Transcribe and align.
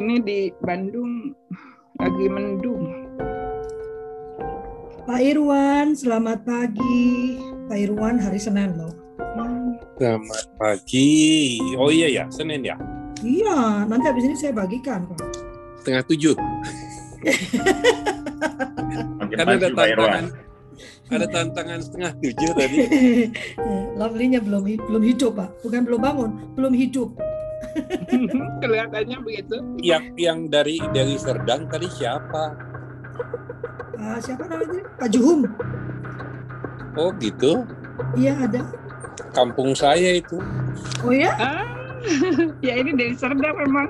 Ini 0.00 0.16
di 0.24 0.48
Bandung 0.64 1.28
lagi 2.00 2.26
mendung. 2.32 2.88
Pak 5.04 5.20
Irwan, 5.20 5.92
selamat 5.92 6.40
pagi. 6.48 7.36
Pak 7.68 7.76
Irwan, 7.76 8.16
hari 8.16 8.40
Senin 8.40 8.80
loh. 8.80 8.96
Selamat 10.00 10.48
pagi. 10.56 11.60
Oh 11.76 11.92
iya 11.92 12.08
ya, 12.08 12.24
Senin 12.32 12.64
ya? 12.64 12.80
Iya, 13.20 13.84
nanti 13.84 14.08
habis 14.08 14.24
ini 14.24 14.40
saya 14.40 14.56
bagikan 14.56 15.04
Pak. 15.04 15.20
Setengah 15.84 16.02
tujuh. 16.08 16.32
kan 19.36 19.46
ada 19.52 19.68
tantangan. 19.68 20.24
Ada 21.12 21.26
tantangan 21.28 21.78
setengah 21.84 22.12
tujuh 22.24 22.50
tadi. 22.56 22.76
Lovely-nya 24.00 24.40
belum 24.40 24.64
belum 24.80 25.02
hidup 25.04 25.36
Pak, 25.36 25.60
bukan 25.60 25.84
belum 25.84 26.00
bangun, 26.00 26.30
belum 26.56 26.72
hidup. 26.72 27.12
Kelihatannya 28.62 29.18
begitu. 29.22 29.56
Yang 29.80 30.04
yang 30.16 30.38
dari 30.48 30.80
dari 30.92 31.14
Serdang 31.20 31.68
tadi 31.70 31.88
siapa? 31.88 32.56
Uh, 34.00 34.18
siapa 34.18 34.48
namanya? 34.48 34.82
Pak 34.96 35.08
Juhum. 35.12 35.46
Oh 36.98 37.12
gitu. 37.20 37.64
Iya 38.16 38.48
ada. 38.48 38.60
Kampung 39.36 39.76
saya 39.76 40.18
itu. 40.18 40.40
Oh 41.04 41.12
ya? 41.14 41.30
Ah, 41.36 41.68
ya 42.66 42.74
ini 42.80 42.96
dari 42.96 43.14
Serdang 43.14 43.56
memang. 43.56 43.88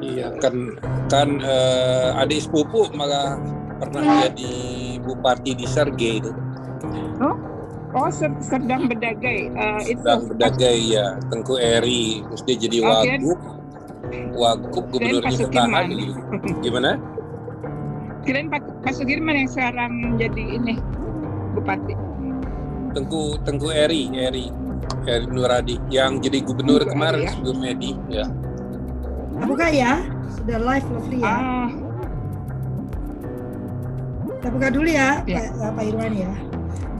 iya 0.00 0.32
kan 0.40 0.80
kan 1.12 1.44
uh, 1.44 2.20
adik 2.24 2.48
sepupu 2.48 2.88
malah 2.96 3.36
pernah 3.80 4.24
jadi 4.24 4.52
bupati 5.04 5.52
di 5.52 5.66
Serge 5.68 6.24
itu. 6.24 6.32
Oh, 7.20 7.36
Oh, 7.94 8.10
sedang 8.42 8.90
berdagai. 8.90 9.54
Uh, 9.54 9.78
itu. 9.86 9.94
Sedang 10.02 10.26
berdagai 10.26 10.76
ya, 10.82 11.14
Tengku 11.30 11.54
Eri. 11.62 12.26
Terus 12.26 12.42
dia 12.42 12.56
jadi 12.58 12.78
wagub. 12.82 13.38
Wagub 14.34 14.84
gubernurnya 14.90 15.38
bertahan. 15.46 15.86
Gimana? 16.58 16.98
Kirain 18.26 18.50
Pak, 18.50 18.62
Pak 18.82 18.92
Sugirman 18.98 19.46
yang 19.46 19.50
sekarang 19.52 20.18
jadi 20.18 20.58
ini 20.58 20.80
bupati. 21.54 21.94
Tengku 22.98 23.38
Tengku 23.46 23.68
Eri, 23.70 24.10
Eri, 24.10 24.50
Eri 25.06 25.26
Nuradi 25.30 25.78
yang 25.92 26.18
jadi 26.18 26.42
gubernur 26.42 26.82
Tengku 26.82 26.98
kemarin 26.98 27.20
ya? 27.22 27.30
sebelum 27.30 27.58
Edi, 27.62 27.92
ya. 28.10 28.24
Buka 29.44 29.68
ya, 29.70 30.02
sudah 30.40 30.58
live 30.62 30.88
lovely 30.88 31.20
ya. 31.20 31.30
Ah. 31.30 31.68
Kita 34.40 34.48
buka 34.50 34.68
dulu 34.72 34.88
ya, 34.88 35.08
ya. 35.28 35.42
Pak, 35.52 35.70
Pak 35.78 35.84
Irwan 35.84 36.12
ya. 36.16 36.32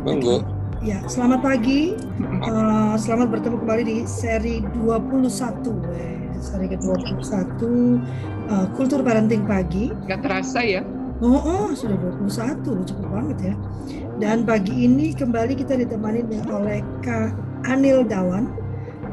Monggo. 0.05 0.54
Ya, 0.85 1.01
selamat 1.09 1.41
pagi. 1.41 1.97
Uh, 2.45 2.93
selamat 3.01 3.33
bertemu 3.33 3.57
kembali 3.57 3.83
di 3.89 3.97
seri 4.05 4.61
21. 4.77 5.81
Eh, 5.97 6.29
seri 6.45 6.69
ke-21 6.77 7.57
uh, 8.53 8.69
Kultur 8.77 9.01
Parenting 9.01 9.49
Pagi. 9.49 9.89
Gak 10.05 10.21
terasa 10.21 10.61
ya? 10.61 10.85
Oh, 11.25 11.41
oh, 11.41 11.67
sudah 11.73 11.97
21. 11.97 12.85
Cukup 12.85 13.07
banget 13.09 13.39
ya. 13.49 13.55
Dan 14.21 14.45
pagi 14.45 14.85
ini 14.85 15.17
kembali 15.17 15.57
kita 15.57 15.73
ditemani 15.81 16.21
oleh 16.53 16.85
Kak 17.01 17.33
Anil 17.65 18.05
Dawan. 18.05 18.53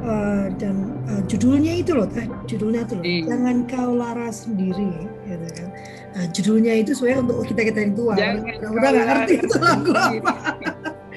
Uh, 0.03 0.52
dan 0.59 1.00
uh, 1.08 1.23
judulnya 1.30 1.78
itu 1.78 1.94
loh, 1.94 2.09
eh, 2.17 2.25
judulnya 2.50 2.89
itu 2.89 2.97
loh, 2.97 3.06
iya. 3.06 3.22
jangan 3.30 3.69
kau 3.69 3.94
lara 3.94 4.33
sendiri, 4.33 5.06
gitu 5.30 5.47
kan. 5.53 5.69
Nah, 6.17 6.25
judulnya 6.33 6.73
itu 6.81 6.97
sebenarnya 6.97 7.22
untuk 7.22 7.45
kita 7.45 7.61
kita 7.69 7.80
yang 7.85 7.94
tua. 7.94 8.17
Udah 8.66 8.89
nggak 8.89 9.06
ngerti 9.06 9.33
itu 9.45 9.56
lagu 9.61 9.94
apa. 9.94 10.33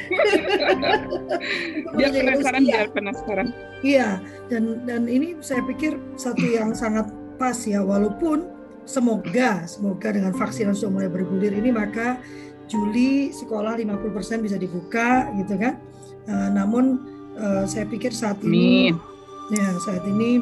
biar 1.96 2.10
penasaran 2.12 2.62
biar 2.64 2.88
penasaran 2.92 3.48
iya 3.82 4.20
dan 4.52 4.84
dan 4.84 5.08
ini 5.08 5.38
saya 5.40 5.64
pikir 5.64 5.96
satu 6.14 6.44
yang 6.44 6.72
sangat 6.76 7.08
pas 7.40 7.56
ya 7.66 7.82
walaupun 7.82 8.46
semoga 8.84 9.64
semoga 9.64 10.12
dengan 10.12 10.32
vaksin 10.36 10.70
sudah 10.76 10.92
mulai 10.92 11.10
bergulir 11.10 11.52
ini 11.54 11.72
maka 11.72 12.20
Juli 12.64 13.28
sekolah 13.28 13.76
50% 13.76 14.40
bisa 14.40 14.56
dibuka 14.56 15.28
gitu 15.36 15.56
kan 15.60 15.80
uh, 16.28 16.48
namun 16.52 17.00
uh, 17.36 17.64
saya 17.68 17.84
pikir 17.84 18.12
saat 18.12 18.40
ini 18.40 18.92
ya 19.52 19.68
saat 19.84 20.04
ini 20.08 20.40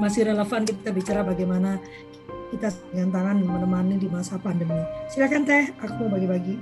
masih 0.00 0.28
relevan 0.28 0.68
kita 0.68 0.92
bicara 0.92 1.24
bagaimana 1.24 1.80
kita 2.50 2.68
dengan 2.90 3.10
tangan 3.14 3.36
menemani 3.46 3.96
di 3.96 4.08
masa 4.10 4.34
pandemi. 4.36 4.82
Silakan 5.06 5.46
Teh, 5.46 5.70
aku 5.78 6.06
mau 6.06 6.18
bagi-bagi. 6.18 6.58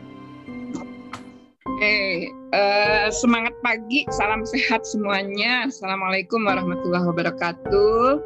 Oke, 1.89 2.29
uh, 2.53 3.09
semangat 3.09 3.57
pagi, 3.65 4.05
salam 4.13 4.45
sehat 4.45 4.85
semuanya. 4.85 5.73
Assalamualaikum 5.73 6.45
warahmatullahi 6.45 7.01
wabarakatuh. 7.01 8.21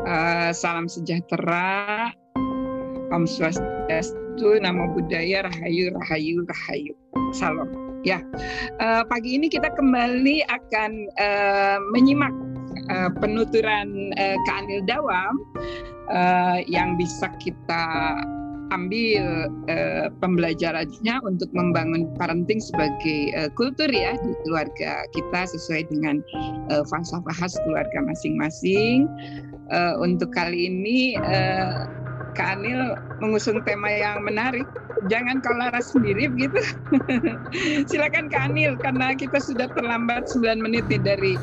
Uh, 0.00 0.48
salam 0.56 0.88
sejahtera, 0.88 2.08
Om 3.12 3.28
Swastiastu, 3.28 4.56
Namo 4.64 4.96
Buddhaya, 4.96 5.44
Rahayu, 5.44 5.92
Rahayu, 5.92 6.48
Rahayu. 6.48 6.96
Salam. 7.36 7.68
Ya, 8.00 8.24
uh, 8.80 9.04
pagi 9.04 9.36
ini 9.36 9.52
kita 9.52 9.76
kembali 9.76 10.48
akan 10.48 10.92
uh, 11.20 11.76
menyimak 11.92 12.32
uh, 12.88 13.12
penuturan 13.20 14.16
uh, 14.16 14.40
Kanil 14.48 14.80
Dawam 14.88 15.36
uh, 16.08 16.64
yang 16.64 16.96
bisa 16.96 17.28
kita 17.44 18.16
ambil 18.74 19.50
uh, 19.70 20.06
pembelajarannya 20.18 21.14
untuk 21.22 21.50
membangun 21.54 22.10
parenting 22.18 22.58
sebagai 22.58 23.34
uh, 23.38 23.50
kultur 23.54 23.90
ya 23.90 24.18
di 24.18 24.32
keluarga 24.46 25.06
kita 25.14 25.40
sesuai 25.50 25.86
dengan 25.90 26.22
uh, 26.72 26.82
falsafah 26.86 27.36
khas 27.36 27.54
keluarga 27.66 27.98
masing-masing. 28.02 29.06
Uh, 29.66 29.98
untuk 29.98 30.30
kali 30.30 30.70
ini 30.70 31.18
uh, 31.18 32.05
Kak 32.36 32.60
Anil 32.60 32.94
mengusung 33.18 33.64
tema 33.64 33.88
yang 33.88 34.20
menarik. 34.20 34.68
Jangan 35.08 35.40
kau 35.40 35.56
laras 35.56 35.92
sendiri 35.92 36.28
begitu. 36.28 36.60
Silakan 37.88 38.28
Kak 38.28 38.52
Anil 38.52 38.76
karena 38.76 39.16
kita 39.16 39.40
sudah 39.40 39.72
terlambat 39.72 40.28
9 40.28 40.60
menit 40.60 40.84
nih 40.92 41.00
dari 41.00 41.34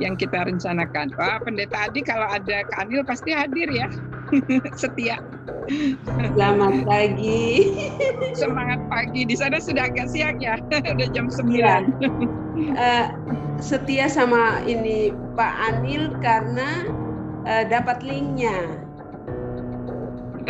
yang 0.00 0.16
kita 0.16 0.48
rencanakan. 0.48 1.12
Wah, 1.20 1.36
Pendeta 1.44 1.88
Adi 1.88 2.00
kalau 2.00 2.24
ada 2.28 2.64
Kak 2.64 2.88
Anil 2.88 3.04
pasti 3.04 3.36
hadir 3.36 3.68
ya. 3.68 3.92
Setia. 4.80 5.20
Selamat 6.36 6.84
pagi. 6.88 7.76
Semangat 8.32 8.80
pagi. 8.88 9.28
Di 9.28 9.36
sana 9.36 9.60
sudah 9.60 9.88
agak 9.88 10.08
siang 10.08 10.40
ya. 10.40 10.56
Udah 10.96 11.08
jam 11.12 11.28
9. 11.28 11.52
Ya. 11.52 11.84
Uh, 12.58 13.06
setia 13.60 14.06
sama 14.10 14.64
ini 14.64 15.12
Pak 15.36 15.54
Anil 15.70 16.14
karena 16.24 16.88
uh, 17.44 17.64
dapat 17.68 18.00
linknya 18.02 18.87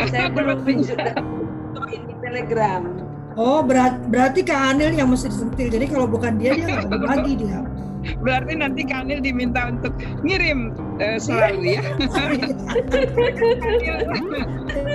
saya 0.07 0.31
belum 0.31 0.63
di 0.63 0.87
Telegram. 2.23 2.81
Oh, 3.39 3.63
berat, 3.63 3.95
berarti 4.11 4.43
Kak 4.43 4.75
Anil 4.75 4.91
yang 4.95 5.09
mesti 5.11 5.29
disentil. 5.31 5.69
Jadi 5.71 5.87
kalau 5.87 6.07
bukan 6.09 6.37
dia, 6.39 6.53
dia 6.55 6.67
nggak 6.67 6.89
berbagi 6.91 7.35
dia. 7.39 7.63
Berarti 8.19 8.55
nanti 8.55 8.83
Kak 8.87 9.01
Anil 9.07 9.19
diminta 9.23 9.71
untuk 9.71 9.93
ngirim 10.23 10.71
uh, 10.99 11.17
selalu 11.19 11.79
ya. 11.79 11.83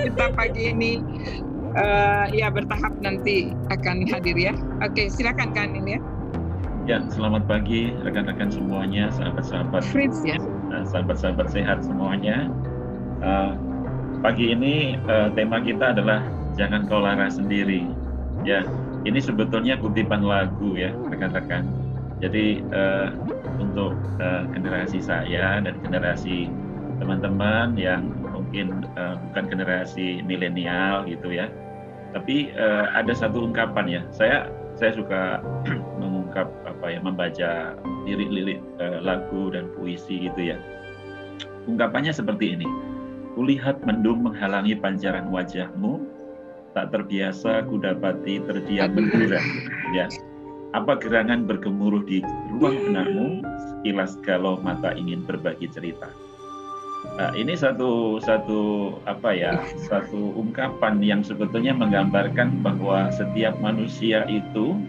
Kita 0.05 0.25
pagi 0.33 0.63
ini 0.73 1.01
uh, 1.73 2.25
ya 2.33 2.49
bertahap 2.53 2.93
nanti 3.01 3.53
akan 3.73 4.05
hadir 4.09 4.37
ya. 4.37 4.53
Oke, 4.85 5.09
silakan 5.09 5.53
Kak 5.53 5.67
Anil 5.73 5.97
ya. 5.97 5.99
Ya, 6.85 7.01
selamat 7.09 7.49
pagi 7.49 7.97
rekan-rekan 8.05 8.53
semuanya, 8.53 9.09
sahabat-sahabat. 9.09 9.81
Fritz 9.89 10.21
ya. 10.21 10.37
Sahabat-sahabat 10.85 11.49
sehat 11.49 11.81
semuanya. 11.81 12.53
Uh, 13.25 13.57
pagi 14.25 14.57
ini 14.57 14.97
uh, 15.05 15.29
tema 15.37 15.61
kita 15.61 15.93
adalah 15.93 16.25
jangan 16.57 16.89
kau 16.89 16.97
lara 16.97 17.29
sendiri. 17.29 17.85
Ya, 18.41 18.65
ini 19.05 19.21
sebetulnya 19.21 19.77
kutipan 19.77 20.25
lagu 20.25 20.73
ya 20.73 20.89
rekan-rekan. 21.13 21.69
Jadi 22.25 22.65
uh, 22.73 23.13
untuk 23.61 23.93
uh, 24.17 24.49
generasi 24.49 24.97
saya 24.97 25.61
dan 25.61 25.77
generasi 25.85 26.49
teman-teman 26.97 27.77
yang 27.77 28.09
mungkin 28.25 28.89
uh, 28.97 29.13
bukan 29.29 29.45
generasi 29.45 30.25
milenial 30.25 31.05
gitu 31.05 31.29
ya, 31.29 31.45
tapi 32.17 32.49
uh, 32.57 32.97
ada 32.97 33.13
satu 33.13 33.45
ungkapan 33.45 33.85
ya. 33.85 34.01
Saya 34.09 34.49
saya 34.73 34.97
suka 34.97 35.37
mengungkap 36.01 36.49
apa 36.65 36.85
ya 36.89 36.97
membaca 36.97 37.77
lirik-lirik 38.09 38.57
uh, 38.81 39.05
lagu 39.05 39.53
dan 39.53 39.69
puisi 39.77 40.25
gitu 40.33 40.49
ya. 40.49 40.57
Ungkapannya 41.69 42.09
seperti 42.09 42.57
ini 42.57 42.94
Kulihat 43.35 43.83
mendung 43.83 44.23
menghalangi 44.23 44.79
pancaran 44.79 45.27
wajahmu, 45.27 45.99
tak 46.71 46.95
terbiasa 46.95 47.67
kudapati 47.67 48.39
terdiam 48.47 48.95
mendura. 48.95 49.43
Ya, 49.91 50.07
apa 50.71 50.95
gerangan 50.95 51.43
bergemuruh 51.43 52.03
di 52.07 52.23
ruang 52.55 52.79
benakmu, 52.87 53.43
sekilas 53.43 54.15
galau 54.23 54.55
mata 54.63 54.95
ingin 54.95 55.27
berbagi 55.27 55.67
cerita. 55.67 56.07
Nah, 57.19 57.35
ini 57.37 57.53
satu 57.53 58.17
satu 58.23 58.95
apa 59.05 59.29
ya 59.35 59.53
satu 59.87 60.35
ungkapan 60.35 61.03
yang 61.03 61.21
sebetulnya 61.21 61.75
menggambarkan 61.75 62.63
bahwa 62.65 63.13
setiap 63.13 63.55
manusia 63.61 64.25
itu 64.25 64.79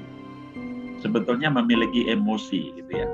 sebetulnya 1.04 1.52
memiliki 1.52 2.08
emosi 2.08 2.72
gitu 2.80 2.92
ya 3.04 3.06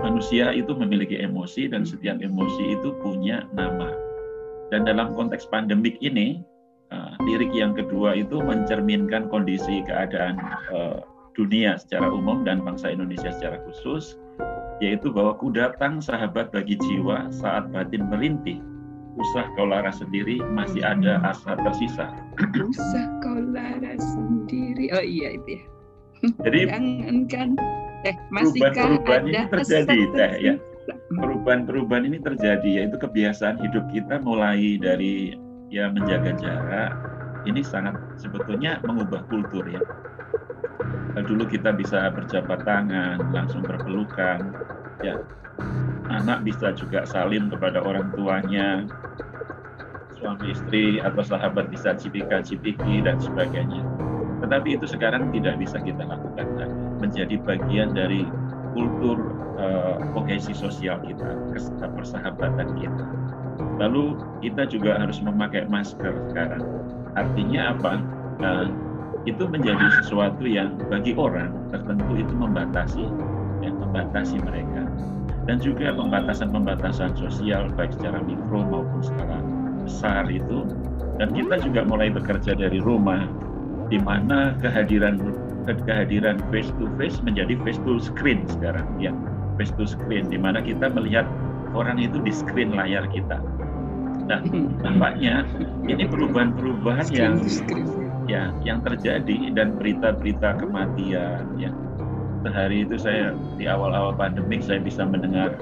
manusia 0.00 0.50
itu 0.56 0.72
memiliki 0.72 1.20
emosi 1.20 1.68
dan 1.68 1.84
setiap 1.84 2.18
emosi 2.24 2.80
itu 2.80 2.96
punya 3.04 3.44
nama. 3.52 4.09
Dan 4.70 4.86
dalam 4.86 5.12
konteks 5.18 5.50
pandemik 5.50 5.98
ini, 5.98 6.42
uh, 6.94 7.14
lirik 7.26 7.50
yang 7.50 7.74
kedua 7.74 8.14
itu 8.14 8.38
mencerminkan 8.38 9.26
kondisi 9.26 9.82
keadaan 9.82 10.38
uh, 10.70 11.02
dunia 11.34 11.78
secara 11.78 12.06
umum 12.10 12.46
dan 12.46 12.62
bangsa 12.62 12.94
Indonesia 12.94 13.34
secara 13.34 13.58
khusus, 13.66 14.14
yaitu 14.78 15.10
bahwa 15.10 15.34
ku 15.38 15.50
datang 15.50 15.98
sahabat 15.98 16.54
bagi 16.54 16.78
jiwa 16.78 17.30
saat 17.34 17.66
batin 17.74 18.06
merintih, 18.10 18.62
usah 19.18 19.46
kau 19.58 19.66
lara 19.66 19.90
sendiri 19.90 20.38
masih 20.54 20.86
ada 20.86 21.18
asa 21.26 21.58
tersisa. 21.58 22.06
Usah 22.72 23.06
kau 23.20 23.36
lara 23.36 23.94
sendiri. 23.98 24.94
Oh 24.94 25.04
iya 25.04 25.34
itu 25.34 25.58
ya. 25.58 25.62
Jadi 26.46 26.58
jangankan 26.68 27.48
eh 28.04 28.16
masihkah 28.32 28.72
perubahan-perubahan 28.76 29.22
ada 29.24 29.28
ini 29.28 29.52
terjadi, 29.52 29.98
Teh, 30.16 30.32
ya. 30.40 30.54
Perubahan-perubahan 31.10 32.06
ini 32.06 32.18
terjadi 32.22 32.84
yaitu 32.84 32.96
kebiasaan 32.96 33.60
hidup 33.60 33.84
kita 33.90 34.22
mulai 34.22 34.78
dari 34.78 35.34
ya 35.70 35.90
menjaga 35.90 36.34
jarak 36.38 36.92
ini 37.48 37.64
sangat 37.64 37.96
sebetulnya 38.20 38.80
mengubah 38.84 39.24
kultur 39.28 39.64
ya. 39.68 39.80
Dulu 41.20 41.44
kita 41.50 41.74
bisa 41.74 42.06
berjabat 42.14 42.64
tangan, 42.64 43.18
langsung 43.34 43.66
berpelukan, 43.66 44.54
ya. 45.02 45.20
Anak 46.10 46.42
bisa 46.46 46.74
juga 46.74 47.06
salim 47.06 47.50
kepada 47.50 47.82
orang 47.82 48.10
tuanya, 48.14 48.86
suami 50.18 50.54
istri 50.54 50.98
atau 51.02 51.22
sahabat 51.22 51.70
bisa 51.70 51.94
cipika-cipiki 51.98 53.02
dan 53.02 53.18
sebagainya. 53.18 53.82
Tetapi 54.40 54.80
itu 54.80 54.86
sekarang 54.88 55.32
tidak 55.34 55.60
bisa 55.60 55.78
kita 55.82 56.02
lakukan 56.02 56.46
lagi. 56.56 56.78
Menjadi 57.00 57.36
bagian 57.42 57.96
dari 57.96 58.24
kultur 58.76 59.39
kohesi 60.12 60.54
sosial 60.54 61.02
kita, 61.04 61.36
persahabatan 61.96 62.68
kita. 62.78 63.06
Lalu 63.80 64.16
kita 64.44 64.68
juga 64.68 65.00
harus 65.00 65.20
memakai 65.20 65.68
masker 65.68 66.12
sekarang. 66.32 66.64
Artinya 67.16 67.76
apa? 67.76 67.92
Nah, 68.40 68.68
itu 69.28 69.44
menjadi 69.48 69.84
sesuatu 70.00 70.44
yang 70.48 70.76
bagi 70.88 71.12
orang 71.16 71.52
tertentu 71.68 72.12
itu 72.16 72.34
membatasi, 72.36 73.04
yang 73.60 73.76
membatasi 73.80 74.40
mereka. 74.40 74.88
Dan 75.48 75.56
juga 75.60 75.92
pembatasan-pembatasan 75.96 77.16
sosial 77.16 77.72
baik 77.74 77.96
secara 77.96 78.20
mikro 78.24 78.64
maupun 78.64 79.00
skala 79.00 79.40
besar 79.84 80.28
itu. 80.28 80.64
Dan 81.20 81.36
kita 81.36 81.60
juga 81.60 81.84
mulai 81.84 82.08
bekerja 82.12 82.56
dari 82.56 82.80
rumah, 82.80 83.28
di 83.92 84.00
mana 84.00 84.56
kehadiran 84.62 85.20
kehadiran 85.68 86.40
face 86.48 86.72
to 86.80 86.88
face 86.96 87.20
menjadi 87.20 87.54
face 87.62 87.78
to 87.84 88.00
screen 88.00 88.42
sekarang 88.48 88.86
ya 88.96 89.12
face 89.60 89.76
to 89.76 89.84
screen 89.84 90.32
di 90.32 90.40
mana 90.40 90.64
kita 90.64 90.88
melihat 90.88 91.28
orang 91.76 92.00
itu 92.00 92.16
di 92.24 92.32
screen 92.32 92.72
layar 92.72 93.04
kita. 93.12 93.36
Nah, 94.24 94.40
nampaknya 94.80 95.44
ini 95.84 96.08
perubahan-perubahan 96.08 97.12
yang 97.12 97.36
ya 98.24 98.48
yang 98.64 98.80
terjadi 98.80 99.52
dan 99.52 99.76
berita-berita 99.76 100.64
kematian 100.64 101.44
ya. 101.60 101.68
Sehari 102.40 102.88
itu 102.88 102.96
saya 102.96 103.36
di 103.60 103.68
awal-awal 103.68 104.16
pandemik 104.16 104.64
saya 104.64 104.80
bisa 104.80 105.04
mendengar 105.04 105.52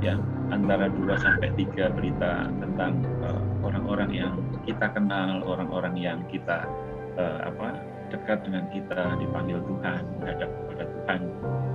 ya 0.00 0.16
antara 0.48 0.88
2 0.88 1.04
sampai 1.20 1.52
3 1.52 1.92
berita 1.92 2.48
tentang 2.48 3.04
uh, 3.20 3.44
orang-orang 3.60 4.08
yang 4.08 4.32
kita 4.64 4.88
kenal, 4.96 5.44
orang-orang 5.44 6.00
yang 6.00 6.24
kita 6.32 6.64
uh, 7.20 7.44
apa 7.44 7.76
dekat 8.08 8.40
dengan 8.48 8.64
kita 8.72 9.20
dipanggil 9.20 9.60
Tuhan, 9.68 10.00
menghadap 10.16 10.48
kepada 10.48 10.84
Tuhan 10.88 11.20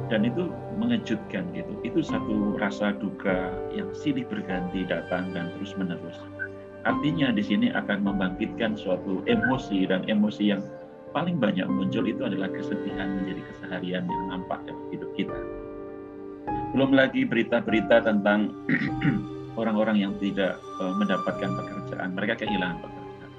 dan 0.09 0.25
itu 0.25 0.49
mengejutkan 0.81 1.45
gitu. 1.53 1.73
Itu 1.85 2.01
satu 2.01 2.57
rasa 2.57 2.97
duka 2.97 3.53
yang 3.71 3.93
silih 3.93 4.25
berganti 4.25 4.83
datang 4.89 5.31
dan 5.31 5.53
terus 5.55 5.77
menerus. 5.77 6.17
Artinya 6.83 7.29
di 7.29 7.43
sini 7.45 7.67
akan 7.69 8.03
membangkitkan 8.03 8.73
suatu 8.73 9.21
emosi 9.29 9.85
dan 9.85 10.03
emosi 10.09 10.43
yang 10.55 10.61
paling 11.13 11.37
banyak 11.37 11.65
muncul 11.69 12.05
itu 12.05 12.21
adalah 12.25 12.49
kesedihan 12.49 13.21
menjadi 13.21 13.41
keseharian 13.53 14.05
yang 14.05 14.23
nampak 14.29 14.59
dalam 14.65 14.81
hidup 14.93 15.09
kita. 15.13 15.37
Belum 16.73 16.93
lagi 16.93 17.25
berita-berita 17.25 18.05
tentang 18.05 18.53
orang-orang 19.59 20.05
yang 20.05 20.13
tidak 20.21 20.57
uh, 20.81 20.93
mendapatkan 20.97 21.49
pekerjaan, 21.49 22.09
mereka 22.13 22.45
kehilangan 22.45 22.77
pekerjaan. 22.81 23.31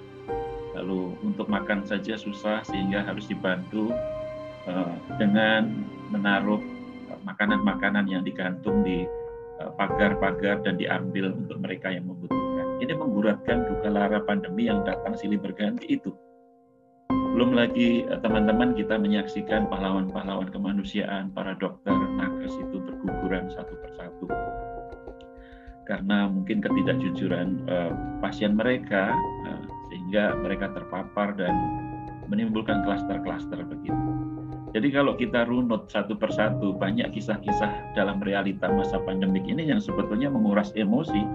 Lalu 0.78 1.00
untuk 1.22 1.46
makan 1.46 1.86
saja 1.86 2.18
susah 2.18 2.62
sehingga 2.66 3.06
harus 3.06 3.26
dibantu 3.30 3.94
uh, 4.66 4.94
dengan 5.16 5.86
menaruh 6.10 6.60
makanan-makanan 7.22 8.06
yang 8.10 8.22
digantung 8.26 8.82
di 8.82 9.06
pagar-pagar 9.76 10.64
dan 10.64 10.80
diambil 10.80 11.36
untuk 11.36 11.60
mereka 11.60 11.92
yang 11.92 12.08
membutuhkan. 12.08 12.80
Ini 12.80 12.96
mengguratkan 12.96 13.68
duka 13.68 13.88
lara 13.92 14.20
pandemi 14.24 14.72
yang 14.72 14.80
datang 14.88 15.12
silih 15.12 15.36
berganti 15.36 16.00
itu. 16.00 16.16
Belum 17.10 17.54
lagi 17.54 18.08
teman-teman 18.24 18.72
kita 18.72 18.96
menyaksikan 18.96 19.68
pahlawan-pahlawan 19.68 20.48
kemanusiaan, 20.48 21.30
para 21.30 21.54
dokter, 21.60 21.92
nakes 21.92 22.56
itu 22.58 22.76
berguguran 22.80 23.52
satu 23.52 23.74
persatu. 23.84 24.26
Karena 25.86 26.30
mungkin 26.30 26.62
ketidakjujuran 26.62 27.66
uh, 27.68 27.92
pasien 28.22 28.56
mereka, 28.58 29.12
uh, 29.46 29.62
sehingga 29.90 30.38
mereka 30.38 30.74
terpapar 30.74 31.34
dan 31.38 31.54
menimbulkan 32.30 32.82
klaster-klaster 32.86 33.62
begitu. 33.66 34.39
Jadi 34.70 34.88
kalau 34.94 35.18
kita 35.18 35.50
runut 35.50 35.90
satu 35.90 36.14
persatu 36.14 36.70
banyak 36.78 37.10
kisah-kisah 37.10 37.94
dalam 37.98 38.22
realita 38.22 38.70
masa 38.70 39.02
pandemik 39.02 39.42
ini 39.50 39.66
yang 39.66 39.82
sebetulnya 39.82 40.30
menguras 40.30 40.70
emosi 40.78 41.26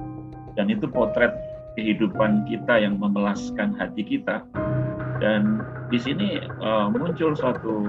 dan 0.55 0.71
itu 0.71 0.87
potret 0.87 1.35
kehidupan 1.75 2.47
kita 2.47 2.79
yang 2.79 2.95
memelaskan 2.95 3.75
hati 3.75 4.07
kita 4.07 4.39
dan 5.19 5.59
di 5.91 5.99
sini 5.99 6.39
uh, 6.63 6.87
muncul 6.87 7.35
suatu 7.35 7.83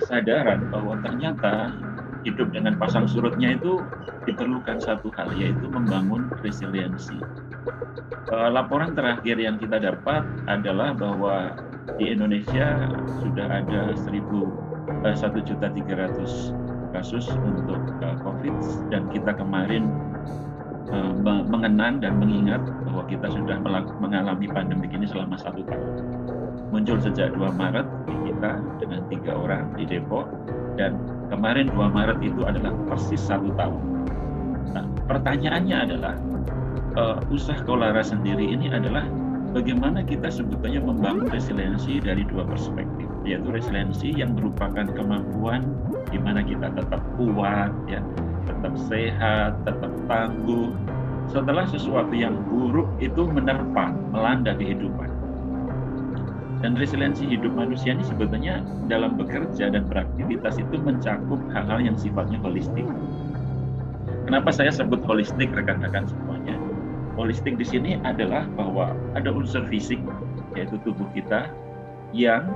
kesadaran 0.00 0.72
bahwa 0.72 0.96
ternyata 1.04 1.76
hidup 2.24 2.48
dengan 2.50 2.80
pasang 2.80 3.04
surutnya 3.04 3.56
itu 3.56 3.84
diperlukan 4.24 4.80
satu 4.80 5.12
hal 5.16 5.32
yaitu 5.36 5.68
membangun 5.68 6.28
resiliensi. 6.40 7.16
Uh, 8.28 8.48
laporan 8.52 8.92
terakhir 8.92 9.40
yang 9.40 9.56
kita 9.56 9.80
dapat 9.80 10.24
adalah 10.48 10.92
bahwa 10.92 11.56
di 11.96 12.12
Indonesia 12.12 12.92
sudah 13.24 13.64
ada 13.64 13.96
1.300 13.96 15.64
kasus 16.92 17.26
untuk 17.32 17.80
uh, 18.04 18.16
COVID 18.24 18.54
dan 18.92 19.08
kita 19.12 19.32
kemarin 19.36 19.88
mengenang 21.48 22.00
dan 22.00 22.16
mengingat 22.16 22.64
bahwa 22.88 23.04
kita 23.04 23.28
sudah 23.28 23.60
mengalami 24.00 24.48
pandemi 24.48 24.88
ini 24.88 25.04
selama 25.04 25.36
satu 25.36 25.60
tahun. 25.68 25.88
Muncul 26.72 26.96
sejak 27.00 27.36
2 27.36 27.44
Maret 27.60 27.86
di 28.08 28.14
kita 28.28 28.52
dengan 28.80 29.00
tiga 29.12 29.32
orang 29.36 29.72
di 29.76 29.84
Depok 29.84 30.28
dan 30.80 30.96
kemarin 31.28 31.68
2 31.72 31.76
Maret 31.76 32.18
itu 32.24 32.40
adalah 32.44 32.72
persis 32.88 33.20
satu 33.20 33.52
tahun. 33.56 33.82
Nah, 34.72 34.84
pertanyaannya 35.08 35.76
adalah 35.76 36.14
uh, 36.96 37.20
usah 37.28 37.60
kolara 37.66 38.00
sendiri 38.00 38.48
ini 38.48 38.72
adalah 38.72 39.04
bagaimana 39.52 40.04
kita 40.04 40.28
sebetulnya 40.28 40.80
membangun 40.80 41.28
resiliensi 41.28 42.00
dari 42.00 42.24
dua 42.28 42.44
perspektif, 42.44 43.08
yaitu 43.24 43.48
resiliensi 43.50 44.14
yang 44.14 44.36
merupakan 44.36 44.86
kemampuan 44.88 45.66
di 46.08 46.18
mana 46.20 46.40
kita 46.44 46.72
tetap 46.72 47.02
kuat, 47.20 47.72
ya, 47.90 48.00
tetap 48.48 48.74
sehat, 48.88 49.52
tetap 49.68 49.92
tangguh. 50.08 50.72
Setelah 51.28 51.68
sesuatu 51.68 52.16
yang 52.16 52.40
buruk 52.48 52.88
itu 53.04 53.28
menerpa, 53.28 53.92
melanda 54.08 54.56
kehidupan. 54.56 55.12
Dan 56.58 56.74
resiliensi 56.74 57.22
hidup 57.22 57.54
manusia 57.54 57.94
ini 57.94 58.02
sebetulnya 58.02 58.66
dalam 58.90 59.14
bekerja 59.14 59.70
dan 59.70 59.86
beraktivitas 59.86 60.58
itu 60.58 60.74
mencakup 60.82 61.38
hal-hal 61.54 61.78
yang 61.78 61.94
sifatnya 61.94 62.40
holistik. 62.42 62.82
Kenapa 64.26 64.50
saya 64.50 64.74
sebut 64.74 65.00
holistik 65.06 65.54
rekan-rekan 65.54 66.10
semuanya? 66.10 66.58
Holistik 67.18 67.58
di 67.58 67.66
sini 67.66 67.90
adalah 68.06 68.46
bahwa 68.54 68.94
ada 69.18 69.34
unsur 69.34 69.66
fisik 69.66 69.98
yaitu 70.54 70.78
tubuh 70.86 71.10
kita 71.10 71.50
yang 72.14 72.46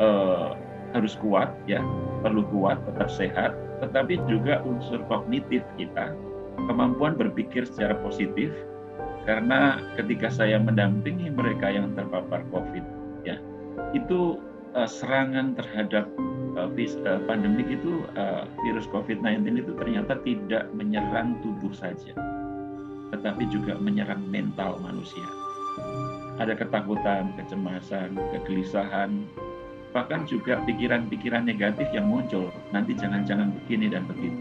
uh, 0.00 0.56
harus 0.96 1.12
kuat 1.20 1.52
ya 1.68 1.84
perlu 2.24 2.40
kuat 2.48 2.80
tetap 2.88 3.12
sehat 3.12 3.52
tetapi 3.84 4.16
juga 4.24 4.64
unsur 4.64 5.04
kognitif 5.06 5.60
kita 5.76 6.16
kemampuan 6.66 7.14
berpikir 7.14 7.68
secara 7.68 7.94
positif 8.00 8.50
karena 9.28 9.76
ketika 10.00 10.32
saya 10.32 10.56
mendampingi 10.56 11.28
mereka 11.28 11.68
yang 11.68 11.92
terpapar 11.92 12.40
COVID 12.48 12.82
ya 13.28 13.36
itu 13.92 14.40
uh, 14.72 14.88
serangan 14.88 15.52
terhadap 15.52 16.08
uh, 16.56 16.66
uh, 16.72 17.20
pandemik 17.28 17.68
itu 17.68 18.02
virus 18.64 18.88
COVID-19 18.90 19.62
itu 19.62 19.72
ternyata 19.76 20.16
tidak 20.24 20.64
menyerang 20.72 21.36
tubuh 21.44 21.70
saja 21.76 22.16
tetapi 23.12 23.48
juga 23.48 23.76
menyerang 23.78 24.20
mental 24.28 24.80
manusia. 24.80 25.24
Ada 26.38 26.54
ketakutan, 26.54 27.34
kecemasan, 27.34 28.14
kegelisahan, 28.34 29.26
bahkan 29.90 30.22
juga 30.28 30.62
pikiran-pikiran 30.68 31.42
negatif 31.48 31.88
yang 31.90 32.06
muncul. 32.06 32.52
Nanti 32.70 32.94
jangan-jangan 32.94 33.50
begini 33.64 33.90
dan 33.90 34.06
begitu. 34.06 34.38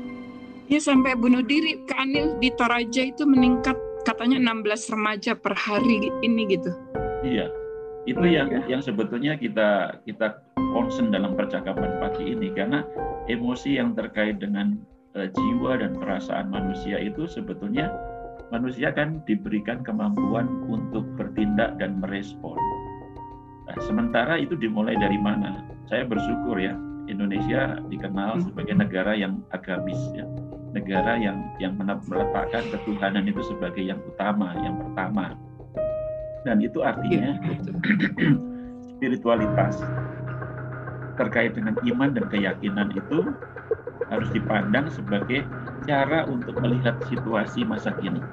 Ya 0.68 0.84
sampai 0.84 1.16
bunuh 1.16 1.42
diri. 1.42 1.80
Ke 1.88 1.96
Anil 1.96 2.36
di 2.44 2.52
Toraja 2.54 3.08
itu 3.08 3.24
meningkat 3.24 3.80
katanya 4.04 4.52
16 4.54 4.94
remaja 4.94 5.32
per 5.34 5.56
hari 5.56 6.12
ini 6.22 6.44
gitu. 6.52 6.72
Iya, 7.24 7.48
itu 8.08 8.24
Hmm, 8.24 8.36
yang 8.36 8.48
ya. 8.52 8.62
yang 8.78 8.82
sebetulnya 8.84 9.36
kita 9.40 10.00
kita 10.08 10.44
concern 10.76 11.12
dalam 11.12 11.36
percakapan 11.36 12.00
pagi 12.00 12.36
ini 12.36 12.52
karena 12.56 12.84
emosi 13.28 13.80
yang 13.80 13.96
terkait 13.96 14.40
dengan 14.40 14.80
eh, 15.16 15.28
jiwa 15.32 15.80
dan 15.82 15.96
perasaan 15.98 16.52
manusia 16.52 17.00
itu 17.00 17.28
sebetulnya 17.28 17.92
manusia 18.52 18.96
kan 18.96 19.20
diberikan 19.28 19.84
kemampuan 19.84 20.48
untuk 20.72 21.04
bertindak 21.20 21.76
dan 21.80 22.00
merespon. 22.00 22.56
Nah, 23.68 23.78
sementara 23.84 24.40
itu 24.40 24.56
dimulai 24.56 24.96
dari 24.96 25.20
mana? 25.20 25.68
Saya 25.92 26.08
bersyukur 26.08 26.56
ya 26.60 26.76
Indonesia 27.08 27.80
dikenal 27.88 28.40
Hmm. 28.40 28.44
sebagai 28.52 28.76
negara 28.76 29.16
yang 29.16 29.44
agamis 29.52 30.00
ya, 30.16 30.24
negara 30.76 31.20
yang 31.20 31.44
yang 31.60 31.76
meletakkan 31.80 32.64
ketuhanan 32.72 33.28
itu 33.28 33.44
sebagai 33.48 33.84
yang 33.84 34.00
utama, 34.04 34.56
yang 34.64 34.76
pertama. 34.80 35.36
Dan 36.48 36.64
itu 36.64 36.80
artinya 36.80 37.36
Iya, 37.36 38.32
spiritualitas 38.96 39.84
terkait 41.18 41.58
dengan 41.58 41.76
iman 41.84 42.10
dan 42.14 42.26
keyakinan 42.30 42.94
itu 42.94 43.34
harus 44.08 44.30
dipandang 44.32 44.88
sebagai 44.88 45.44
cara 45.84 46.24
untuk 46.30 46.56
melihat 46.64 46.96
situasi 47.12 47.68
masa 47.68 47.92
kini. 48.00 48.24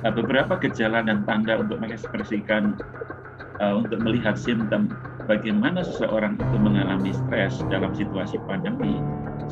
Nah, 0.00 0.12
beberapa 0.14 0.56
gejala 0.60 1.04
dan 1.04 1.26
tanda 1.28 1.60
untuk 1.60 1.82
mengekspresikan 1.82 2.78
uh, 3.60 3.74
untuk 3.76 4.00
melihat 4.00 4.38
simptom 4.38 4.88
bagaimana 5.28 5.84
seseorang 5.84 6.40
itu 6.40 6.56
mengalami 6.56 7.12
stres 7.12 7.60
dalam 7.68 7.92
situasi 7.92 8.40
pandemi, 8.48 8.96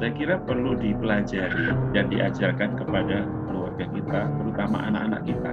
saya 0.00 0.14
kira 0.14 0.36
perlu 0.40 0.78
dipelajari 0.78 1.74
dan 1.92 2.08
diajarkan 2.08 2.80
kepada 2.80 3.28
keluarga 3.50 3.84
kita, 3.92 4.20
terutama 4.40 4.88
anak-anak 4.88 5.22
kita 5.26 5.52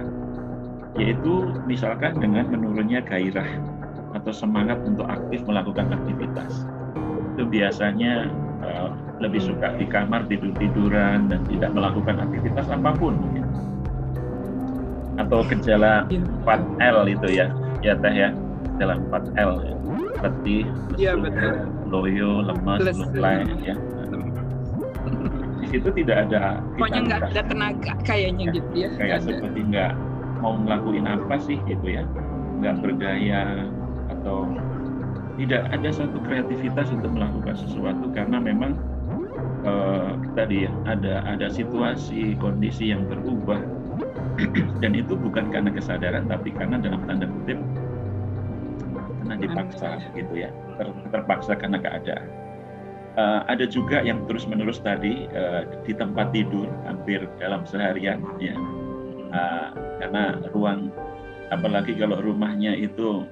yaitu 0.96 1.52
misalkan 1.68 2.16
dengan 2.16 2.48
menurunnya 2.48 3.04
gairah 3.04 3.46
atau 4.16 4.32
semangat 4.32 4.80
untuk 4.82 5.04
aktif 5.04 5.44
melakukan 5.44 5.92
aktivitas. 5.92 6.64
Itu 7.36 7.44
biasanya 7.44 8.32
uh, 8.64 8.88
lebih 9.20 9.44
suka 9.44 9.76
di 9.76 9.84
kamar 9.84 10.24
tidur-tiduran 10.26 11.28
dan 11.28 11.44
tidak 11.46 11.70
melakukan 11.70 12.16
aktivitas 12.18 12.64
apa 12.66 12.96
pun 12.96 13.12
mungkin. 13.14 13.44
Atau 15.16 15.44
gejala 15.48 16.04
Iya. 16.08 16.20
4L 16.44 16.98
itu 17.08 17.28
ya, 17.32 17.46
ya 17.80 17.92
teh 17.96 18.12
ya, 18.12 18.28
gejala 18.72 18.96
4L 19.08 19.52
ya. 19.62 19.74
Letih, 20.16 20.64
Iya, 20.96 21.12
lesu, 21.12 21.24
betul. 21.28 21.52
loyo, 21.86 22.30
lemas, 22.42 22.80
leplek 22.80 23.48
ya. 23.60 23.76
Di 25.60 25.66
situ 25.72 25.88
tidak 25.92 26.30
ada 26.30 26.62
Pokoknya 26.78 27.00
nggak 27.04 27.20
ada 27.32 27.42
tenaga 27.44 27.92
kayaknya 28.00 28.44
Ya, 28.48 28.54
gitu 28.54 28.72
ya. 28.76 28.88
kayak 28.96 29.16
ada. 29.18 29.26
seperti 29.28 29.60
nggak 29.66 29.92
mau 30.38 30.52
ngelakuin 30.56 31.04
apa 31.04 31.36
sih 31.40 31.56
gitu 31.64 31.86
ya 31.90 32.04
nggak 32.56 32.80
berdaya 32.80 33.66
atau 34.26 34.50
tidak 35.38 35.70
ada 35.70 35.90
satu 35.94 36.18
kreativitas 36.26 36.90
untuk 36.90 37.14
melakukan 37.14 37.54
sesuatu 37.54 38.10
karena 38.10 38.42
memang 38.42 38.74
eh, 39.62 40.12
tadi 40.34 40.66
ya 40.66 40.72
ada 40.90 41.22
ada 41.30 41.46
situasi 41.46 42.34
kondisi 42.42 42.90
yang 42.90 43.06
berubah. 43.06 43.62
Dan 44.82 44.98
itu 44.98 45.14
bukan 45.14 45.48
karena 45.54 45.70
kesadaran 45.70 46.26
tapi 46.26 46.50
karena 46.50 46.82
dalam 46.82 47.06
tanda 47.06 47.30
kutip 47.30 47.62
karena 49.22 49.34
dipaksa 49.38 50.02
gitu 50.18 50.34
ya 50.34 50.50
ter- 50.74 51.06
terpaksa 51.14 51.54
karena 51.54 51.78
keadaan. 51.78 52.26
Eh, 53.16 53.40
ada 53.46 53.64
juga 53.70 54.02
yang 54.02 54.26
terus 54.26 54.42
menerus 54.50 54.82
tadi 54.82 55.30
eh, 55.30 55.62
di 55.86 55.94
tempat 55.94 56.34
tidur 56.34 56.66
hampir 56.82 57.30
dalam 57.38 57.62
seharian 57.62 58.18
ya. 58.42 58.58
Uh, 59.26 59.68
karena 59.98 60.38
ruang 60.54 60.86
apalagi 61.50 61.98
kalau 61.98 62.22
rumahnya 62.22 62.78
itu 62.78 63.26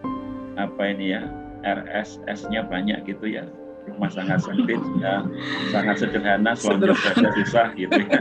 apa 0.55 0.83
ini 0.95 1.15
ya 1.17 1.23
RSS-nya 1.65 2.69
banyak 2.69 3.03
gitu 3.09 3.27
ya. 3.27 3.49
Rumah 3.85 4.11
sangat 4.13 4.45
sempit 4.45 4.81
ya. 5.01 5.25
Sangat 5.73 6.01
sederhana 6.01 6.53
suami 6.57 6.89
saja 6.97 7.29
susah 7.41 7.67
gitu 7.77 7.95
ya. 7.95 8.21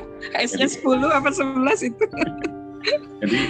S-nya 0.48 0.68
10 0.70 1.04
apa 1.10 1.28
11 1.30 1.90
itu. 1.90 2.06
jadi 3.24 3.40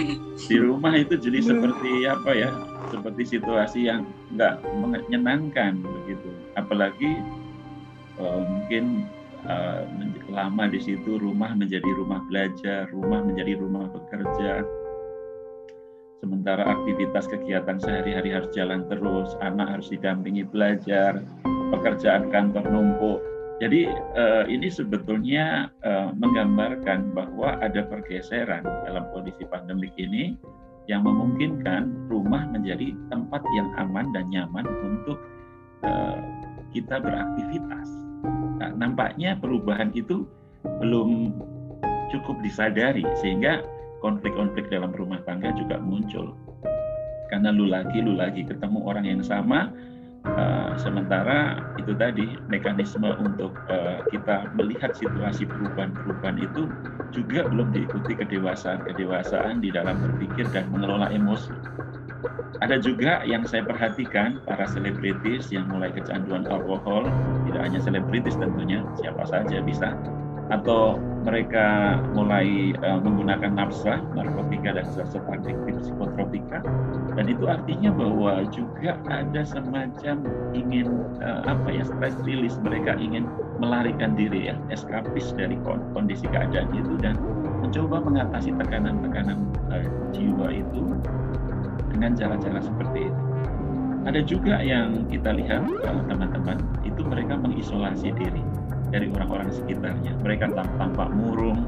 di 0.47 0.57
rumah 0.63 0.95
itu 0.95 1.19
jadi 1.19 1.43
seperti 1.43 2.07
apa 2.07 2.31
ya 2.31 2.55
seperti 2.87 3.35
situasi 3.35 3.91
yang 3.91 4.07
nggak 4.35 4.63
menyenangkan 4.63 5.79
begitu. 5.83 6.29
Apalagi 6.55 7.19
eh, 8.19 8.41
mungkin 8.47 9.07
men- 9.97 10.15
lama 10.29 10.65
di 10.65 10.81
situ 10.81 11.21
rumah 11.21 11.53
menjadi 11.53 11.85
rumah 11.85 12.19
belajar 12.27 12.89
rumah 12.89 13.21
menjadi 13.21 13.55
rumah 13.61 13.87
bekerja 13.93 14.65
sementara 16.25 16.65
aktivitas 16.65 17.29
kegiatan 17.29 17.77
sehari-hari 17.77 18.33
harus 18.33 18.49
jalan 18.57 18.81
terus 18.89 19.37
anak 19.45 19.77
harus 19.77 19.93
didampingi 19.93 20.41
belajar 20.49 21.21
pekerjaan 21.69 22.33
kantor 22.33 22.65
numpuk 22.65 23.21
jadi 23.61 23.87
eh, 23.93 24.43
ini 24.49 24.67
sebetulnya 24.67 25.69
eh, 25.85 26.09
menggambarkan 26.17 27.13
bahwa 27.13 27.61
ada 27.61 27.85
pergeseran 27.85 28.65
dalam 28.65 29.05
kondisi 29.13 29.45
pandemik 29.47 29.93
ini 29.95 30.35
yang 30.91 31.05
memungkinkan 31.07 32.09
rumah 32.11 32.43
menjadi 32.51 32.91
tempat 33.07 33.45
yang 33.55 33.69
aman 33.79 34.11
dan 34.11 34.27
nyaman 34.27 34.65
untuk 34.83 35.21
eh, 35.87 36.19
kita 36.75 36.99
beraktivitas. 36.99 37.87
Nah, 38.59 38.75
nampaknya 38.75 39.39
perubahan 39.39 39.95
itu 39.95 40.27
belum 40.83 41.31
cukup 42.11 42.35
disadari 42.43 43.07
sehingga 43.23 43.63
konflik-konflik 44.05 44.69
dalam 44.69 44.93
rumah 44.93 45.17
tangga 45.25 45.49
juga 45.57 45.81
muncul. 45.81 46.37
Karena 47.33 47.49
lu 47.49 47.65
lagi, 47.65 48.05
lu 48.05 48.13
lagi 48.13 48.45
ketemu 48.45 48.85
orang 48.85 49.09
yang 49.09 49.25
sama, 49.25 49.73
eh, 50.29 50.71
sementara 50.77 51.57
itu 51.81 51.97
tadi 51.97 52.37
mekanisme 52.45 53.09
untuk 53.17 53.57
eh, 53.73 54.05
kita 54.13 54.53
melihat 54.53 54.93
situasi 54.93 55.49
perubahan-perubahan 55.49 56.37
itu 56.37 56.69
juga 57.09 57.49
belum 57.49 57.73
diikuti 57.73 58.13
kedewasaan-kedewasaan 58.13 59.65
di 59.65 59.73
dalam 59.73 59.97
berpikir 59.97 60.45
dan 60.53 60.69
mengelola 60.69 61.09
emosi. 61.09 61.53
Ada 62.63 62.79
juga 62.79 63.19
yang 63.27 63.43
saya 63.43 63.67
perhatikan 63.67 64.39
para 64.47 64.63
selebritis 64.69 65.51
yang 65.51 65.67
mulai 65.67 65.91
kecanduan 65.91 66.47
alkohol, 66.47 67.03
tidak 67.49 67.61
hanya 67.67 67.79
selebritis 67.83 68.39
tentunya, 68.39 68.79
siapa 68.95 69.27
saja 69.27 69.59
bisa, 69.59 69.91
atau 70.53 71.01
mereka 71.25 71.97
mulai 72.13 72.77
eh, 72.77 72.99
menggunakan 73.01 73.57
nafsa, 73.57 73.97
narkotika 74.13 74.77
dan 74.77 74.85
zat-zat 74.93 75.25
adiktif 75.25 75.81
psikotropika, 75.81 76.61
dan 77.17 77.25
itu 77.25 77.49
artinya 77.49 77.89
bahwa 77.89 78.45
juga 78.53 78.93
ada 79.09 79.41
semacam 79.41 80.21
ingin 80.53 80.85
eh, 81.17 81.41
apa 81.49 81.69
ya 81.73 81.83
stress 81.89 82.13
release. 82.29 82.61
Mereka 82.61 83.01
ingin 83.01 83.25
melarikan 83.57 84.13
diri 84.13 84.53
ya 84.53 84.55
eskapis 84.69 85.33
dari 85.33 85.57
kon- 85.65 85.81
kondisi 85.97 86.29
keadaan 86.29 86.69
itu 86.77 86.93
dan 87.01 87.17
mencoba 87.65 88.05
mengatasi 88.05 88.53
tekanan-tekanan 88.53 89.49
eh, 89.73 89.89
jiwa 90.13 90.53
itu 90.53 90.93
dengan 91.89 92.13
cara-cara 92.13 92.61
seperti 92.61 93.09
itu. 93.09 93.21
Ada 94.05 94.21
juga 94.21 94.61
yang 94.61 95.09
kita 95.09 95.33
lihat 95.33 95.65
teman-teman 96.05 96.61
itu 96.85 97.01
mereka 97.01 97.41
mengisolasi 97.41 98.13
diri 98.13 98.45
dari 98.89 99.07
orang-orang 99.11 99.49
sekitarnya. 99.53 100.13
Mereka 100.21 100.53
tam- 100.53 100.73
tampak 100.77 101.09
murung. 101.13 101.59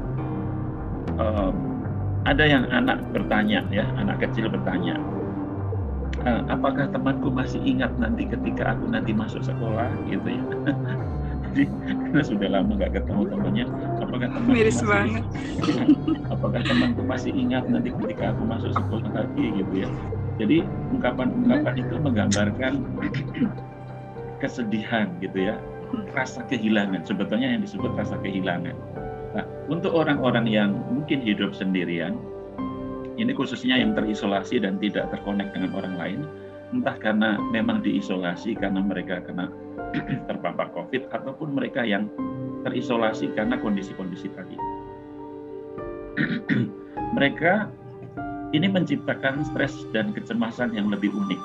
Eh, 1.18 1.52
ada 2.28 2.44
yang 2.44 2.68
anak 2.68 3.02
bertanya 3.10 3.64
ya, 3.72 3.88
anak 3.96 4.22
kecil 4.22 4.52
bertanya, 4.52 5.00
"Eh, 6.22 6.42
apakah 6.50 6.90
temanku 6.92 7.32
masih 7.32 7.58
ingat 7.64 7.96
nanti 7.96 8.28
ketika 8.28 8.76
aku 8.76 8.86
nanti 8.90 9.10
masuk 9.16 9.42
sekolah 9.42 9.88
gitu 10.06 10.28
ya? 10.28 10.42
Jadi 11.48 11.64
karena 11.88 12.22
sudah 12.22 12.48
lama 12.52 12.70
nggak 12.76 12.92
ketemu 13.00 13.22
temannya, 13.32 13.64
apakah 14.04 14.28
temanku 14.30 14.52
Miris 14.52 14.76
masih 14.78 14.88
banget. 14.90 15.24
apakah 16.34 16.60
temanku 16.60 17.02
masih 17.02 17.32
ingat 17.32 17.64
nanti 17.72 17.88
ketika 17.90 18.36
aku 18.36 18.42
masuk 18.44 18.70
sekolah 18.76 19.10
lagi 19.10 19.44
gitu 19.58 19.74
ya 19.80 19.88
jadi 20.38 20.62
ungkapan-ungkapan 20.94 21.74
itu 21.82 21.94
menggambarkan 21.98 22.72
kesedihan 24.42 25.10
gitu 25.18 25.50
ya 25.50 25.56
rasa 26.12 26.44
kehilangan. 26.48 27.04
Sebetulnya 27.04 27.56
yang 27.56 27.62
disebut 27.64 27.94
rasa 27.96 28.16
kehilangan. 28.20 28.76
Nah 29.36 29.44
untuk 29.68 29.92
orang-orang 29.92 30.48
yang 30.48 30.72
mungkin 30.88 31.20
hidup 31.20 31.52
sendirian 31.52 32.16
ini 33.18 33.34
khususnya 33.34 33.76
yang 33.76 33.98
terisolasi 33.98 34.62
dan 34.62 34.78
tidak 34.78 35.10
terkonek 35.10 35.50
dengan 35.50 35.74
orang 35.74 35.94
lain 35.98 36.20
entah 36.70 36.94
karena 37.00 37.40
memang 37.50 37.80
diisolasi 37.80 38.54
karena 38.54 38.78
mereka 38.84 39.24
kena 39.24 39.50
terpapar 40.28 40.70
COVID 40.76 41.10
ataupun 41.10 41.56
mereka 41.56 41.82
yang 41.82 42.06
terisolasi 42.62 43.32
karena 43.32 43.56
kondisi-kondisi 43.56 44.28
tadi. 44.36 44.56
Mereka 47.16 47.70
ini 48.52 48.68
menciptakan 48.68 49.46
stres 49.48 49.72
dan 49.96 50.12
kecemasan 50.12 50.76
yang 50.76 50.92
lebih 50.92 51.08
unik. 51.14 51.40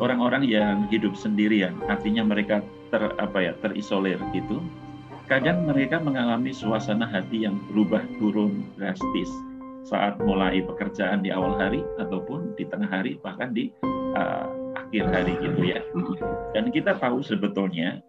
Orang-orang 0.00 0.48
yang 0.48 0.88
hidup 0.88 1.12
sendirian, 1.12 1.76
artinya 1.86 2.24
mereka 2.24 2.64
ter 2.92 3.02
apa 3.16 3.38
ya 3.40 3.52
terisolir 3.64 4.20
gitu, 4.36 4.60
kadang 5.26 5.64
mereka 5.64 5.96
mengalami 5.96 6.52
suasana 6.52 7.08
hati 7.08 7.48
yang 7.48 7.56
berubah 7.72 8.04
turun 8.20 8.68
drastis 8.76 9.32
saat 9.88 10.20
mulai 10.20 10.60
pekerjaan 10.62 11.24
di 11.24 11.32
awal 11.32 11.56
hari 11.56 11.80
ataupun 11.98 12.54
di 12.54 12.68
tengah 12.68 12.86
hari 12.86 13.18
bahkan 13.24 13.50
di 13.50 13.72
uh, 14.14 14.46
akhir 14.76 15.08
hari 15.08 15.34
gitu 15.40 15.72
ya. 15.72 15.80
Dan 16.52 16.68
kita 16.68 17.00
tahu 17.00 17.24
sebetulnya 17.24 18.04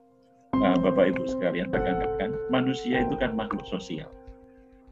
uh, 0.59 0.77
Bapak 0.77 1.15
Ibu 1.15 1.25
sekalian 1.31 1.71
rekan-rekan, 1.71 2.35
manusia 2.51 3.01
itu 3.07 3.15
kan 3.17 3.33
makhluk 3.33 3.63
sosial. 3.65 4.11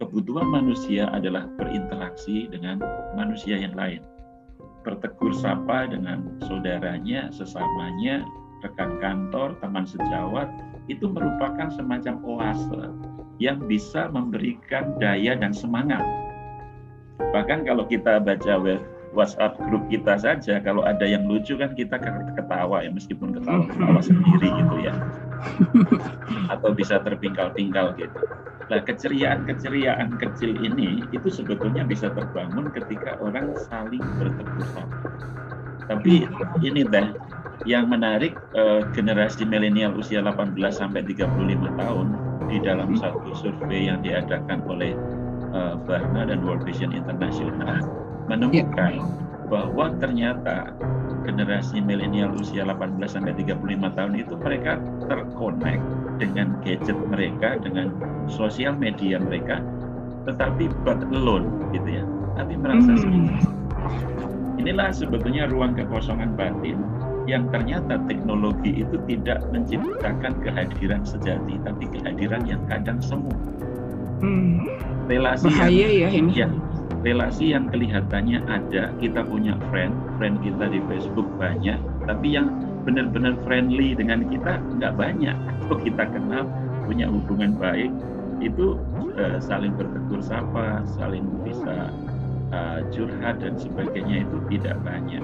Kebutuhan 0.01 0.49
manusia 0.49 1.05
adalah 1.13 1.45
berinteraksi 1.61 2.49
dengan 2.49 2.81
manusia 3.13 3.59
yang 3.59 3.77
lain. 3.77 4.01
Bertegur 4.81 5.29
sapa 5.37 5.85
dengan 5.85 6.25
saudaranya, 6.41 7.29
sesamanya, 7.29 8.25
rekan 8.61 9.01
kantor, 9.01 9.57
teman 9.59 9.83
sejawat, 9.83 10.49
itu 10.89 11.09
merupakan 11.09 11.69
semacam 11.73 12.17
oase 12.25 12.93
yang 13.41 13.57
bisa 13.65 14.09
memberikan 14.09 14.97
daya 15.01 15.33
dan 15.33 15.53
semangat 15.53 16.01
Bahkan 17.29 17.69
kalau 17.69 17.85
kita 17.85 18.17
baca 18.17 18.53
WhatsApp 19.11 19.59
grup 19.69 19.85
kita 19.91 20.17
saja, 20.17 20.57
kalau 20.63 20.81
ada 20.81 21.03
yang 21.03 21.27
lucu 21.29 21.53
kan 21.59 21.77
kita 21.77 21.99
ketawa 22.33 22.81
ya, 22.81 22.89
meskipun 22.89 23.35
ketawa-ketawa 23.37 23.99
sendiri 24.09 24.47
gitu 24.49 24.75
ya. 24.81 24.93
Atau 26.49 26.73
bisa 26.73 26.97
terpingkal-pingkal 27.03 27.93
gitu. 27.99 28.19
Nah, 28.71 28.79
keceriaan-keceriaan 28.87 30.15
kecil 30.15 30.55
ini 30.63 31.03
itu 31.11 31.27
sebetulnya 31.27 31.83
bisa 31.83 32.07
terbangun 32.15 32.71
ketika 32.71 33.19
orang 33.19 33.51
saling 33.67 33.99
bertegur 34.15 34.63
sapa. 34.71 34.97
Tapi 35.91 36.23
ini 36.63 36.87
deh, 36.87 37.11
yang 37.65 37.89
menarik 37.89 38.33
eh, 38.57 38.81
generasi 38.95 39.45
milenial 39.45 39.93
usia 39.97 40.23
18 40.25 40.57
sampai 40.71 41.05
35 41.05 41.29
tahun 41.77 42.07
di 42.51 42.57
dalam 42.59 42.97
satu 42.99 43.31
survei 43.37 43.87
yang 43.87 44.03
diadakan 44.03 44.59
oleh 44.67 44.91
uh, 45.55 45.79
Barna 45.87 46.27
dan 46.27 46.43
World 46.43 46.67
Vision 46.67 46.91
International 46.91 47.79
menemukan 48.27 48.99
yeah. 48.99 49.47
bahwa 49.47 49.95
ternyata 50.03 50.75
generasi 51.23 51.79
milenial 51.79 52.35
usia 52.35 52.67
18 52.67 52.99
sampai 53.07 53.31
35 53.39 53.95
tahun 53.95 54.13
itu 54.19 54.33
mereka 54.35 54.83
terkonek 55.07 55.79
dengan 56.17 56.59
gadget 56.65 56.97
mereka, 57.07 57.55
dengan 57.61 57.93
sosial 58.27 58.73
media 58.75 59.21
mereka, 59.21 59.63
tetapi 60.27 60.69
but 60.83 60.99
alone 61.13 61.71
gitu 61.71 62.01
ya, 62.01 62.05
tapi 62.35 62.57
merasa 62.57 62.97
mm. 62.97 62.99
sendiri. 62.99 63.39
Inilah 64.61 64.93
sebetulnya 64.93 65.49
ruang 65.49 65.73
kekosongan 65.73 66.37
batin 66.37 66.77
yang 67.29 67.49
ternyata 67.53 68.01
teknologi 68.09 68.81
itu 68.81 68.97
tidak 69.09 69.45
menciptakan 69.53 70.33
kehadiran 70.41 71.01
sejati, 71.05 71.61
tapi 71.61 71.85
kehadiran 71.89 72.43
yang 72.45 72.61
kadang 72.69 72.97
semu. 73.01 73.33
Hmm 74.21 74.61
relasi 75.11 75.47
Bahaya 75.51 75.87
yang, 75.91 75.91
ya 75.91 76.09
ini. 76.15 76.31
Ya, 76.35 76.47
relasi 77.03 77.45
yang 77.51 77.67
kelihatannya 77.67 78.39
ada, 78.47 78.95
kita 79.03 79.25
punya 79.27 79.59
friend, 79.67 79.91
friend 80.15 80.39
kita 80.39 80.71
di 80.71 80.79
Facebook 80.87 81.27
banyak, 81.35 81.77
tapi 82.07 82.27
yang 82.39 82.47
benar-benar 82.87 83.35
friendly 83.43 83.93
dengan 83.97 84.25
kita 84.31 84.61
nggak 84.79 84.93
banyak. 84.95 85.35
Kalau 85.67 85.77
kita 85.83 86.03
kenal, 86.07 86.47
punya 86.87 87.11
hubungan 87.11 87.57
baik, 87.59 87.91
itu 88.39 88.79
uh, 89.19 89.37
saling 89.43 89.75
bertegur 89.75 90.21
sapa, 90.23 90.85
saling 90.97 91.25
bisa 91.45 91.93
uh, 92.53 92.79
curhat 92.89 93.41
dan 93.41 93.57
sebagainya 93.57 94.25
itu 94.25 94.37
tidak 94.57 94.77
banyak. 94.81 95.21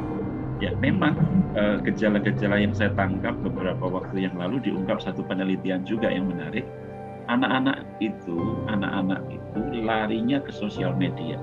Ya, 0.58 0.74
memang 0.82 1.14
eh, 1.54 1.78
gejala-gejala 1.86 2.58
yang 2.58 2.74
saya 2.74 2.90
tangkap 2.98 3.38
beberapa 3.46 3.86
waktu 3.86 4.26
yang 4.26 4.36
lalu 4.42 4.58
diungkap 4.66 4.98
satu 4.98 5.22
penelitian 5.22 5.86
juga 5.86 6.10
yang 6.10 6.26
menarik 6.34 6.66
anak-anak 7.28 7.84
itu, 8.00 8.58
anak-anak 8.72 9.22
itu 9.30 9.60
larinya 9.84 10.40
ke 10.42 10.52
sosial 10.52 10.96
media. 10.96 11.38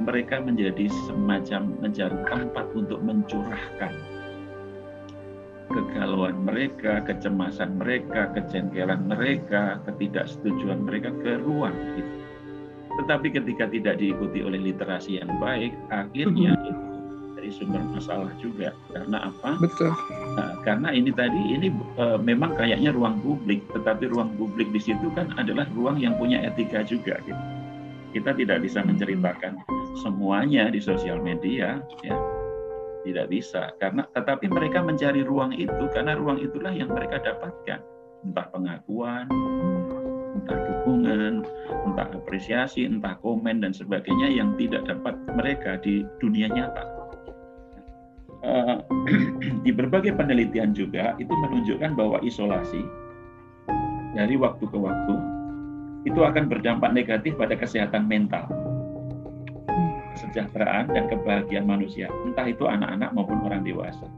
Mereka 0.00 0.40
menjadi 0.40 0.88
semacam 1.08 1.76
mencari 1.82 2.18
tempat 2.24 2.66
untuk 2.72 3.00
mencurahkan 3.04 3.92
kegalauan 5.70 6.42
mereka, 6.42 6.98
kecemasan 7.06 7.78
mereka, 7.78 8.32
kecengkeran 8.34 9.06
mereka, 9.06 9.78
ketidaksetujuan 9.86 10.82
mereka 10.82 11.14
ke 11.22 11.38
ruang 11.38 11.76
itu. 11.94 12.14
Tetapi 12.90 13.28
ketika 13.30 13.70
tidak 13.70 14.02
diikuti 14.02 14.42
oleh 14.42 14.58
literasi 14.58 15.22
yang 15.22 15.30
baik, 15.38 15.72
akhirnya 15.94 16.58
mm-hmm. 16.58 16.70
itu 16.74 16.89
sumber 17.52 17.82
masalah 17.90 18.30
juga 18.38 18.72
karena 18.94 19.30
apa? 19.30 19.58
Betul. 19.60 19.92
Nah, 20.38 20.58
karena 20.62 20.88
ini 20.94 21.10
tadi 21.10 21.42
ini 21.58 21.68
e, 21.98 22.04
memang 22.22 22.54
kayaknya 22.56 22.94
ruang 22.94 23.18
publik, 23.20 23.62
tetapi 23.74 24.10
ruang 24.10 24.32
publik 24.38 24.70
di 24.70 24.80
situ 24.80 25.10
kan 25.12 25.30
adalah 25.36 25.66
ruang 25.74 25.98
yang 25.98 26.16
punya 26.16 26.40
etika 26.46 26.86
juga. 26.86 27.18
Gitu. 27.26 27.42
Kita 28.10 28.34
tidak 28.34 28.62
bisa 28.66 28.82
menceritakan 28.82 29.62
semuanya 30.02 30.66
di 30.70 30.82
sosial 30.82 31.22
media, 31.22 31.78
ya 32.02 32.16
tidak 33.04 33.32
bisa 33.32 33.72
karena 33.80 34.04
tetapi 34.12 34.46
mereka 34.52 34.84
mencari 34.84 35.24
ruang 35.24 35.56
itu 35.56 35.88
karena 35.92 36.16
ruang 36.16 36.40
itulah 36.40 36.72
yang 36.72 36.92
mereka 36.92 37.16
dapatkan 37.20 37.80
entah 38.24 38.46
pengakuan 38.52 39.24
entah 40.36 40.58
dukungan 40.68 41.40
entah 41.88 42.08
apresiasi 42.12 42.84
entah 42.84 43.16
komen 43.24 43.64
dan 43.64 43.72
sebagainya 43.72 44.28
yang 44.28 44.52
tidak 44.60 44.84
dapat 44.84 45.16
mereka 45.32 45.80
di 45.80 46.04
dunia 46.20 46.52
nyata 46.52 46.99
Eh, 48.40 48.76
di 49.64 49.70
berbagai 49.72 50.16
penelitian 50.16 50.72
juga 50.72 51.12
itu 51.20 51.28
menunjukkan 51.28 51.92
bahwa 51.92 52.16
isolasi 52.24 52.80
dari 54.16 54.34
waktu 54.40 54.64
ke 54.64 54.78
waktu 54.80 55.14
itu 56.08 56.20
akan 56.24 56.48
berdampak 56.48 56.96
negatif 56.96 57.36
pada 57.36 57.52
kesehatan 57.52 58.08
mental, 58.08 58.48
kesejahteraan 60.16 60.88
dan 60.88 61.04
kebahagiaan 61.12 61.68
manusia, 61.68 62.08
entah 62.24 62.48
itu 62.48 62.64
anak-anak 62.64 63.12
maupun 63.12 63.44
orang 63.44 63.60
dewasa. 63.60 64.08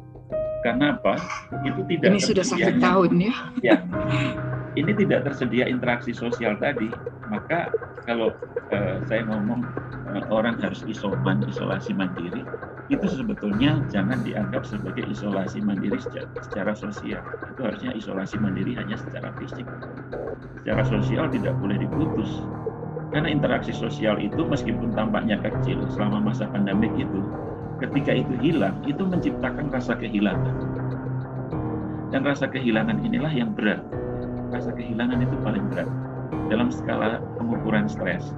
Karena 0.63 0.95
apa? 0.95 1.19
Itu 1.67 1.83
tidak 1.91 2.15
Ini 2.15 2.21
sudah 2.23 2.45
satu 2.47 2.71
tahun 2.79 3.11
ya. 3.19 3.35
Ya, 3.59 3.77
ini 4.73 4.93
tidak 4.97 5.29
tersedia 5.29 5.69
interaksi 5.69 6.17
sosial 6.17 6.57
tadi, 6.57 6.89
maka 7.29 7.69
kalau 8.09 8.33
uh, 8.73 8.97
saya 9.05 9.23
ngomong 9.29 9.61
uh, 10.09 10.25
orang 10.33 10.57
harus 10.65 10.81
isoman, 10.89 11.45
isolasi 11.45 11.93
mandiri, 11.93 12.41
itu 12.89 13.05
sebetulnya 13.05 13.85
jangan 13.93 14.25
dianggap 14.25 14.65
sebagai 14.65 15.05
isolasi 15.13 15.61
mandiri 15.61 16.01
secara, 16.01 16.29
secara 16.41 16.73
sosial. 16.73 17.21
Itu 17.53 17.61
harusnya 17.69 17.93
isolasi 17.93 18.41
mandiri 18.41 18.73
hanya 18.73 18.97
secara 18.97 19.37
fisik. 19.37 19.69
Secara 20.65 20.83
sosial 20.89 21.29
tidak 21.29 21.53
boleh 21.61 21.77
diputus. 21.77 22.41
Karena 23.13 23.29
interaksi 23.29 23.77
sosial 23.77 24.17
itu 24.25 24.41
meskipun 24.41 24.97
tampaknya 24.97 25.37
kecil 25.37 25.85
selama 25.93 26.33
masa 26.33 26.49
pandemik 26.49 26.97
itu, 26.97 27.21
ketika 27.77 28.17
itu 28.17 28.33
hilang, 28.41 28.81
itu 28.89 29.05
menciptakan 29.05 29.69
rasa 29.69 30.01
kehilangan. 30.01 30.57
Dan 32.09 32.25
rasa 32.25 32.49
kehilangan 32.49 33.05
inilah 33.05 33.33
yang 33.33 33.53
berat 33.53 33.85
rasa 34.53 34.71
kehilangan 34.77 35.25
itu 35.25 35.37
paling 35.41 35.65
berat 35.73 35.88
dalam 36.53 36.69
skala 36.69 37.25
pengukuran 37.41 37.88
stres. 37.88 38.37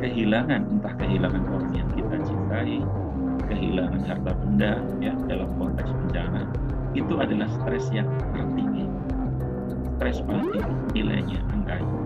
Kehilangan 0.00 0.64
entah 0.72 0.96
kehilangan 0.96 1.44
orang 1.52 1.72
yang 1.76 1.88
kita 1.92 2.16
cintai, 2.24 2.80
kehilangan 3.44 4.00
harta 4.08 4.32
benda 4.40 4.80
ya 5.04 5.12
dalam 5.28 5.52
konteks 5.60 5.92
bencana 5.92 6.48
itu 6.96 7.14
adalah 7.20 7.46
stres 7.60 7.92
yang 7.92 8.08
tertinggi. 8.32 8.88
Stres 10.00 10.24
paling 10.24 10.48
tinggi 10.48 10.74
nilainya 10.96 11.40
angkanya. 11.52 11.96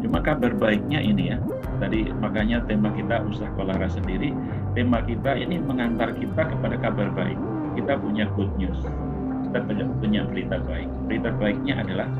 Cuma 0.00 0.20
kabar 0.24 0.52
baiknya 0.56 1.00
ini 1.04 1.32
ya, 1.32 1.38
tadi 1.80 2.08
makanya 2.20 2.64
tema 2.64 2.92
kita 2.92 3.24
usah 3.28 3.48
kolara 3.56 3.88
sendiri, 3.88 4.32
tema 4.72 5.04
kita 5.04 5.36
ini 5.36 5.60
mengantar 5.60 6.16
kita 6.16 6.48
kepada 6.48 6.76
kabar 6.80 7.12
baik. 7.12 7.36
Kita 7.76 7.98
punya 7.98 8.28
good 8.36 8.52
news 8.56 8.80
kita 9.54 9.86
punya 10.02 10.26
berita 10.26 10.58
baik. 10.66 10.90
Berita 11.06 11.30
baiknya 11.38 11.78
adalah 11.78 12.10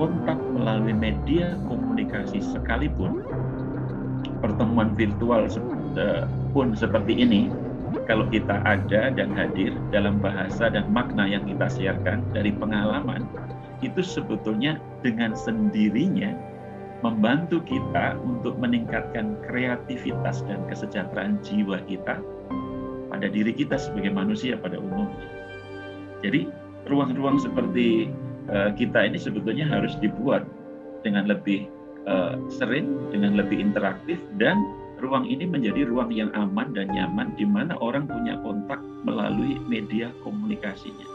kontak 0.00 0.40
melalui 0.56 0.96
media 0.96 1.52
komunikasi 1.68 2.40
sekalipun 2.40 3.20
pertemuan 4.40 4.96
virtual 4.96 5.44
eh, 6.00 6.24
pun 6.56 6.72
seperti 6.72 7.20
ini 7.20 7.52
kalau 8.08 8.24
kita 8.32 8.64
ada 8.64 9.12
dan 9.12 9.36
hadir 9.36 9.76
dalam 9.92 10.24
bahasa 10.24 10.72
dan 10.72 10.88
makna 10.88 11.28
yang 11.28 11.44
kita 11.44 11.68
siarkan 11.68 12.24
dari 12.32 12.48
pengalaman 12.48 13.28
itu 13.84 14.00
sebetulnya 14.00 14.80
dengan 15.04 15.36
sendirinya 15.36 16.32
membantu 17.04 17.60
kita 17.68 18.16
untuk 18.24 18.56
meningkatkan 18.56 19.36
kreativitas 19.44 20.40
dan 20.48 20.64
kesejahteraan 20.72 21.44
jiwa 21.44 21.76
kita 21.84 22.24
pada 23.12 23.26
diri 23.28 23.52
kita 23.52 23.76
sebagai 23.76 24.16
manusia 24.16 24.56
pada 24.56 24.80
umumnya. 24.80 25.28
Jadi 26.24 26.48
ruang-ruang 26.88 27.42
seperti 27.42 28.08
uh, 28.48 28.72
kita 28.76 29.04
ini 29.04 29.18
sebetulnya 29.20 29.66
harus 29.68 29.96
dibuat 30.00 30.46
dengan 31.04 31.28
lebih 31.28 31.68
uh, 32.08 32.36
sering, 32.48 33.10
dengan 33.12 33.36
lebih 33.36 33.60
interaktif 33.60 34.20
dan 34.40 34.56
ruang 35.00 35.24
ini 35.24 35.48
menjadi 35.48 35.88
ruang 35.88 36.12
yang 36.12 36.28
aman 36.36 36.76
dan 36.76 36.92
nyaman 36.92 37.32
di 37.34 37.48
mana 37.48 37.72
orang 37.80 38.04
punya 38.04 38.36
kontak 38.44 38.78
melalui 39.04 39.56
media 39.64 40.12
komunikasinya. 40.20 41.08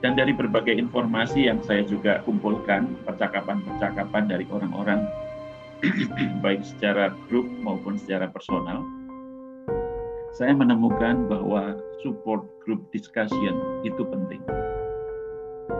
Dan 0.00 0.16
dari 0.16 0.32
berbagai 0.32 0.72
informasi 0.80 1.48
yang 1.48 1.60
saya 1.60 1.84
juga 1.84 2.24
kumpulkan, 2.24 2.88
percakapan-percakapan 3.04 4.32
dari 4.32 4.48
orang-orang, 4.48 5.04
baik 6.44 6.64
secara 6.64 7.12
grup 7.28 7.44
maupun 7.60 8.00
secara 8.00 8.28
personal, 8.32 8.80
saya 10.32 10.56
menemukan 10.56 11.28
bahwa 11.28 11.76
support 12.00 12.48
group 12.70 12.86
discussion 12.94 13.82
itu 13.82 13.98
penting. 14.06 14.38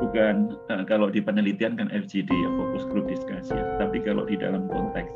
Bukan 0.03 0.59
uh, 0.75 0.83
kalau 0.91 1.07
di 1.07 1.23
penelitian 1.23 1.79
kan 1.79 1.87
FGD 1.95 2.27
ya 2.27 2.51
fokus 2.59 2.83
group 2.91 3.07
discussion, 3.07 3.63
tapi 3.79 4.03
kalau 4.03 4.27
di 4.27 4.35
dalam 4.35 4.67
konteks 4.67 5.07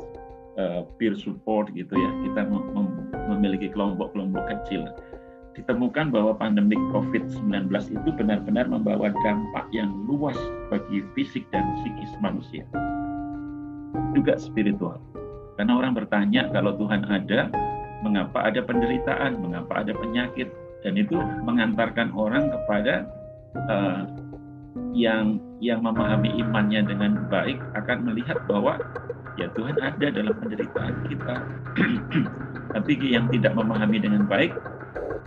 uh, 0.55 0.87
peer 0.95 1.19
support 1.19 1.67
gitu 1.75 1.91
ya, 1.91 2.11
kita 2.23 2.47
mem 2.47 3.11
memiliki 3.27 3.67
kelompok-kelompok 3.75 4.47
kecil 4.47 4.87
ditemukan 5.59 6.15
bahwa 6.15 6.35
pandemik 6.39 6.79
COVID-19 6.95 7.67
itu 7.71 8.09
benar-benar 8.15 8.71
membawa 8.71 9.11
dampak 9.23 9.67
yang 9.75 9.91
luas 10.07 10.35
bagi 10.71 11.03
fisik 11.11 11.43
dan 11.51 11.63
psikis 11.83 12.11
manusia. 12.23 12.63
Juga 14.15 14.39
spiritual. 14.39 14.99
Karena 15.59 15.79
orang 15.79 15.95
bertanya 15.95 16.51
kalau 16.51 16.75
Tuhan 16.75 17.07
ada, 17.07 17.47
mengapa 18.03 18.51
ada 18.51 18.59
penderitaan, 18.63 19.39
mengapa 19.39 19.79
ada 19.83 19.95
penyakit, 19.95 20.51
dan 20.85 20.93
itu 21.01 21.17
mengantarkan 21.41 22.13
orang 22.13 22.53
kepada 22.53 23.09
uh, 23.65 24.05
yang 24.93 25.41
yang 25.57 25.81
memahami 25.81 26.29
imannya 26.37 26.85
dengan 26.85 27.25
baik 27.25 27.57
akan 27.73 28.05
melihat 28.05 28.37
bahwa 28.45 28.77
ya 29.41 29.49
Tuhan 29.57 29.81
ada 29.81 30.07
dalam 30.13 30.35
penderitaan 30.37 30.95
kita. 31.09 31.35
Tapi 32.77 32.91
yang 33.01 33.25
tidak 33.33 33.57
memahami 33.57 33.97
dengan 33.97 34.29
baik 34.29 34.53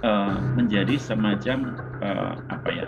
uh, 0.06 0.38
menjadi 0.54 0.94
semacam 0.94 1.74
uh, 2.06 2.38
apa 2.54 2.68
ya 2.70 2.86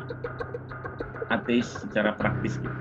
ateis 1.34 1.66
secara 1.66 2.14
praktis 2.14 2.62
gitu. 2.62 2.78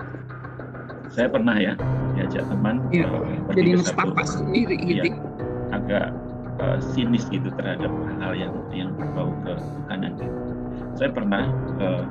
Saya 1.10 1.34
pernah 1.34 1.58
ya 1.58 1.74
diajak 2.14 2.46
teman 2.46 2.86
ya, 2.94 3.10
uh, 3.10 3.26
jadi 3.58 3.82
mustafa 3.82 4.22
sendiri 4.28 4.78
gitu. 4.78 5.10
Ya, 5.10 5.18
agak 5.74 6.14
sinis 6.80 7.24
gitu 7.32 7.48
terhadap 7.56 7.92
hal 8.20 8.34
yang 8.36 8.54
yang 8.76 8.92
berbau 8.96 9.32
ke 9.44 9.54
kanan 9.88 10.16
gitu. 10.20 10.40
Saya 10.96 11.10
pernah 11.16 11.48
uh, 11.80 12.04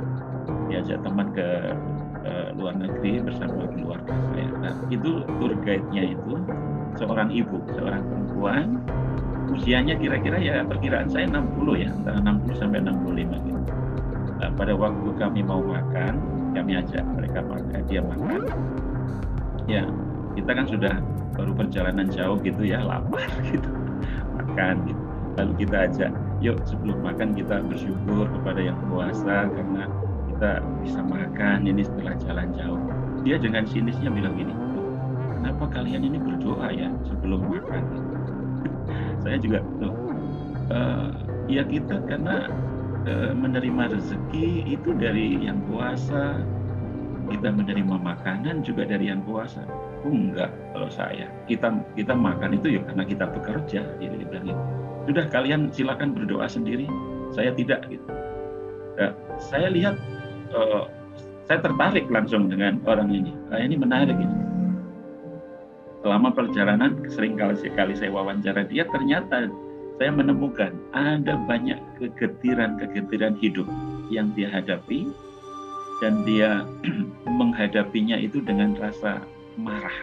diajak 0.69 1.05
teman 1.05 1.29
ke 1.37 1.77
uh, 2.25 2.49
luar 2.57 2.75
negeri 2.77 3.21
bersama 3.21 3.69
keluarga 3.73 4.13
saya. 4.33 4.49
Nah, 4.61 4.75
itu 4.89 5.25
tour 5.41 5.53
guide-nya 5.61 6.17
itu 6.17 6.35
seorang 6.97 7.29
ibu, 7.31 7.61
seorang 7.77 8.03
perempuan 8.09 8.81
usianya 9.49 9.97
kira-kira 9.97 10.37
ya 10.37 10.61
perkiraan 10.65 11.09
saya 11.09 11.25
60 11.29 11.83
ya 11.85 11.89
antara 11.93 12.19
60 12.21 12.61
sampai 12.61 12.79
65 12.85 13.49
gitu. 13.49 13.61
Nah, 14.39 14.51
pada 14.55 14.73
waktu 14.77 15.09
kami 15.17 15.41
mau 15.43 15.61
makan 15.65 16.15
kami 16.53 16.81
ajak 16.81 17.05
mereka 17.15 17.39
makan 17.45 17.81
dia 17.87 18.01
makan 18.03 18.43
ya 19.69 19.85
kita 20.35 20.51
kan 20.51 20.67
sudah 20.67 20.95
baru 21.37 21.53
perjalanan 21.55 22.09
jauh 22.09 22.41
gitu 22.41 22.67
ya 22.67 22.83
lapar 22.83 23.29
gitu 23.53 23.78
makan 24.59 24.90
gitu. 24.90 25.03
Lalu 25.38 25.53
kita 25.62 25.77
ajak 25.87 26.11
yuk 26.42 26.59
sebelum 26.66 26.99
makan 27.07 27.31
kita 27.38 27.62
bersyukur 27.62 28.27
kepada 28.27 28.59
yang 28.59 28.79
kuasa 28.90 29.47
karena 29.47 29.87
kita 30.35 30.51
bisa 30.83 31.01
makan 31.07 31.62
ini 31.62 31.87
setelah 31.87 32.18
jalan 32.18 32.51
jauh. 32.59 32.83
Dia 33.23 33.38
dengan 33.38 33.62
sinisnya 33.62 34.11
bilang 34.11 34.35
gini 34.35 34.51
kenapa 35.38 35.71
kalian 35.71 36.03
ini 36.11 36.18
berdoa 36.18 36.75
ya 36.75 36.90
sebelum 37.07 37.47
makan? 37.47 37.83
Saya 39.23 39.38
juga 39.38 39.62
tuh 39.79 39.94
uh, 40.75 41.14
ya 41.47 41.62
kita 41.62 42.03
karena 42.11 42.51
uh, 43.07 43.31
menerima 43.38 43.94
rezeki 43.94 44.75
itu 44.75 44.90
dari 44.99 45.38
yang 45.38 45.62
kuasa 45.71 46.42
kita 47.31 47.55
menerima 47.55 47.94
makanan 47.94 48.66
juga 48.66 48.90
dari 48.90 49.07
yang 49.07 49.23
kuasa 49.23 49.62
oh 50.05 50.15
enggak 50.15 50.51
kalau 50.75 50.89
saya. 50.91 51.27
Kita 51.49 51.73
kita 51.95 52.13
makan 52.15 52.59
itu 52.59 52.79
ya 52.79 52.81
karena 52.87 53.05
kita 53.07 53.25
bekerja 53.31 53.81
gitu 53.99 54.15
dibilang 54.15 54.47
gitu. 54.47 54.63
Sudah 55.09 55.25
kalian 55.33 55.61
silakan 55.73 56.15
berdoa 56.15 56.47
sendiri. 56.47 56.87
Saya 57.33 57.53
tidak 57.53 57.85
gitu. 57.93 58.09
Nah, 58.99 59.13
saya 59.39 59.69
lihat 59.69 59.95
uh, 60.53 60.89
saya 61.49 61.61
tertarik 61.61 62.09
langsung 62.09 62.49
dengan 62.49 62.81
orang 62.89 63.13
ini. 63.13 63.33
Ah, 63.53 63.61
ini 63.61 63.77
menarik 63.77 64.17
ini 64.17 64.49
selama 66.03 66.31
perjalanan 66.31 66.95
sering 67.11 67.35
kali 67.35 67.59
sekali 67.59 67.93
saya 67.99 68.15
wawancara 68.15 68.65
dia 68.71 68.87
ternyata 68.87 69.51
saya 69.99 70.15
menemukan 70.15 70.71
ada 70.95 71.35
banyak 71.51 71.79
kegetiran-kegetiran 71.99 73.35
hidup 73.43 73.67
yang 74.09 74.31
dia 74.39 74.47
hadapi 74.47 75.11
dan 75.99 76.23
dia 76.23 76.63
menghadapinya 77.39 78.15
itu 78.15 78.39
dengan 78.41 78.79
rasa 78.79 79.19
marah. 79.59 79.99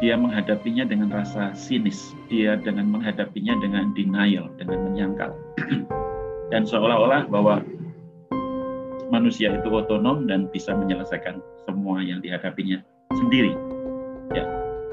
Dia 0.00 0.16
menghadapinya 0.16 0.84
dengan 0.88 1.12
rasa 1.12 1.52
sinis, 1.52 2.12
dia 2.28 2.56
dengan 2.56 2.88
menghadapinya 2.88 3.56
dengan 3.60 3.92
denial, 3.92 4.48
dengan 4.56 4.78
menyangkal. 4.88 5.32
dan 6.52 6.68
seolah-olah 6.68 7.28
bahwa 7.28 7.64
manusia 9.10 9.54
itu 9.54 9.68
otonom 9.72 10.28
dan 10.30 10.46
bisa 10.52 10.72
menyelesaikan 10.72 11.42
semua 11.66 12.00
yang 12.00 12.22
dihadapinya 12.22 12.80
sendiri 13.12 13.52
ya 14.30 14.46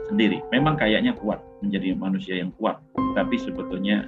sendiri. 0.10 0.42
Memang 0.50 0.80
kayaknya 0.80 1.14
kuat 1.20 1.42
menjadi 1.62 1.94
manusia 1.94 2.40
yang 2.40 2.54
kuat, 2.58 2.80
tapi 3.14 3.36
sebetulnya 3.38 4.08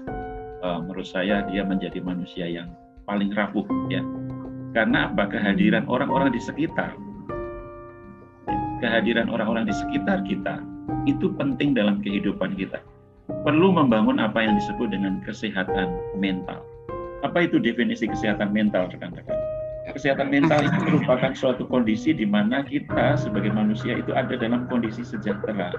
uh, 0.63 0.79
menurut 0.81 1.05
saya 1.05 1.45
dia 1.49 1.61
menjadi 1.65 1.99
manusia 2.01 2.45
yang 2.47 2.73
paling 3.05 3.33
rapuh 3.33 3.65
ya. 3.91 4.01
Karena 4.69 5.09
apa? 5.09 5.25
Kehadiran 5.25 5.89
orang-orang 5.89 6.29
di 6.29 6.41
sekitar, 6.41 6.93
kehadiran 8.79 9.29
orang-orang 9.29 9.67
di 9.67 9.75
sekitar 9.75 10.23
kita 10.25 10.61
itu 11.05 11.31
penting 11.35 11.73
dalam 11.73 12.01
kehidupan 12.01 12.55
kita. 12.57 12.81
Perlu 13.45 13.69
membangun 13.69 14.17
apa 14.17 14.41
yang 14.41 14.57
disebut 14.57 14.89
dengan 14.89 15.21
kesehatan 15.21 15.93
mental. 16.17 16.65
Apa 17.21 17.45
itu 17.45 17.61
definisi 17.61 18.09
kesehatan 18.09 18.49
mental, 18.55 18.89
rekan-rekan? 18.89 19.37
kesehatan 19.93 20.29
mental 20.29 20.61
itu 20.61 20.79
merupakan 20.85 21.33
suatu 21.33 21.65
kondisi 21.65 22.13
di 22.13 22.25
mana 22.25 22.61
kita 22.61 23.17
sebagai 23.17 23.49
manusia 23.49 23.97
itu 23.97 24.13
ada 24.13 24.37
dalam 24.37 24.69
kondisi 24.69 25.01
sejahtera. 25.01 25.73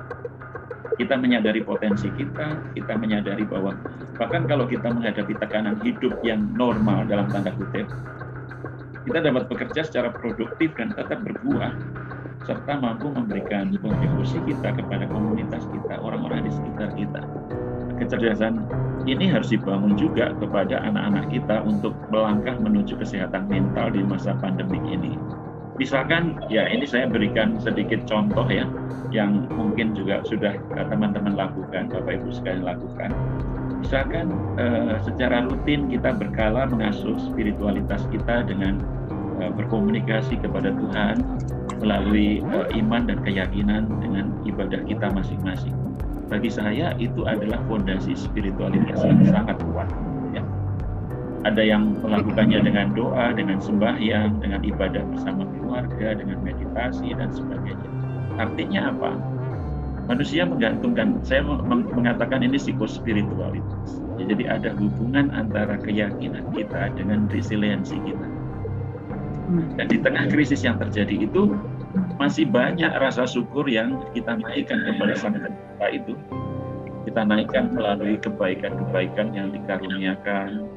Kita 0.99 1.17
menyadari 1.17 1.65
potensi 1.65 2.13
kita, 2.13 2.61
kita 2.77 2.93
menyadari 2.99 3.47
bahwa 3.47 3.73
bahkan 4.21 4.45
kalau 4.45 4.69
kita 4.69 4.93
menghadapi 4.93 5.33
tekanan 5.41 5.81
hidup 5.81 6.13
yang 6.21 6.45
normal 6.53 7.09
dalam 7.09 7.31
tanda 7.33 7.55
kutip, 7.57 7.89
kita 9.09 9.19
dapat 9.25 9.49
bekerja 9.49 9.81
secara 9.87 10.13
produktif 10.13 10.77
dan 10.77 10.93
tetap 10.93 11.25
berbuah 11.25 11.73
serta 12.45 12.81
mampu 12.81 13.13
memberikan 13.13 13.73
kontribusi 13.79 14.41
kita 14.49 14.73
kepada 14.73 15.05
komunitas 15.09 15.65
kita, 15.71 16.01
orang-orang 16.01 16.49
di 16.49 16.53
sekitar 16.53 16.91
kita 16.97 17.21
kecerdasan 18.01 18.65
ini 19.05 19.29
harus 19.29 19.53
dibangun 19.53 19.95
juga 19.95 20.33
kepada 20.41 20.81
anak-anak 20.81 21.29
kita 21.29 21.61
untuk 21.69 21.93
melangkah 22.09 22.57
menuju 22.57 22.97
kesehatan 22.97 23.47
mental 23.47 23.93
di 23.93 24.01
masa 24.01 24.33
pandemik 24.41 24.81
ini. 24.89 25.21
Misalkan, 25.77 26.37
ya 26.53 26.69
ini 26.69 26.85
saya 26.85 27.09
berikan 27.09 27.57
sedikit 27.57 28.05
contoh 28.05 28.45
ya, 28.49 28.69
yang 29.13 29.49
mungkin 29.49 29.97
juga 29.97 30.21
sudah 30.29 30.57
teman-teman 30.77 31.37
lakukan, 31.37 31.89
Bapak 31.89 32.21
Ibu 32.21 32.29
sekalian 32.37 32.69
lakukan. 32.69 33.11
Misalkan 33.81 34.29
eh, 34.61 35.01
secara 35.01 35.49
rutin 35.49 35.89
kita 35.89 36.13
berkala 36.13 36.69
mengasuh 36.69 37.17
spiritualitas 37.33 38.05
kita 38.13 38.45
dengan 38.45 38.77
eh, 38.77 39.00
berkomunikasi 39.49 40.37
kepada 40.37 40.77
Tuhan 40.77 41.25
melalui 41.81 42.45
eh, 42.45 42.67
iman 42.77 43.09
dan 43.09 43.25
keyakinan 43.25 43.89
dengan 44.05 44.37
ibadah 44.45 44.85
kita 44.85 45.09
masing-masing 45.09 45.73
bagi 46.31 46.47
saya 46.47 46.95
itu 47.03 47.27
adalah 47.27 47.59
fondasi 47.67 48.15
spiritualitas 48.15 49.03
yang 49.03 49.19
sangat 49.27 49.59
kuat. 49.67 49.91
Ya. 50.31 50.47
Ada 51.43 51.59
yang 51.67 51.99
melakukannya 52.07 52.63
dengan 52.63 52.95
doa, 52.95 53.35
dengan 53.35 53.59
sembahyang, 53.59 54.39
dengan 54.39 54.63
ibadah 54.63 55.03
bersama 55.11 55.43
keluarga, 55.59 56.15
dengan 56.15 56.39
meditasi 56.47 57.19
dan 57.19 57.35
sebagainya. 57.35 57.91
Artinya 58.39 58.95
apa? 58.95 59.11
Manusia 60.07 60.47
menggantungkan, 60.47 61.19
saya 61.27 61.43
mengatakan 61.67 62.47
ini 62.47 62.63
psikospiritualitas. 62.63 63.99
Ya, 64.23 64.31
jadi 64.31 64.45
ada 64.55 64.71
hubungan 64.79 65.35
antara 65.35 65.83
keyakinan 65.83 66.47
kita 66.55 66.95
dengan 66.95 67.27
resiliensi 67.27 67.99
kita. 68.07 68.27
Dan 69.51 69.87
di 69.91 69.99
tengah 69.99 70.31
krisis 70.31 70.63
yang 70.63 70.79
terjadi 70.79 71.27
itu, 71.27 71.59
masih 72.23 72.47
banyak 72.47 72.91
rasa 73.03 73.27
syukur 73.27 73.67
yang 73.67 73.99
kita 74.15 74.39
naikkan 74.39 74.79
kepada 74.87 75.15
Sang 75.19 75.35
Pencipta 75.35 75.87
itu. 75.91 76.15
Kita 77.09 77.27
naikkan 77.27 77.75
melalui 77.75 78.21
kebaikan-kebaikan 78.21 79.35
yang 79.35 79.51
dikaruniakan 79.51 80.69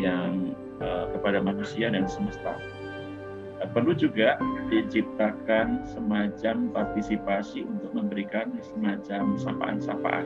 yang 0.00 0.56
uh, 0.80 1.10
kepada 1.12 1.44
manusia 1.44 1.92
dan 1.92 2.08
semesta. 2.08 2.56
Perlu 3.76 3.92
juga 3.92 4.40
diciptakan 4.72 5.84
semacam 5.84 6.72
partisipasi 6.72 7.68
untuk 7.68 7.92
memberikan 7.92 8.56
semacam 8.64 9.36
sapaan-sapaan 9.36 10.24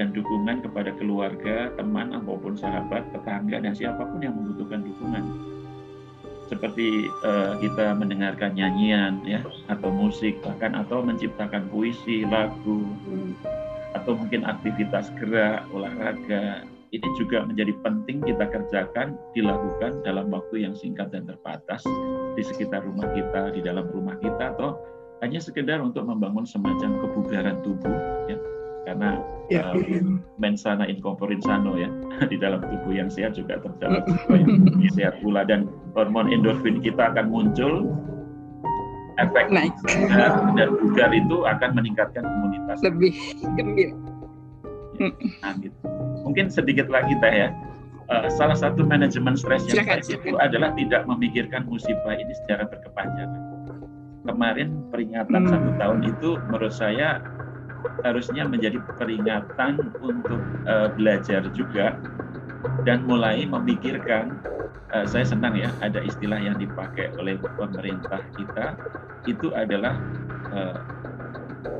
dan 0.00 0.08
dukungan 0.16 0.64
kepada 0.64 0.96
keluarga, 0.96 1.68
teman, 1.76 2.16
maupun 2.24 2.56
sahabat, 2.56 3.04
tetangga, 3.12 3.60
dan 3.60 3.76
siapa 3.76 4.08
pun 4.08 4.24
yang 4.24 4.32
membutuhkan 4.34 4.82
dukungan 4.82 5.53
seperti 6.48 7.08
uh, 7.24 7.56
kita 7.58 7.96
mendengarkan 7.96 8.52
nyanyian 8.52 9.24
ya 9.24 9.40
atau 9.72 9.88
musik 9.88 10.38
bahkan 10.44 10.76
atau 10.76 11.00
menciptakan 11.00 11.68
puisi, 11.72 12.28
lagu 12.28 12.84
atau 13.94 14.18
mungkin 14.18 14.44
aktivitas 14.44 15.08
gerak, 15.16 15.64
olahraga. 15.72 16.66
Ini 16.94 17.08
juga 17.18 17.42
menjadi 17.42 17.74
penting 17.82 18.22
kita 18.22 18.46
kerjakan, 18.54 19.18
dilakukan 19.34 20.06
dalam 20.06 20.30
waktu 20.30 20.62
yang 20.62 20.78
singkat 20.78 21.10
dan 21.10 21.26
terbatas 21.26 21.82
di 22.38 22.42
sekitar 22.46 22.86
rumah 22.86 23.10
kita, 23.10 23.50
di 23.50 23.66
dalam 23.66 23.90
rumah 23.90 24.14
kita 24.22 24.54
atau 24.54 24.78
hanya 25.18 25.42
sekedar 25.42 25.82
untuk 25.82 26.06
membangun 26.06 26.46
semacam 26.46 27.02
kebugaran 27.02 27.58
tubuh 27.66 27.98
ya 28.30 28.38
karena 28.84 29.16
ya, 29.48 29.72
uh, 29.72 29.80
mensana 30.36 30.84
incorporin 30.84 31.40
sano 31.40 31.80
ya 31.80 31.88
di 32.30 32.36
dalam 32.36 32.60
tubuh 32.60 32.92
yang 32.92 33.08
sehat 33.08 33.36
juga 33.36 33.60
terdapat 33.60 34.04
yang 34.28 34.92
sehat 34.92 35.14
pula. 35.24 35.42
Dan 35.44 35.68
hormon 35.96 36.28
endorfin 36.28 36.84
kita 36.84 37.12
akan 37.12 37.32
muncul 37.32 37.88
efek 39.18 39.46
Naik. 39.50 39.74
dan, 40.10 40.54
dan 40.58 40.68
bugar 40.78 41.10
itu 41.16 41.36
akan 41.48 41.70
meningkatkan 41.74 42.22
imunitas. 42.24 42.78
Lebih 42.84 43.12
gembira. 43.56 43.94
Nah, 45.42 45.52
gitu. 45.58 45.74
mungkin 46.22 46.46
sedikit 46.52 46.86
lagi 46.86 47.18
teh 47.18 47.34
ya. 47.34 47.50
Uh, 48.04 48.28
salah 48.36 48.52
satu 48.52 48.84
manajemen 48.84 49.32
stres 49.32 49.64
yang 49.72 49.88
baik 49.88 50.04
itu 50.04 50.36
adalah 50.36 50.76
tidak 50.76 51.08
memikirkan 51.08 51.64
musibah 51.64 52.12
ini 52.12 52.36
secara 52.44 52.68
berkepanjangan. 52.68 53.42
Kemarin 54.28 54.68
peringatan 54.92 55.48
hmm. 55.48 55.50
satu 55.50 55.70
tahun 55.80 56.00
itu 56.12 56.30
menurut 56.52 56.72
saya 56.72 57.24
harusnya 58.02 58.44
menjadi 58.48 58.80
peringatan 58.96 59.80
untuk 60.00 60.40
uh, 60.68 60.88
belajar 60.94 61.44
juga 61.52 61.96
dan 62.88 63.04
mulai 63.04 63.44
memikirkan 63.44 64.40
uh, 64.92 65.06
saya 65.08 65.24
senang 65.24 65.56
ya 65.56 65.68
ada 65.84 66.00
istilah 66.00 66.40
yang 66.40 66.56
dipakai 66.56 67.12
oleh 67.20 67.36
pemerintah 67.56 68.20
kita 68.36 68.76
itu 69.24 69.52
adalah 69.52 69.96
uh, 70.52 70.78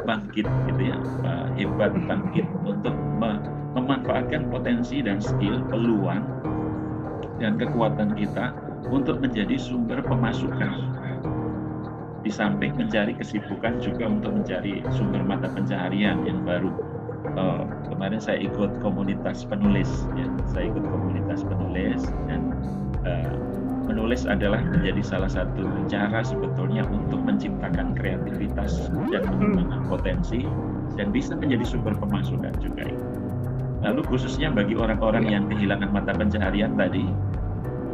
bangkit 0.04 0.44
gitu 0.44 0.82
ya 0.82 0.98
uh, 1.24 1.48
hebat 1.56 1.92
bangkit 2.08 2.44
untuk 2.64 2.94
me 3.20 3.40
memanfaatkan 3.74 4.54
potensi 4.54 5.02
dan 5.02 5.18
skill 5.18 5.58
peluang 5.66 6.22
dan 7.42 7.58
kekuatan 7.58 8.14
kita 8.14 8.54
untuk 8.86 9.18
menjadi 9.18 9.58
sumber 9.58 9.98
pemasukan 9.98 10.94
di 12.24 12.32
samping 12.32 12.72
mencari 12.74 13.12
kesibukan 13.12 13.78
juga 13.84 14.08
untuk 14.08 14.40
mencari 14.40 14.80
sumber 14.96 15.20
mata 15.20 15.46
pencaharian 15.52 16.24
yang 16.24 16.40
baru. 16.42 16.72
Uh, 17.36 17.68
kemarin 17.92 18.20
saya 18.20 18.40
ikut 18.40 18.80
komunitas 18.80 19.44
penulis, 19.44 20.08
ya. 20.16 20.28
saya 20.48 20.72
ikut 20.72 20.84
komunitas 20.88 21.44
penulis 21.44 22.00
dan 22.28 22.52
uh, 23.04 23.32
menulis 23.84 24.24
adalah 24.24 24.60
menjadi 24.64 25.04
salah 25.04 25.28
satu 25.28 25.68
cara 25.88 26.24
sebetulnya 26.24 26.88
untuk 26.88 27.20
menciptakan 27.20 27.92
kreativitas 27.92 28.88
dan 29.12 29.24
mengembangkan 29.28 29.84
potensi 29.88 30.48
dan 30.96 31.12
bisa 31.12 31.36
menjadi 31.36 31.64
sumber 31.76 31.92
pemasukan 32.00 32.52
juga. 32.60 32.88
Lalu 33.84 34.00
khususnya 34.08 34.48
bagi 34.48 34.80
orang-orang 34.80 35.28
yang 35.28 35.44
kehilangan 35.44 35.92
mata 35.92 36.16
pencaharian 36.16 36.72
tadi, 36.72 37.04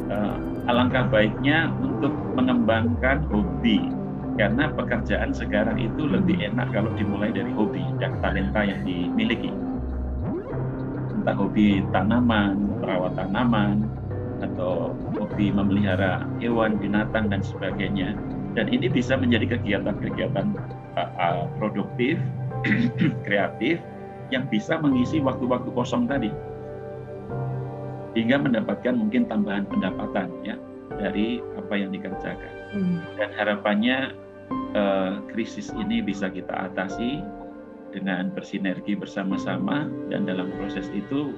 uh, 0.06 0.38
alangkah 0.70 1.10
baiknya 1.10 1.70
untuk 1.82 2.14
mengembangkan 2.38 3.26
hobi 3.26 3.99
karena 4.40 4.72
pekerjaan 4.72 5.36
sekarang 5.36 5.76
itu 5.76 6.08
lebih 6.08 6.40
enak 6.40 6.72
kalau 6.72 6.88
dimulai 6.96 7.28
dari 7.28 7.52
hobi 7.52 7.84
dan 8.00 8.16
talenta 8.24 8.64
yang 8.64 8.80
dimiliki. 8.88 9.52
Entah 11.12 11.36
hobi 11.36 11.84
tanaman, 11.92 12.80
perawat 12.80 13.20
tanaman, 13.20 13.84
atau 14.40 14.96
hobi 15.12 15.52
memelihara 15.52 16.24
hewan, 16.40 16.80
binatang, 16.80 17.28
dan 17.28 17.44
sebagainya. 17.44 18.16
Dan 18.56 18.72
ini 18.72 18.88
bisa 18.88 19.12
menjadi 19.20 19.60
kegiatan-kegiatan 19.60 20.56
uh, 20.96 21.10
uh, 21.20 21.44
produktif, 21.60 22.16
kreatif, 23.28 23.76
yang 24.32 24.48
bisa 24.48 24.80
mengisi 24.80 25.20
waktu-waktu 25.20 25.68
kosong 25.76 26.08
tadi. 26.08 26.32
Hingga 28.16 28.40
mendapatkan 28.40 28.96
mungkin 28.96 29.28
tambahan 29.28 29.68
pendapatan 29.68 30.32
ya 30.48 30.56
dari 30.96 31.44
apa 31.60 31.74
yang 31.76 31.92
dikerjakan. 31.92 32.52
Hmm. 32.72 32.98
Dan 33.20 33.30
harapannya 33.36 34.16
uh, 34.74 35.22
krisis 35.30 35.70
ini 35.74 36.02
bisa 36.02 36.30
kita 36.30 36.70
atasi 36.70 37.22
dengan 37.90 38.30
bersinergi 38.30 38.94
bersama-sama 38.94 39.90
dan 40.08 40.22
dalam 40.22 40.54
proses 40.54 40.86
itu 40.94 41.34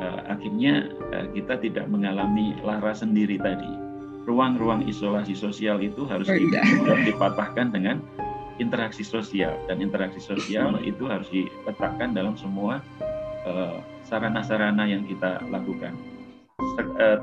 uh, 0.00 0.20
akhirnya 0.32 0.88
uh, 1.12 1.28
kita 1.36 1.60
tidak 1.60 1.86
mengalami 1.92 2.56
lara 2.64 2.96
sendiri 2.96 3.36
tadi. 3.36 3.68
Ruang-ruang 4.28 4.84
isolasi 4.86 5.32
sosial 5.32 5.80
itu 5.80 6.04
harus 6.06 6.28
dipatahkan 7.08 7.72
dengan 7.72 8.00
interaksi 8.60 9.00
sosial 9.00 9.56
dan 9.64 9.80
interaksi 9.80 10.20
sosial 10.20 10.76
itu 10.84 11.08
harus 11.08 11.26
diletakkan 11.32 12.12
dalam 12.12 12.36
semua 12.36 12.84
sarana-sarana 14.04 14.84
uh, 14.84 14.90
yang 14.92 15.08
kita 15.08 15.40
lakukan. 15.48 15.96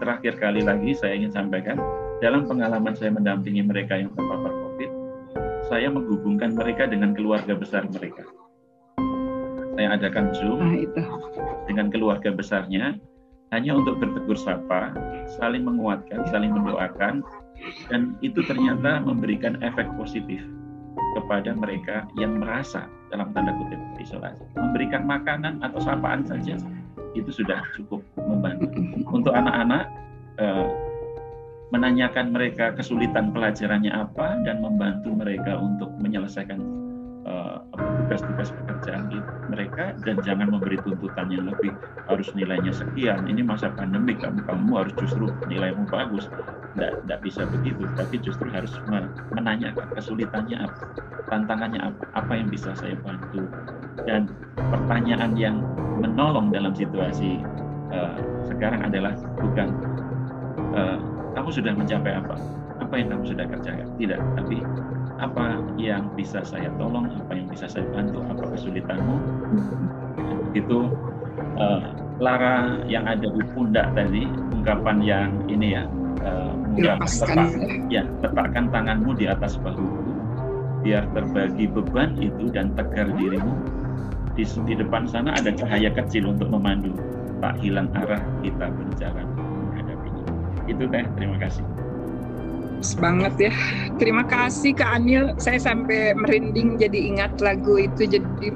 Terakhir 0.01 0.41
kali 0.41 0.65
lagi 0.65 0.97
saya 0.97 1.13
ingin 1.13 1.29
sampaikan 1.29 1.77
dalam 2.17 2.49
pengalaman 2.49 2.97
saya 2.97 3.13
mendampingi 3.13 3.61
mereka 3.61 4.01
yang 4.01 4.09
terpapar 4.17 4.66
saya 5.67 5.91
menghubungkan 5.91 6.55
mereka 6.55 6.87
dengan 6.87 7.11
keluarga 7.11 7.53
besar 7.55 7.83
mereka. 7.91 8.23
Saya 9.77 9.93
adakan 9.93 10.33
Zoom 10.33 10.59
ah, 10.63 10.73
itu. 10.73 11.01
dengan 11.69 11.91
keluarga 11.93 12.33
besarnya 12.33 12.97
hanya 13.53 13.77
untuk 13.77 13.99
bertegur 14.01 14.35
sapa, 14.35 14.95
saling 15.39 15.63
menguatkan, 15.63 16.25
saling 16.31 16.51
mendoakan, 16.51 17.21
dan 17.91 18.15
itu 18.19 18.43
ternyata 18.43 19.03
memberikan 19.03 19.59
efek 19.63 19.87
positif 19.95 20.41
kepada 21.15 21.53
mereka 21.53 22.09
yang 22.17 22.41
merasa 22.41 22.89
dalam 23.13 23.31
tanda 23.31 23.53
kutip 23.55 23.79
isolasi. 24.01 24.43
Memberikan 24.57 25.05
makanan 25.05 25.61
atau 25.63 25.79
sapaan 25.79 26.25
saja 26.25 26.57
itu 27.13 27.31
sudah 27.31 27.61
cukup 27.77 28.01
membantu. 28.17 28.67
Untuk 29.07 29.31
anak-anak, 29.31 29.85
eh, 30.41 30.67
menanyakan 31.67 32.31
mereka 32.31 32.71
kesulitan 32.75 33.35
pelajarannya 33.35 33.91
apa 33.91 34.39
dan 34.47 34.63
membantu 34.63 35.11
mereka 35.11 35.59
untuk 35.59 35.91
menyelesaikan 35.99 36.59
uh, 37.27 37.59
tugas-tugas 38.07 38.55
pekerjaan 38.55 39.11
mereka. 39.51 39.91
Dan 40.07 40.23
jangan 40.23 40.47
memberi 40.47 40.79
tuntutan 40.79 41.27
yang 41.27 41.51
lebih 41.51 41.75
harus 42.07 42.31
nilainya 42.31 42.71
sekian. 42.71 43.27
Ini 43.27 43.43
masa 43.43 43.67
pandemi 43.75 44.15
kamu 44.15 44.47
kamu 44.47 44.71
harus 44.79 44.93
justru 44.95 45.27
nilaimu 45.51 45.83
bagus. 45.91 46.31
Tidak 46.77 47.19
bisa 47.25 47.43
begitu 47.49 47.83
tapi 47.97 48.21
justru 48.21 48.47
harus 48.53 48.71
menanyakan 49.33 49.91
kesulitannya 49.97 50.61
apa 50.61 50.85
tantangannya 51.27 51.81
apa 51.83 52.03
apa 52.15 52.31
yang 52.37 52.47
bisa 52.47 52.71
saya 52.79 52.95
bantu. 53.03 53.43
Dan 54.07 54.31
pertanyaan 54.55 55.35
yang 55.35 55.59
menolong 55.99 56.53
dalam 56.53 56.71
situasi 56.71 57.43
uh, 57.91 58.15
sekarang 58.47 58.87
adalah 58.87 59.17
bukan 59.41 59.73
uh, 60.77 61.16
kamu 61.37 61.53
sudah 61.53 61.73
mencapai 61.77 62.17
apa? 62.17 62.35
Apa 62.81 62.93
yang 62.97 63.13
kamu 63.13 63.23
sudah 63.29 63.45
kerjakan? 63.45 63.85
Tidak, 64.01 64.19
tapi 64.41 64.57
apa 65.21 65.61
yang 65.77 66.09
bisa 66.17 66.41
saya 66.41 66.73
tolong, 66.81 67.13
apa 67.13 67.37
yang 67.37 67.45
bisa 67.53 67.69
saya 67.69 67.85
bantu, 67.93 68.25
apa 68.25 68.57
kesulitanmu. 68.57 69.15
Itu 70.57 70.89
uh, 71.61 71.93
Lara 72.17 72.81
yang 72.89 73.05
ada 73.05 73.29
di 73.29 73.43
pundak 73.53 73.93
tadi, 73.93 74.25
ungkapan 74.49 74.97
yang 75.05 75.29
ini 75.45 75.77
ya, 75.77 75.85
uh, 76.25 76.57
letak, 76.73 77.53
ya 77.93 78.01
letakkan 78.25 78.73
tanganmu 78.73 79.13
di 79.13 79.29
atas 79.29 79.61
bahuku, 79.61 80.17
biar 80.81 81.05
terbagi 81.13 81.69
beban 81.69 82.17
itu 82.17 82.49
dan 82.49 82.73
tegar 82.73 83.13
dirimu. 83.13 83.53
Di, 84.33 84.45
di 84.65 84.73
depan 84.77 85.05
sana 85.05 85.37
ada 85.37 85.53
cahaya 85.53 85.93
kecil 85.93 86.33
untuk 86.33 86.49
memandu, 86.49 86.93
tak 87.41 87.57
hilang 87.61 87.89
arah 87.93 88.21
kita 88.41 88.69
berjalan 88.69 89.36
itu 90.67 90.83
teh 90.91 91.03
terima 91.15 91.39
kasih. 91.39 91.63
Banget 93.01 93.33
ya. 93.49 93.53
Terima 93.97 94.23
kasih 94.27 94.77
Kak 94.77 95.01
Anil. 95.01 95.33
Saya 95.41 95.57
sampai 95.57 96.13
merinding 96.13 96.77
jadi 96.77 96.99
ingat 97.09 97.41
lagu 97.41 97.81
itu. 97.81 98.05
Jadi 98.05 98.53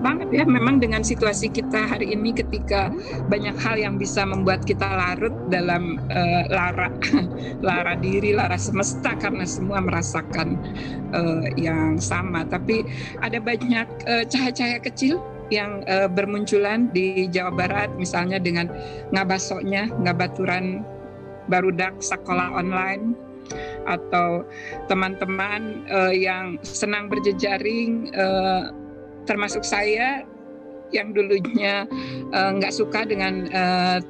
banget 0.00 0.32
ya 0.32 0.44
memang 0.48 0.80
dengan 0.80 1.04
situasi 1.04 1.52
kita 1.52 1.84
hari 1.84 2.16
ini 2.16 2.32
ketika 2.32 2.88
banyak 3.28 3.52
hal 3.60 3.76
yang 3.76 4.00
bisa 4.00 4.24
membuat 4.24 4.64
kita 4.64 4.88
larut 4.88 5.32
dalam 5.52 6.00
uh, 6.08 6.42
lara 6.48 6.88
lara 7.68 7.94
diri 8.00 8.32
lara 8.32 8.56
semesta 8.56 9.12
karena 9.20 9.44
semua 9.44 9.78
merasakan 9.84 10.56
uh, 11.14 11.46
yang 11.54 12.00
sama. 12.00 12.42
Tapi 12.48 12.82
ada 13.20 13.38
banyak 13.38 13.86
uh, 14.08 14.24
cahaya-cahaya 14.26 14.80
kecil 14.80 15.20
yang 15.52 15.84
uh, 15.90 16.06
bermunculan 16.08 16.88
di 16.94 17.28
Jawa 17.28 17.52
Barat 17.52 17.90
misalnya 17.98 18.38
dengan 18.38 18.70
ngabasoknya 19.12 19.90
ngabaturan 20.00 20.82
barudak 21.50 21.98
sekolah 21.98 22.54
online 22.54 23.18
atau 23.88 24.46
teman-teman 24.86 25.82
uh, 25.90 26.14
yang 26.14 26.54
senang 26.62 27.10
berjejaring 27.10 28.14
uh, 28.14 28.70
termasuk 29.26 29.66
saya 29.66 30.22
yang 30.90 31.14
dulunya 31.14 31.86
eh, 32.34 32.50
nggak 32.58 32.74
uh, 32.74 32.78
suka 32.82 33.06
dengan 33.06 33.46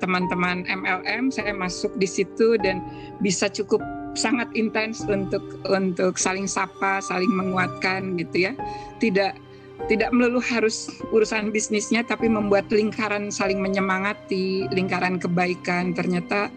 teman-teman 0.01 0.65
uh, 0.65 0.73
MLM, 0.81 1.29
saya 1.29 1.53
masuk 1.53 1.93
di 2.01 2.09
situ 2.09 2.57
dan 2.57 2.81
bisa 3.21 3.53
cukup 3.53 3.85
sangat 4.17 4.49
intens 4.57 5.05
untuk 5.05 5.45
untuk 5.69 6.17
saling 6.17 6.49
sapa, 6.49 7.05
saling 7.05 7.29
menguatkan 7.29 8.17
gitu 8.17 8.49
ya. 8.49 8.53
Tidak 8.97 9.37
tidak 9.87 10.11
melulu 10.13 10.43
harus 10.43 10.91
urusan 11.15 11.55
bisnisnya 11.55 12.05
tapi 12.05 12.29
membuat 12.29 12.69
lingkaran 12.69 13.33
saling 13.33 13.63
menyemangati, 13.63 14.69
lingkaran 14.75 15.17
kebaikan 15.17 15.97
ternyata 15.97 16.53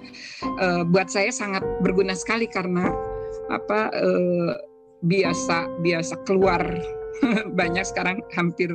uh, 0.60 0.84
buat 0.84 1.08
saya 1.08 1.32
sangat 1.32 1.64
berguna 1.80 2.18
sekali 2.18 2.50
karena 2.50 2.92
apa 3.52 3.92
uh, 3.94 4.52
biasa 5.04 5.84
biasa 5.84 6.24
keluar 6.24 6.64
banyak 7.60 7.84
sekarang 7.86 8.20
hampir 8.36 8.74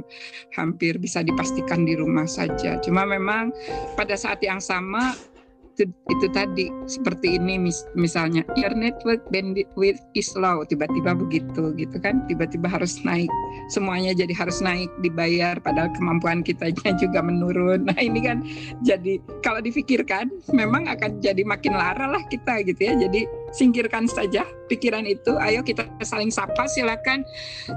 hampir 0.54 0.96
bisa 1.00 1.24
dipastikan 1.24 1.84
di 1.84 1.96
rumah 1.98 2.28
saja. 2.28 2.78
Cuma 2.80 3.04
memang 3.08 3.52
pada 3.96 4.14
saat 4.14 4.40
yang 4.44 4.60
sama 4.60 5.16
itu, 5.78 5.94
itu 6.10 6.26
tadi 6.34 6.66
seperti 6.90 7.38
ini 7.38 7.54
mis, 7.54 7.86
misalnya 7.94 8.42
your 8.58 8.74
network 8.74 9.22
bandit 9.30 9.70
with 9.78 10.02
is 10.18 10.34
low. 10.34 10.66
Tiba-tiba 10.66 11.14
begitu 11.14 11.70
gitu 11.78 11.96
kan? 12.02 12.26
Tiba-tiba 12.26 12.66
harus 12.66 12.98
naik. 13.06 13.30
Semuanya 13.70 14.10
jadi 14.10 14.34
harus 14.34 14.58
naik 14.58 14.90
dibayar 15.06 15.54
padahal 15.62 15.94
kemampuan 15.94 16.42
kitanya 16.42 16.90
juga 17.02 17.22
menurun. 17.22 17.86
Nah 17.86 17.98
ini 18.02 18.18
kan 18.26 18.42
jadi 18.82 19.22
kalau 19.46 19.62
difikirkan 19.62 20.34
memang 20.50 20.90
akan 20.90 21.22
jadi 21.22 21.46
makin 21.46 21.78
lara 21.78 22.10
lah 22.10 22.22
kita 22.26 22.66
gitu 22.66 22.82
ya. 22.82 22.98
Jadi 22.98 23.30
singkirkan 23.52 24.08
saja 24.08 24.44
pikiran 24.68 25.08
itu 25.08 25.36
ayo 25.40 25.64
kita 25.64 25.88
saling 26.04 26.28
sapa 26.28 26.68
silakan 26.68 27.24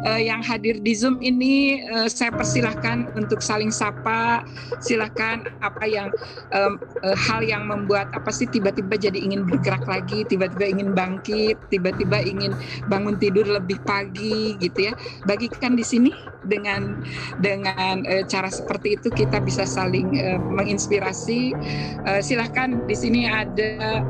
uh, 0.03 0.19
yang 0.19 0.43
hadir 0.43 0.79
di 0.83 0.91
Zoom 0.91 1.23
ini 1.23 1.83
uh, 1.87 2.11
saya 2.11 2.35
persilahkan 2.35 3.07
untuk 3.15 3.39
saling 3.39 3.71
sapa 3.71 4.43
silakan 4.83 5.47
apa 5.63 5.87
yang 5.87 6.11
um, 6.51 6.75
uh, 7.03 7.15
hal 7.15 7.39
yang 7.43 7.67
membuat 7.67 8.11
apa 8.11 8.29
sih 8.33 8.47
tiba-tiba 8.51 8.99
jadi 8.99 9.17
ingin 9.17 9.47
bergerak 9.47 9.87
lagi, 9.87 10.27
tiba-tiba 10.27 10.65
ingin 10.67 10.91
bangkit, 10.91 11.55
tiba-tiba 11.71 12.19
ingin 12.21 12.51
bangun 12.91 13.15
tidur 13.17 13.47
lebih 13.47 13.79
pagi 13.87 14.59
gitu 14.59 14.91
ya. 14.91 14.93
Bagikan 15.25 15.73
di 15.79 15.85
sini 15.85 16.11
dengan 16.45 17.01
dengan 17.39 18.01
e, 18.05 18.25
cara 18.25 18.49
seperti 18.49 18.97
itu 18.97 19.07
kita 19.13 19.39
bisa 19.41 19.63
saling 19.63 20.13
e, 20.17 20.37
menginspirasi. 20.37 21.53
E, 22.05 22.11
silahkan 22.21 22.83
di 22.85 22.95
sini 22.97 23.29
ada 23.29 24.03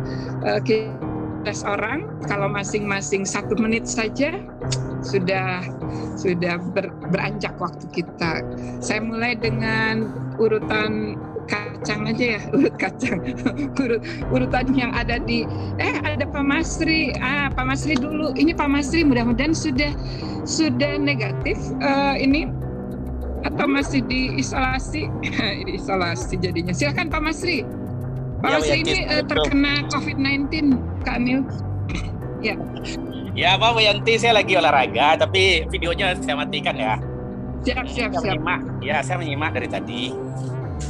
e, 1.45 1.53
orang 1.65 2.07
kalau 2.29 2.47
masing-masing 2.49 3.25
satu 3.25 3.57
menit 3.57 3.85
saja 3.89 4.41
sudah 5.01 5.65
sudah 6.15 6.61
ber, 6.71 6.93
beranjak 7.09 7.57
waktu 7.57 7.85
kita. 7.91 8.45
Saya 8.79 9.01
mulai 9.01 9.33
dengan 9.33 10.13
urutan 10.37 11.17
kacang 11.49 12.05
aja 12.07 12.37
ya 12.37 12.41
urut 12.55 12.75
kacang. 12.77 13.19
Urut 13.75 14.01
urutan 14.29 14.65
yang 14.77 14.93
ada 14.93 15.17
di 15.17 15.43
eh 15.81 15.95
ada 16.05 16.23
Pak 16.23 16.45
Masri. 16.45 17.11
Ah 17.17 17.49
Pak 17.51 17.65
Masri 17.65 17.97
dulu. 17.97 18.31
Ini 18.37 18.53
Pak 18.53 18.69
Masri 18.69 19.01
mudah-mudahan 19.03 19.57
sudah 19.57 19.91
sudah 20.45 20.97
negatif 20.97 21.57
uh, 21.81 22.17
ini 22.17 22.49
atau 23.41 23.65
masih 23.65 24.05
diisolasi 24.05 25.09
diisolasi 25.65 26.37
jadinya. 26.45 26.73
Silakan 26.73 27.09
Pak 27.09 27.21
Masri 27.25 27.65
Pak 28.41 28.49
ya, 28.49 28.57
Masri 28.57 28.77
ini 28.81 28.93
uh, 29.05 29.23
terkena 29.23 29.73
COVID-19 29.93 30.53
Kak 31.05 31.15
Anil 31.21 31.45
ya. 32.41 32.57
Ya 33.37 33.55
Pak 33.55 33.77
Yanti? 33.77 34.17
Saya 34.17 34.41
lagi 34.41 34.57
olahraga 34.57 35.21
tapi 35.21 35.63
videonya 35.69 36.17
saya 36.19 36.35
matikan 36.41 36.73
ya. 36.75 36.97
Siap 37.61 37.85
siap 37.85 38.09
saya 38.17 38.33
siap. 38.33 38.41
menyimak, 38.41 38.61
ya 38.81 38.97
saya 39.05 39.17
menyimak 39.21 39.53
dari 39.53 39.69
tadi. 39.69 40.03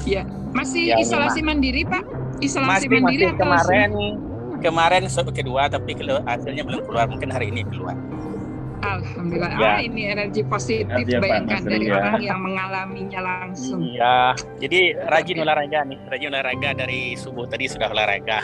Ya. 0.08 0.24
Masih 0.56 0.96
ya, 0.96 1.00
isolasi 1.00 1.44
memang. 1.44 1.60
mandiri 1.60 1.84
Pak? 1.84 2.04
Isolasi 2.40 2.88
masih, 2.88 2.88
mandiri 2.88 3.24
masih. 3.28 3.36
atau 3.36 3.44
kemarin 3.44 3.90
kemarin 4.64 5.04
kedua 5.36 5.62
tapi 5.68 5.92
hasilnya 6.24 6.64
belum 6.64 6.82
keluar. 6.88 7.06
Mungkin 7.12 7.30
hari 7.36 7.52
ini 7.52 7.68
keluar. 7.68 8.00
Alhamdulillah. 8.82 9.52
Ya. 9.56 9.70
Ah, 9.78 9.80
ini 9.80 10.02
energi 10.10 10.42
positif 10.42 11.06
ya, 11.06 11.22
bayangkan 11.22 11.62
dari 11.64 11.86
ya. 11.86 12.02
orang 12.02 12.18
yang 12.22 12.40
mengalaminya 12.42 13.20
langsung. 13.22 13.80
Iya. 13.86 14.34
Jadi 14.58 14.80
rajin 15.06 15.36
okay. 15.38 15.46
olahraga 15.46 15.80
nih, 15.86 16.00
rajin 16.10 16.28
olahraga 16.34 16.70
dari 16.74 17.02
subuh 17.14 17.46
tadi 17.46 17.70
sudah 17.70 17.94
olahraga. 17.94 18.42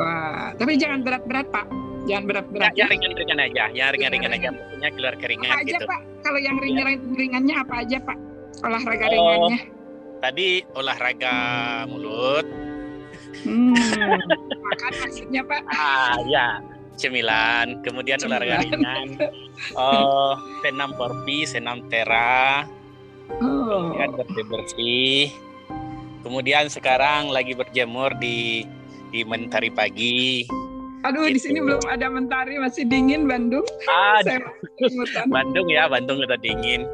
Wah, 0.00 0.56
tapi 0.56 0.80
jangan 0.80 1.04
berat-berat 1.04 1.46
Pak. 1.52 1.66
Jangan 2.08 2.24
berat-berat. 2.24 2.72
Ya, 2.72 2.88
ya 2.88 2.92
ringan-ringan 2.96 3.38
aja, 3.44 3.64
ya 3.76 3.86
ringan-ringan 3.92 4.32
aja. 4.32 4.48
Maksudnya 4.56 4.90
keluar 4.96 5.14
keringat 5.20 5.52
apa 5.52 5.60
aja, 5.60 5.68
gitu. 5.76 5.84
Pak? 5.84 6.00
Kalau 6.24 6.40
yang 6.40 6.56
iya. 6.56 6.64
ringan-ringannya 6.64 7.54
apa 7.60 7.74
aja 7.84 7.96
Pak? 8.00 8.18
Olahraga 8.60 9.04
oh, 9.04 9.12
ringannya 9.12 9.60
Tadi 10.20 10.48
olahraga 10.76 11.34
mulut. 11.88 12.46
Hmm, 13.40 13.72
makan 14.60 14.92
maksudnya 15.00 15.40
Pak? 15.44 15.62
Ah 15.72 16.18
ya, 16.28 16.60
cemilan. 17.00 17.80
Kemudian 17.80 18.20
cemilan. 18.20 18.44
olahraga 18.44 18.56
ringan. 18.68 19.08
Oh, 19.76 20.36
senam 20.60 20.92
porpi, 20.94 21.48
senam 21.48 21.88
tera. 21.88 22.68
Oh. 23.40 23.96
Kemudian 23.96 24.10
bersih 24.20 24.44
bersih. 24.44 25.20
Kemudian 26.20 26.64
sekarang 26.68 27.32
lagi 27.32 27.56
berjemur 27.56 28.12
di 28.20 28.68
di 29.08 29.24
mentari 29.24 29.72
pagi. 29.72 30.44
Aduh, 31.00 31.24
gitu. 31.32 31.36
di 31.36 31.40
sini 31.40 31.58
belum 31.64 31.80
ada 31.88 32.12
mentari, 32.12 32.60
masih 32.60 32.84
dingin 32.84 33.24
Bandung. 33.24 33.64
Ah, 33.88 34.20
Bandung 35.32 35.64
ya, 35.72 35.88
Bandung 35.88 36.20
udah 36.20 36.36
dingin. 36.36 36.84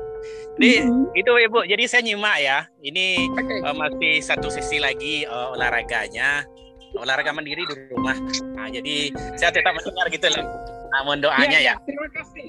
Jadi 0.57 0.89
mm-hmm. 0.89 1.21
itu 1.21 1.31
ibu. 1.43 1.61
Jadi 1.69 1.85
saya 1.85 2.03
nyimak 2.07 2.37
ya. 2.41 2.59
Ini 2.81 3.29
okay. 3.35 3.61
uh, 3.67 3.77
masih 3.77 4.25
satu 4.25 4.49
sesi 4.49 4.81
lagi 4.81 5.29
uh, 5.29 5.53
olahraganya, 5.53 6.47
olahraga 6.95 7.35
mandiri 7.35 7.67
di 7.67 7.75
rumah. 7.91 8.15
Nah, 8.55 8.69
jadi 8.71 9.11
saya 9.35 9.51
tetap 9.51 9.75
mendengar 9.75 10.07
gitu 10.15 10.27
loh. 10.31 10.47
Nah, 10.95 11.01
mohon 11.03 11.21
doanya 11.21 11.59
ya. 11.59 11.75
ya. 11.75 11.75
Terima 11.83 12.09
kasih. 12.15 12.47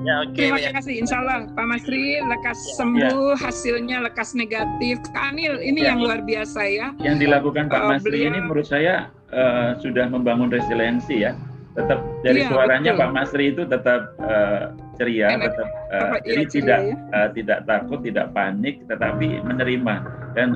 Ya, 0.00 0.24
okay, 0.24 0.48
Terima 0.48 0.58
ya. 0.60 0.70
kasih. 0.72 0.94
Insya 0.96 1.16
Allah 1.20 1.44
Pak 1.52 1.66
Masri 1.68 2.20
lekas 2.24 2.56
ya. 2.56 2.72
sembuh, 2.80 3.36
ya. 3.36 3.40
hasilnya 3.44 3.96
lekas 4.08 4.32
negatif. 4.32 4.96
Kak 5.12 5.36
Anil 5.36 5.60
ini 5.60 5.84
ya. 5.84 5.92
yang 5.92 5.98
luar 6.00 6.24
biasa 6.24 6.60
ya. 6.68 6.88
Yang 7.00 7.28
dilakukan 7.28 7.68
Pak 7.68 7.82
uh, 7.84 7.88
Masri 7.96 8.08
beliau... 8.08 8.30
ini 8.32 8.38
menurut 8.40 8.66
saya 8.68 9.12
uh, 9.32 9.76
sudah 9.76 10.08
membangun 10.08 10.48
resiliensi 10.48 11.28
ya. 11.28 11.36
Tetap 11.76 12.00
dari 12.24 12.42
ya, 12.42 12.48
suaranya 12.48 12.92
betul. 12.96 13.02
Pak 13.04 13.10
Masri 13.12 13.44
itu 13.52 13.62
tetap 13.68 14.00
uh, 14.24 14.72
ceria, 14.96 15.26
Enak. 15.32 15.44
tetap 15.52 15.68
uh, 15.92 16.12
jadi 16.24 16.44
ceria, 16.44 16.52
tidak 16.52 16.80
ya? 16.80 16.96
uh, 17.14 17.28
tidak 17.36 17.58
takut, 17.68 17.98
tidak 18.02 18.26
panik, 18.32 18.74
tetapi 18.88 19.26
menerima 19.44 19.94
dan 20.32 20.48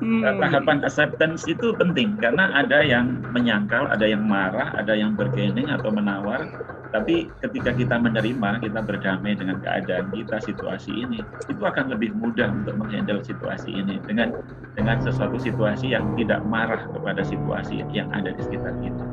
hmm. 0.00 0.22
uh, 0.24 0.34
tahapan 0.40 0.82
acceptance 0.82 1.44
itu 1.46 1.74
penting 1.76 2.18
karena 2.18 2.50
ada 2.54 2.82
yang 2.82 3.20
menyangkal, 3.30 3.86
ada 3.90 4.06
yang 4.06 4.24
marah, 4.24 4.74
ada 4.74 4.94
yang 4.94 5.14
bergening 5.14 5.68
atau 5.70 5.92
menawar. 5.92 6.48
Tapi 6.88 7.28
ketika 7.44 7.76
kita 7.76 8.00
menerima, 8.00 8.64
kita 8.64 8.80
berdamai 8.80 9.36
dengan 9.36 9.60
keadaan 9.60 10.08
kita, 10.08 10.40
situasi 10.40 10.88
ini, 10.88 11.20
itu 11.44 11.60
akan 11.60 11.92
lebih 11.92 12.16
mudah 12.16 12.48
untuk 12.48 12.80
menghandle 12.80 13.20
situasi 13.20 13.76
ini 13.76 14.00
dengan 14.08 14.32
dengan 14.72 14.96
sesuatu 15.04 15.36
situasi 15.36 15.92
yang 15.92 16.16
tidak 16.16 16.40
marah 16.48 16.80
kepada 16.88 17.20
situasi 17.20 17.84
yang 17.92 18.08
ada 18.16 18.32
di 18.32 18.40
sekitar 18.40 18.72
kita. 18.80 19.04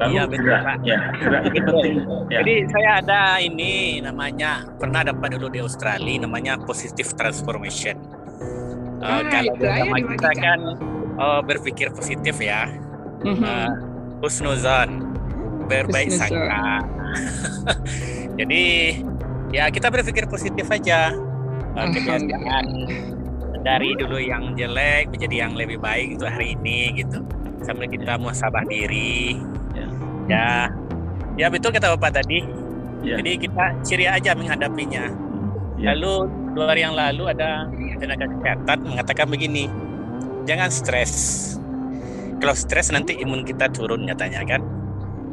Lalu 0.00 0.12
iya 0.16 0.22
betul 0.24 0.44
gerak, 0.48 0.78
Ya, 0.80 0.98
gerak 1.20 1.42
itu 1.52 1.60
penting. 1.60 1.96
Ya. 2.32 2.38
Jadi 2.40 2.54
saya 2.72 2.90
ada 3.04 3.22
ini 3.36 4.00
namanya 4.00 4.64
pernah 4.80 5.04
dapat 5.04 5.36
dulu 5.36 5.52
di 5.52 5.60
Australia 5.60 6.24
namanya 6.24 6.56
positive 6.56 7.12
transformation. 7.14 8.00
Uh, 9.00 9.22
kalau 9.32 9.54
sama 9.56 9.96
kita 10.04 10.30
kan 10.36 10.60
uh, 11.16 11.40
berpikir 11.40 11.88
positif 11.96 12.36
ya, 12.36 12.68
mm-hmm. 13.24 13.44
uh, 13.44 13.72
husnuzon, 14.20 15.08
berbaik 15.66 16.12
sangka. 16.12 16.84
Jadi 18.38 18.64
ya 19.56 19.72
kita 19.72 19.88
berpikir 19.88 20.28
positif 20.28 20.68
aja. 20.68 21.16
Uh, 21.70 21.86
kebiasaan 21.86 22.66
dari 23.60 23.92
dulu 23.94 24.16
yang 24.18 24.56
jelek 24.56 25.12
menjadi 25.12 25.46
yang 25.46 25.52
lebih 25.54 25.78
baik 25.80 26.16
itu 26.16 26.24
hari 26.24 26.56
ini 26.56 27.04
gitu. 27.04 27.24
Sambil 27.64 27.88
kita 27.88 28.16
muasabah 28.16 28.64
diri. 28.68 29.36
Ya. 30.28 30.68
Ya 31.36 31.46
betul 31.48 31.72
kata 31.72 31.96
bapak 31.96 32.20
tadi. 32.20 32.44
Ya. 33.00 33.16
jadi 33.16 33.32
kita 33.40 33.64
ceria 33.80 34.10
aja 34.20 34.36
menghadapinya. 34.36 35.08
Ya. 35.80 35.96
lalu 35.96 36.28
dua 36.54 36.64
hari 36.70 36.82
yang 36.82 36.94
lalu 36.94 37.30
ada 37.30 37.70
tenaga 37.98 38.26
kesehatan 38.26 38.78
mengatakan 38.86 39.26
begini 39.30 39.70
jangan 40.48 40.70
stres. 40.72 41.12
Kalau 42.40 42.56
stres 42.56 42.88
nanti 42.88 43.20
imun 43.20 43.44
kita 43.44 43.68
turun 43.68 44.08
nyatanya 44.08 44.42
kan. 44.48 44.62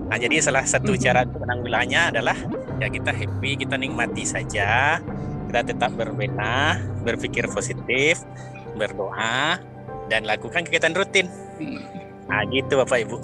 Nah 0.07 0.17
jadi 0.19 0.39
salah 0.39 0.63
satu 0.63 0.95
cara 0.95 1.23
untuk 1.27 1.43
menanggulannya 1.43 2.15
adalah 2.15 2.37
ya 2.79 2.87
kita 2.87 3.11
happy 3.11 3.59
kita 3.59 3.75
nikmati 3.75 4.23
saja 4.23 5.01
kita 5.47 5.63
tetap 5.63 5.95
berbenah 5.95 6.79
berpikir 7.07 7.47
positif 7.47 8.19
berdoa 8.75 9.57
dan 10.11 10.27
lakukan 10.27 10.67
kegiatan 10.67 10.91
rutin. 10.95 11.27
Nah 12.27 12.43
gitu 12.51 12.83
bapak 12.83 13.07
ibu. 13.07 13.17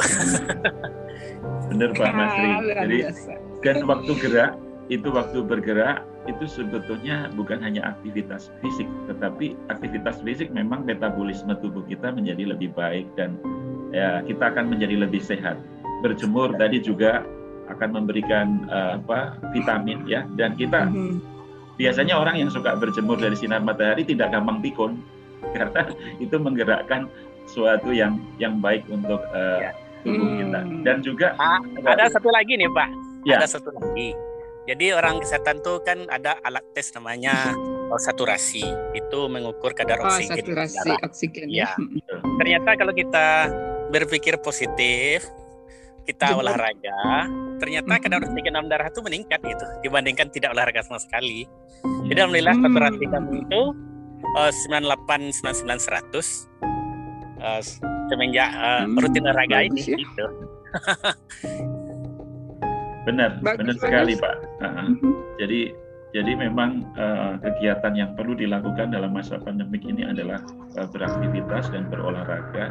Benar 1.71 1.89
Pak 1.95 2.11
Masri. 2.15 2.51
Jadi 2.71 2.97
dan 3.63 3.77
waktu 3.87 4.11
gerak 4.19 4.51
itu 4.91 5.07
waktu 5.11 5.39
bergerak 5.43 6.03
itu 6.23 6.45
sebetulnya 6.47 7.27
bukan 7.35 7.59
hanya 7.59 7.83
aktivitas 7.95 8.47
fisik, 8.63 8.87
tetapi 9.11 9.59
aktivitas 9.67 10.23
fisik 10.23 10.47
memang 10.55 10.87
metabolisme 10.87 11.51
tubuh 11.59 11.83
kita 11.83 12.15
menjadi 12.15 12.55
lebih 12.55 12.71
baik 12.71 13.07
dan 13.19 13.35
ya 13.91 14.23
kita 14.23 14.55
akan 14.55 14.71
menjadi 14.71 15.03
lebih 15.03 15.19
sehat. 15.19 15.59
Berjemur 15.99 16.55
tadi 16.55 16.79
juga 16.79 17.23
akan 17.71 17.89
memberikan 17.95 18.67
uh, 18.67 18.99
apa 18.99 19.39
vitamin 19.55 20.03
ya 20.03 20.27
dan 20.35 20.55
kita 20.59 20.87
mm-hmm. 20.91 21.19
biasanya 21.79 22.19
orang 22.19 22.35
yang 22.43 22.51
suka 22.51 22.75
berjemur 22.75 23.15
dari 23.15 23.39
sinar 23.39 23.63
matahari 23.63 24.03
tidak 24.03 24.35
gampang 24.35 24.59
pikun 24.59 24.99
karena 25.55 25.87
itu 26.19 26.35
menggerakkan 26.35 27.07
suatu 27.47 27.91
yang 27.91 28.19
yang 28.39 28.59
baik 28.63 28.83
untuk 28.87 29.19
uh, 29.35 29.71
tubuh 30.03 30.27
hmm. 30.27 30.39
kita 30.39 30.59
dan 30.83 30.97
juga 31.03 31.27
ah, 31.39 31.59
ada 31.87 32.11
satu 32.11 32.31
lagi 32.31 32.59
nih 32.59 32.67
pak 32.71 32.89
ya. 33.23 33.39
ada 33.39 33.47
satu 33.47 33.71
lagi 33.71 34.15
jadi 34.63 34.95
orang 34.95 35.19
kesehatan 35.19 35.59
tuh 35.59 35.83
kan 35.83 36.07
ada 36.07 36.39
alat 36.39 36.63
tes 36.71 36.95
namanya 36.95 37.51
saturasi 37.99 38.63
itu 38.95 39.19
mengukur 39.29 39.75
kadar 39.75 40.01
oh, 40.01 40.09
oksigen. 40.09 40.39
saturasi 40.39 40.89
oksigen. 41.03 41.47
Ya. 41.51 41.75
Ternyata 42.41 42.73
kalau 42.79 42.93
kita 42.95 43.51
berpikir 43.93 44.39
positif, 44.41 45.27
kita 46.07 46.33
Jumlah. 46.33 46.41
olahraga, 46.47 47.29
ternyata 47.59 47.93
kadar 48.01 48.19
oksigen 48.23 48.53
dalam 48.55 48.67
darah 48.71 48.87
itu 48.89 49.03
meningkat 49.03 49.39
gitu 49.43 49.65
dibandingkan 49.85 50.31
tidak 50.31 50.55
olahraga 50.55 50.81
sama 50.81 50.97
sekali. 51.03 51.45
Jadi 52.07 52.17
alhamdulillah 52.23 52.55
hmm. 52.55 52.63
saturasi 52.63 53.05
kami 53.11 53.35
itu 53.43 53.61
uh, 54.39 54.51
98 54.71 55.43
99 55.43 55.75
100 55.75 57.43
uh, 57.43 57.61
semenjak 58.07 58.49
uh, 58.55 58.87
hmm, 58.87 58.95
rutin 58.95 59.23
olahraga 59.27 59.57
ini 59.67 59.81
ya? 59.83 59.97
gitu. 59.99 60.25
Benar, 63.03 63.39
bagus, 63.43 63.59
benar 63.59 63.75
bagus. 63.75 63.83
sekali 63.83 64.13
Pak. 64.15 64.35
Uh, 64.63 64.87
jadi 65.37 65.61
jadi 66.13 66.31
memang 66.37 66.85
uh, 66.93 67.41
kegiatan 67.41 67.93
yang 67.97 68.13
perlu 68.13 68.37
dilakukan 68.37 68.93
dalam 68.93 69.17
masa 69.17 69.41
pandemik 69.41 69.81
ini 69.81 70.05
adalah 70.05 70.39
uh, 70.77 70.87
beraktivitas 70.93 71.73
dan 71.73 71.89
berolahraga 71.89 72.69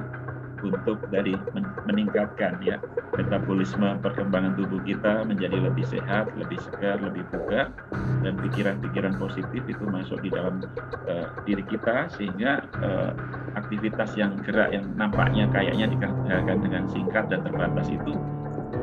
untuk 0.62 1.03
dari 1.11 1.35
meningkatkan 1.91 2.62
ya 2.62 2.78
metabolisme 3.18 3.99
perkembangan 3.99 4.55
tubuh 4.55 4.78
kita 4.87 5.26
menjadi 5.26 5.59
lebih 5.59 5.83
sehat, 5.85 6.30
lebih 6.39 6.57
segar, 6.62 7.03
lebih 7.03 7.26
bugar 7.35 7.74
dan 8.22 8.39
pikiran-pikiran 8.39 9.18
positif 9.18 9.62
itu 9.66 9.85
masuk 9.91 10.22
di 10.22 10.30
dalam 10.30 10.62
uh, 11.11 11.26
diri 11.45 11.66
kita 11.66 12.09
sehingga 12.14 12.62
uh, 12.78 13.11
aktivitas 13.59 14.14
yang 14.14 14.39
gerak 14.47 14.70
yang 14.70 14.87
nampaknya 14.95 15.51
kayaknya 15.51 15.91
dikerjakan 15.91 16.59
dengan 16.62 16.87
singkat 16.89 17.26
dan 17.26 17.43
terbatas 17.43 17.91
itu 17.91 18.14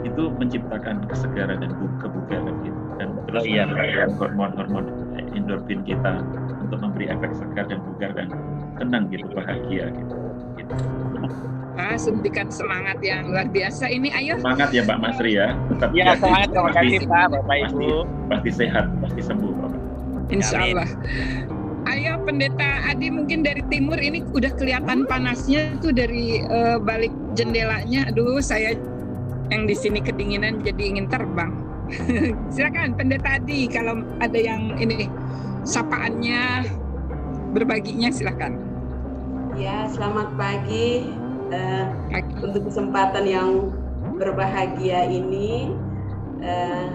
itu 0.04 0.32
menciptakan 0.36 1.04
kesegaran 1.08 1.60
dan 1.60 1.72
kebugaran 2.00 2.56
gitu. 2.64 2.80
Dan 3.00 3.08
terus 3.28 3.44
oh, 3.44 3.48
iya. 3.48 3.64
hormon-hormon 4.20 4.86
endorfin 5.36 5.82
kita 5.88 6.24
untuk 6.60 6.80
memberi 6.84 7.10
efek 7.10 7.32
segar 7.36 7.66
dan 7.68 7.80
bugar 7.84 8.12
dan 8.14 8.28
tenang 8.78 9.08
gitu 9.10 9.26
bahagia 9.34 9.92
gitu. 9.94 10.16
gitu. 10.60 10.74
Ah, 11.80 11.96
suntikan 11.96 12.52
semangat 12.52 13.00
yang 13.00 13.32
luar 13.32 13.48
biasa. 13.48 13.88
Ini 13.88 14.12
ayo. 14.20 14.36
Semangat 14.44 14.70
ya 14.76 14.84
Mbak 14.84 15.00
Masri 15.00 15.32
ya. 15.40 15.56
Tetap 15.72 15.90
ya 15.96 16.06
semangat. 16.20 16.48
Terima 16.52 16.72
kasih 16.76 17.00
Pak. 17.08 17.26
Bapak 17.32 17.56
Ibu. 17.56 17.64
pasti, 17.64 17.88
pasti 18.28 18.50
sehat 18.52 18.86
pasti 19.00 19.22
sembuh 19.24 19.52
Bapak. 19.56 19.80
Insya 20.30 20.58
Allah 20.62 20.90
ayo 21.90 22.22
pendeta 22.22 22.70
Adi 22.86 23.10
mungkin 23.10 23.42
dari 23.42 23.64
timur. 23.68 23.98
Ini 23.98 24.22
udah 24.36 24.52
kelihatan 24.56 25.10
panasnya 25.10 25.74
tuh 25.82 25.96
dari 25.96 26.44
uh, 26.46 26.78
balik 26.78 27.12
jendelanya. 27.34 28.10
Aduh 28.14 28.40
saya 28.40 28.78
yang 29.50 29.66
di 29.66 29.76
sini 29.76 30.00
kedinginan 30.00 30.62
jadi 30.62 30.84
ingin 30.96 31.10
terbang. 31.10 31.52
Silakan 32.54 32.94
Pendeta 32.94 33.42
Adi 33.42 33.66
kalau 33.66 34.06
ada 34.22 34.38
yang 34.38 34.78
ini 34.78 35.10
sapaannya 35.66 36.70
berbaginya 37.58 38.14
silakan. 38.14 38.62
Ya, 39.58 39.90
selamat 39.90 40.38
pagi. 40.38 41.10
Uh, 41.50 41.86
pagi. 42.14 42.34
Untuk 42.46 42.70
kesempatan 42.70 43.26
yang 43.26 43.74
berbahagia 44.22 45.10
ini, 45.10 45.74
uh, 46.46 46.88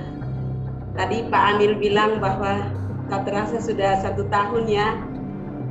tadi 0.95 1.27
Pak 1.27 1.59
Amil 1.59 1.75
bilang 1.83 2.23
bahwa 2.23 2.71
tak 3.11 3.27
terasa 3.27 3.59
sudah 3.59 3.99
satu 4.01 4.31
tahun 4.31 4.65
ya 4.71 4.95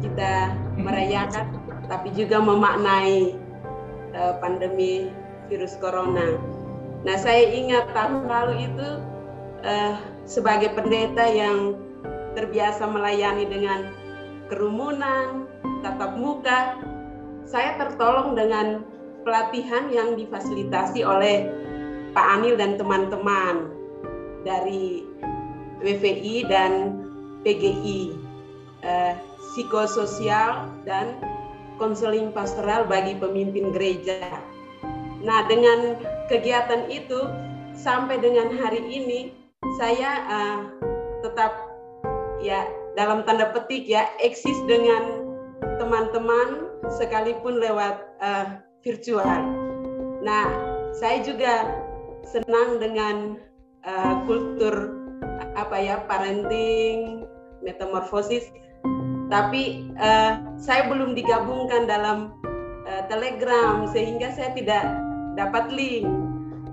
kita 0.04 0.52
hmm. 0.52 0.84
merayakan, 0.84 1.48
tapi 1.88 2.12
juga 2.12 2.44
memaknai 2.44 3.40
uh, 4.20 4.36
pandemi 4.44 5.08
virus 5.48 5.80
corona. 5.80 6.36
Nah, 7.04 7.20
saya 7.20 7.52
ingat 7.52 7.92
tahun 7.92 8.28
lalu 8.32 8.72
itu 8.72 8.90
uh, 9.68 9.96
sebagai 10.24 10.72
pendeta 10.72 11.28
yang 11.28 11.76
terbiasa 12.34 12.88
melayani 12.88 13.46
dengan 13.48 13.92
kerumunan, 14.48 15.46
tatap 15.84 16.16
muka, 16.16 16.80
saya 17.44 17.76
tertolong 17.78 18.34
dengan 18.34 18.88
pelatihan 19.28 19.92
yang 19.92 20.16
difasilitasi 20.16 21.04
oleh 21.04 21.48
Pak 22.16 22.28
Anil 22.40 22.56
dan 22.60 22.80
teman-teman 22.80 23.72
dari 24.44 25.08
WVI 25.84 26.48
dan 26.48 26.72
PGI, 27.44 28.16
eh, 28.84 29.14
psikososial 29.52 30.72
dan 30.88 31.20
konseling 31.82 32.32
pastoral 32.32 32.88
bagi 32.88 33.18
pemimpin 33.20 33.76
gereja. 33.76 34.40
Nah, 35.24 35.44
dengan 35.48 36.00
kegiatan 36.28 36.88
itu 36.88 37.28
sampai 37.74 38.22
dengan 38.22 38.54
hari 38.54 38.80
ini 38.80 39.34
saya 39.82 40.12
uh, 40.30 40.60
tetap 41.26 41.52
ya 42.44 42.68
dalam 42.94 43.26
tanda 43.26 43.50
petik 43.56 43.88
ya 43.90 44.06
eksis 44.22 44.58
dengan 44.70 45.26
teman-teman 45.82 46.70
sekalipun 47.00 47.58
lewat 47.58 47.98
uh, 48.22 48.62
virtual. 48.86 49.42
Nah, 50.22 50.46
saya 50.94 51.24
juga 51.24 51.68
senang 52.28 52.78
dengan 52.80 53.40
uh, 53.88 54.16
kultur 54.30 54.94
apa 55.58 55.76
ya 55.80 56.04
parenting, 56.06 57.26
metamorfosis. 57.66 58.52
Tapi 59.32 59.90
uh, 59.98 60.38
saya 60.62 60.86
belum 60.92 61.18
digabungkan 61.18 61.90
dalam 61.90 62.38
uh, 62.86 63.04
Telegram 63.10 63.88
sehingga 63.90 64.30
saya 64.36 64.54
tidak 64.54 64.86
dapat 65.34 65.70
link. 65.74 66.06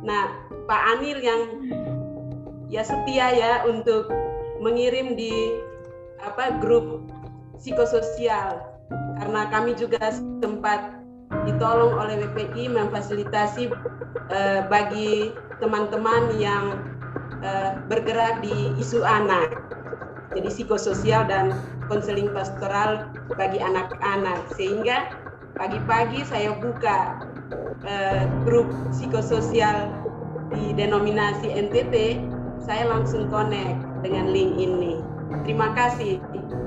Nah, 0.05 0.33
Pak 0.69 0.83
Anil 0.97 1.19
yang 1.21 1.43
ya 2.71 2.87
setia 2.87 3.35
ya 3.35 3.53
untuk 3.67 4.07
mengirim 4.63 5.19
di 5.19 5.59
apa 6.23 6.61
grup 6.61 7.09
psikososial 7.59 8.61
karena 9.19 9.49
kami 9.51 9.73
juga 9.75 10.01
sempat 10.41 11.01
ditolong 11.49 11.95
oleh 11.97 12.27
WPI 12.31 12.71
memfasilitasi 12.71 13.71
eh, 14.31 14.61
bagi 14.69 15.33
teman-teman 15.59 16.37
yang 16.37 16.81
eh, 17.43 17.77
bergerak 17.89 18.45
di 18.45 18.75
isu 18.79 19.03
anak. 19.03 19.57
Jadi 20.31 20.47
psikososial 20.47 21.27
dan 21.27 21.51
konseling 21.91 22.31
pastoral 22.31 23.11
bagi 23.35 23.59
anak-anak 23.59 24.47
sehingga 24.55 25.11
pagi-pagi 25.59 26.23
saya 26.23 26.55
buka 26.55 27.27
uh, 27.85 28.25
grup 28.47 28.69
psikososial 28.95 29.91
di 30.51 30.75
denominasi 30.75 31.47
NTT, 31.51 32.19
saya 32.63 32.91
langsung 32.91 33.31
connect 33.31 33.79
dengan 34.03 34.31
link 34.31 34.59
ini. 34.59 34.99
Terima 35.47 35.73
kasih. 35.75 36.19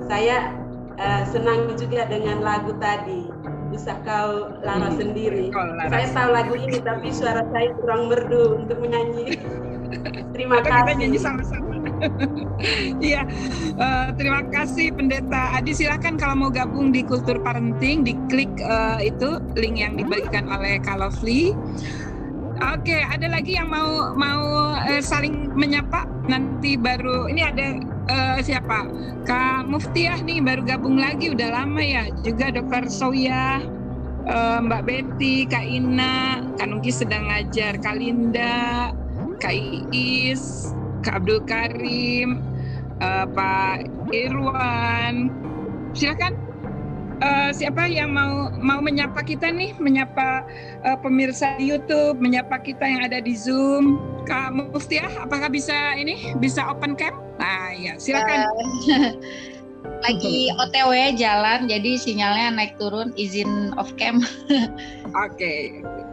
Saya 0.08 0.56
uh, 1.00 1.24
senang 1.28 1.68
juga 1.76 2.08
dengan 2.08 2.40
lagu 2.44 2.74
tadi. 2.80 3.28
Bisa 3.74 3.98
kau 4.06 4.54
lara 4.62 4.94
hmm. 4.94 4.98
sendiri. 5.02 5.46
Saya 5.90 6.06
tahu 6.14 6.30
lagu 6.30 6.54
ini 6.54 6.78
tapi 6.80 7.10
suara 7.10 7.42
saya 7.50 7.74
kurang 7.82 8.08
merdu 8.08 8.62
untuk 8.62 8.78
menyanyi. 8.80 9.34
Terima 10.38 10.62
kasih. 10.62 10.80
Kita 10.86 10.94
nyanyi 11.02 11.20
sama-sama. 11.20 11.83
Iya, 13.00 13.28
uh, 13.80 14.12
terima 14.16 14.44
kasih 14.52 14.92
Pendeta 14.96 15.56
Adi. 15.56 15.72
Silahkan 15.76 16.20
kalau 16.20 16.48
mau 16.48 16.52
gabung 16.52 16.92
di 16.92 17.04
Kultur 17.04 17.40
Parenting, 17.40 18.04
diklik 18.04 18.52
uh, 18.64 19.00
itu 19.00 19.40
link 19.56 19.80
yang 19.80 19.96
dibagikan 19.96 20.48
oleh 20.52 20.80
Kalovli. 20.84 21.56
Oke, 22.64 23.02
ada 23.04 23.28
lagi 23.28 23.60
yang 23.60 23.68
mau 23.68 24.16
mau 24.16 24.74
uh, 24.78 25.02
saling 25.04 25.52
menyapa 25.52 26.08
nanti 26.30 26.80
baru 26.80 27.28
ini 27.28 27.42
ada 27.44 27.68
uh, 28.08 28.38
siapa? 28.40 28.88
Kak 29.28 29.68
Muftiah 29.68 30.20
nih 30.20 30.40
baru 30.44 30.64
gabung 30.64 31.00
lagi 31.00 31.32
udah 31.32 31.50
lama 31.64 31.80
ya. 31.84 32.08
Juga 32.24 32.52
Dokter 32.52 32.88
Soya, 32.92 33.64
Mbak 34.64 34.84
Betty, 34.88 35.48
Kak 35.48 35.64
Ina, 35.64 36.44
Kak 36.56 36.68
Nuki 36.72 36.92
sedang 36.92 37.28
ngajar, 37.28 37.80
Kak 37.80 38.00
Linda, 38.00 38.92
Kak 39.40 39.56
Iis, 39.92 40.72
Kak 41.04 41.22
Abdul 41.22 41.44
Karim, 41.44 42.40
uh, 43.04 43.28
Pak 43.28 43.86
Irwan. 44.16 45.30
Silakan. 45.94 46.34
uh, 47.22 47.54
siapa 47.54 47.86
yang 47.88 48.12
mau 48.12 48.50
mau 48.58 48.80
menyapa 48.82 49.22
kita 49.22 49.52
nih, 49.54 49.76
menyapa 49.78 50.44
uh, 50.84 50.98
pemirsa 51.00 51.56
di 51.60 51.70
YouTube, 51.70 52.18
menyapa 52.18 52.60
kita 52.64 52.84
yang 52.84 53.06
ada 53.06 53.20
di 53.22 53.36
Zoom. 53.38 54.02
Kak 54.24 54.56
Muftiah, 54.56 55.12
apakah 55.20 55.52
bisa 55.52 55.76
ini 56.00 56.34
bisa 56.40 56.64
open 56.72 56.96
cam? 56.96 57.14
Nah, 57.38 57.76
ya 57.76 58.00
silakan. 58.00 58.48
Uh, 58.88 59.12
lagi 60.04 60.48
OTW 60.64 61.20
jalan, 61.20 61.68
jadi 61.68 62.00
sinyalnya 62.00 62.56
naik 62.56 62.80
turun, 62.80 63.12
izin 63.20 63.76
off 63.76 63.92
cam. 64.00 64.24
Oke. 65.14 65.36
Okay. 65.36 65.60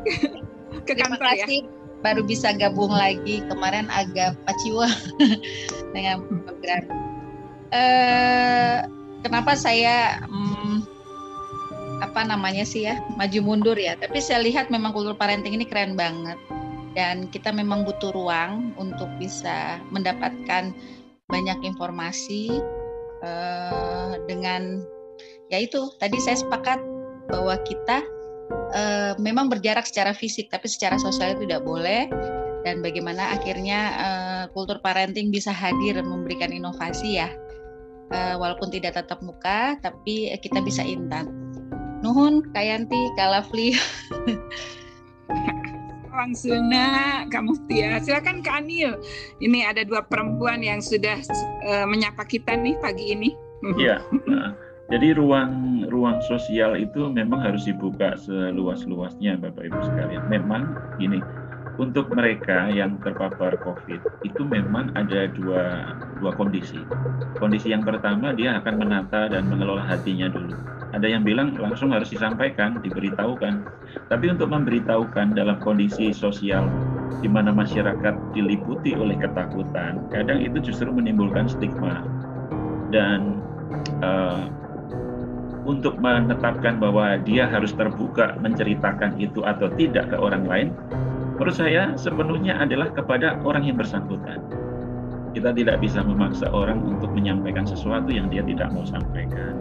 Ke 0.86 0.94
Terima 0.94 1.18
kantor 1.18 1.26
ya. 1.34 1.46
kasih, 1.46 1.60
ya. 1.66 1.79
Baru 2.00 2.24
bisa 2.24 2.52
gabung 2.56 2.92
lagi. 2.92 3.44
Kemarin 3.46 3.88
agak 3.92 4.36
paciwa 4.48 4.88
dengan 5.94 6.24
program. 6.44 6.84
Uh, 7.70 8.82
kenapa 9.22 9.54
saya 9.54 10.24
um, 10.26 10.82
apa 12.00 12.24
namanya 12.24 12.64
sih 12.66 12.88
ya 12.88 12.98
maju 13.14 13.38
mundur 13.44 13.76
ya 13.76 13.94
tapi 13.94 14.18
saya 14.18 14.42
lihat 14.42 14.72
memang 14.72 14.90
kultur 14.90 15.14
parenting 15.14 15.54
ini 15.54 15.68
keren 15.68 15.94
banget 15.94 16.40
dan 16.98 17.30
kita 17.30 17.54
memang 17.54 17.86
butuh 17.86 18.10
ruang 18.10 18.74
untuk 18.80 19.06
bisa 19.20 19.78
mendapatkan 19.94 20.74
banyak 21.30 21.58
informasi 21.62 22.50
uh, 23.22 24.18
dengan 24.26 24.82
ya 25.52 25.62
itu 25.62 25.86
tadi 26.02 26.18
saya 26.18 26.40
sepakat 26.42 26.82
bahwa 27.30 27.54
kita 27.62 28.02
uh, 28.50 29.12
memang 29.18 29.48
berjarak 29.48 29.86
secara 29.86 30.14
fisik 30.14 30.50
tapi 30.50 30.66
secara 30.66 30.98
sosial 30.98 31.34
itu 31.36 31.46
tidak 31.48 31.62
boleh 31.64 32.10
dan 32.66 32.84
bagaimana 32.84 33.34
akhirnya 33.34 33.80
uh, 33.96 34.44
kultur 34.52 34.78
parenting 34.84 35.32
bisa 35.32 35.50
hadir 35.50 35.96
memberikan 36.04 36.52
inovasi 36.52 37.22
ya 37.22 37.32
uh, 38.12 38.36
walaupun 38.36 38.68
tidak 38.68 39.00
tatap 39.00 39.24
muka 39.24 39.80
tapi 39.80 40.28
kita 40.42 40.60
bisa 40.60 40.84
intan 40.84 41.30
Nuhun, 42.00 42.40
Kayanti, 42.56 43.12
Kalafli. 43.12 43.76
Suna, 46.36 47.24
Kak 47.32 47.42
Muftia. 47.48 47.96
Silakan 48.04 48.44
Kak 48.44 48.64
Anil. 48.64 48.92
Ini 49.40 49.72
ada 49.72 49.88
dua 49.88 50.04
perempuan 50.04 50.60
yang 50.60 50.84
sudah 50.84 51.16
uh, 51.64 51.86
menyapa 51.88 52.28
kita 52.28 52.56
nih 52.60 52.76
pagi 52.80 53.16
ini. 53.16 53.30
Iya. 53.76 54.04
jadi 54.90 55.16
ruang 55.16 55.86
ruang 55.86 56.18
sosial 56.26 56.76
itu 56.76 57.06
memang 57.08 57.40
harus 57.40 57.66
dibuka 57.66 58.18
seluas-luasnya 58.20 59.38
Bapak 59.38 59.70
Ibu 59.70 59.80
sekalian. 59.86 60.26
Memang 60.26 60.74
gini, 60.98 61.22
untuk 61.78 62.10
mereka 62.12 62.68
yang 62.70 62.98
terpapar 63.00 63.58
COVID 63.62 64.26
itu 64.26 64.42
memang 64.44 64.92
ada 64.98 65.30
dua 65.30 65.94
dua 66.18 66.34
kondisi. 66.34 66.82
Kondisi 67.38 67.72
yang 67.72 67.86
pertama 67.86 68.34
dia 68.34 68.58
akan 68.58 68.74
menata 68.82 69.30
dan 69.30 69.46
mengelola 69.46 69.86
hatinya 69.86 70.28
dulu 70.28 70.54
ada 70.90 71.06
yang 71.06 71.22
bilang 71.22 71.54
langsung 71.54 71.94
harus 71.94 72.10
disampaikan, 72.10 72.82
diberitahukan. 72.82 73.62
Tapi 74.10 74.26
untuk 74.26 74.50
memberitahukan 74.50 75.38
dalam 75.38 75.62
kondisi 75.62 76.10
sosial 76.10 76.66
di 77.22 77.30
mana 77.30 77.54
masyarakat 77.54 78.34
diliputi 78.34 78.94
oleh 78.98 79.14
ketakutan, 79.18 80.02
kadang 80.10 80.42
itu 80.42 80.58
justru 80.58 80.90
menimbulkan 80.90 81.46
stigma. 81.46 82.02
Dan 82.90 83.38
uh, 84.02 84.50
untuk 85.70 85.94
menetapkan 86.02 86.82
bahwa 86.82 87.14
dia 87.22 87.46
harus 87.46 87.70
terbuka 87.70 88.34
menceritakan 88.42 89.14
itu 89.22 89.46
atau 89.46 89.70
tidak 89.78 90.10
ke 90.10 90.16
orang 90.18 90.42
lain, 90.50 90.68
menurut 91.38 91.54
saya 91.54 91.94
sepenuhnya 91.94 92.58
adalah 92.58 92.90
kepada 92.90 93.38
orang 93.46 93.70
yang 93.70 93.78
bersangkutan. 93.78 94.42
Kita 95.30 95.54
tidak 95.54 95.78
bisa 95.78 96.02
memaksa 96.02 96.50
orang 96.50 96.82
untuk 96.82 97.14
menyampaikan 97.14 97.62
sesuatu 97.62 98.10
yang 98.10 98.26
dia 98.26 98.42
tidak 98.42 98.74
mau 98.74 98.82
sampaikan. 98.82 99.54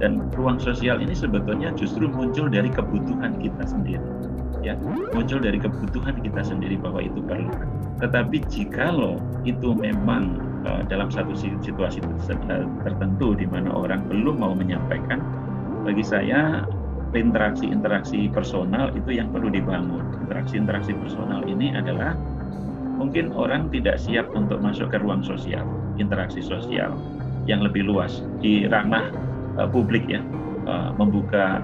Dan 0.00 0.32
ruang 0.32 0.56
sosial 0.56 0.98
ini 1.04 1.12
sebetulnya 1.12 1.70
justru 1.76 2.08
muncul 2.08 2.48
dari 2.48 2.72
kebutuhan 2.72 3.36
kita 3.38 3.68
sendiri 3.68 4.32
ya. 4.64 4.78
Muncul 5.12 5.42
dari 5.42 5.58
kebutuhan 5.58 6.22
kita 6.22 6.40
sendiri 6.46 6.78
bahwa 6.78 7.02
itu 7.02 7.20
perlu. 7.20 7.50
Tetapi 7.98 8.46
jikalau 8.48 9.18
itu 9.42 9.74
memang 9.76 10.38
dalam 10.62 11.10
satu 11.10 11.34
situasi 11.36 11.98
tertentu 12.86 13.34
di 13.34 13.46
mana 13.50 13.74
orang 13.74 14.06
belum 14.06 14.38
mau 14.42 14.54
menyampaikan 14.54 15.18
bagi 15.82 16.06
saya 16.06 16.62
interaksi-interaksi 17.12 18.30
personal 18.32 18.94
itu 18.96 19.20
yang 19.20 19.28
perlu 19.34 19.52
dibangun 19.52 20.00
interaksi-interaksi 20.24 20.96
personal 20.96 21.44
ini 21.44 21.74
adalah 21.74 22.16
mungkin 22.96 23.34
orang 23.34 23.68
tidak 23.74 23.98
siap 23.98 24.30
untuk 24.32 24.62
masuk 24.62 24.94
ke 24.94 25.02
ruang 25.02 25.20
sosial 25.26 25.66
interaksi 26.00 26.40
sosial 26.40 26.94
yang 27.44 27.60
lebih 27.60 27.84
luas 27.84 28.22
di 28.38 28.64
ranah 28.70 29.10
uh, 29.58 29.68
publik 29.68 30.06
ya 30.06 30.22
uh, 30.70 30.94
membuka 30.96 31.60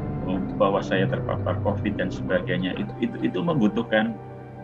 bahwa 0.60 0.84
saya 0.84 1.08
terpapar 1.08 1.56
COVID 1.64 1.96
dan 1.96 2.12
sebagainya 2.12 2.76
itu 2.76 2.92
itu, 3.08 3.16
itu 3.32 3.38
membutuhkan 3.40 4.12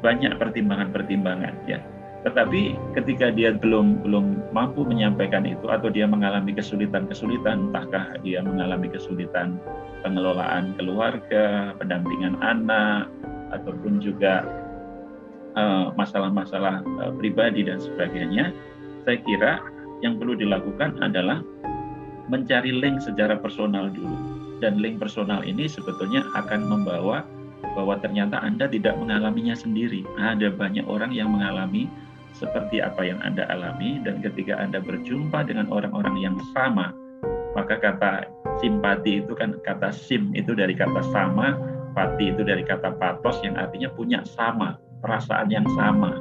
banyak 0.04 0.36
pertimbangan-pertimbangan 0.36 1.56
ya. 1.64 1.80
Tetapi 2.24 2.72
ketika 2.96 3.28
dia 3.28 3.52
belum 3.52 4.00
belum 4.00 4.52
mampu 4.56 4.80
menyampaikan 4.88 5.44
itu 5.44 5.68
atau 5.68 5.92
dia 5.92 6.08
mengalami 6.08 6.56
kesulitan-kesulitan, 6.56 7.68
entahkah 7.68 8.16
dia 8.24 8.40
mengalami 8.40 8.88
kesulitan 8.88 9.60
pengelolaan 10.00 10.72
keluarga, 10.80 11.76
pendampingan 11.76 12.40
anak, 12.40 13.12
ataupun 13.52 14.00
juga 14.00 14.44
masalah-masalah 15.94 16.82
uh, 16.82 17.00
uh, 17.08 17.12
pribadi 17.14 17.62
dan 17.62 17.78
sebagainya, 17.78 18.50
saya 19.06 19.18
kira 19.22 19.52
yang 20.02 20.18
perlu 20.18 20.34
dilakukan 20.34 20.98
adalah 20.98 21.40
mencari 22.26 22.74
link 22.74 22.98
secara 22.98 23.38
personal 23.38 23.86
dulu. 23.92 24.16
Dan 24.58 24.80
link 24.80 24.98
personal 24.98 25.44
ini 25.44 25.68
sebetulnya 25.68 26.24
akan 26.34 26.66
membawa 26.66 27.22
bahwa 27.74 27.98
ternyata 28.00 28.40
Anda 28.42 28.66
tidak 28.70 28.96
mengalaminya 28.98 29.54
sendiri. 29.54 30.02
Ada 30.18 30.54
banyak 30.54 30.86
orang 30.88 31.12
yang 31.14 31.30
mengalami 31.30 31.90
seperti 32.34 32.82
apa 32.82 33.06
yang 33.06 33.22
Anda 33.22 33.46
alami 33.46 34.02
dan 34.02 34.18
ketika 34.18 34.58
Anda 34.58 34.82
berjumpa 34.82 35.46
dengan 35.46 35.70
orang-orang 35.70 36.18
yang 36.18 36.36
sama, 36.50 36.90
maka 37.54 37.78
kata 37.78 38.26
simpati 38.58 39.22
itu 39.22 39.32
kan 39.38 39.54
kata 39.62 39.94
sim 39.94 40.34
itu 40.34 40.52
dari 40.52 40.74
kata 40.74 41.00
sama, 41.14 41.54
pati 41.94 42.34
itu 42.34 42.42
dari 42.42 42.66
kata 42.66 42.98
patos 42.98 43.38
yang 43.46 43.54
artinya 43.54 43.86
punya 43.94 44.20
sama, 44.26 44.74
perasaan 45.00 45.48
yang 45.54 45.66
sama. 45.78 46.18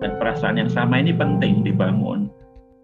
Dan 0.00 0.16
perasaan 0.16 0.56
yang 0.56 0.70
sama 0.72 0.96
ini 0.96 1.12
penting 1.12 1.60
dibangun. 1.60 2.32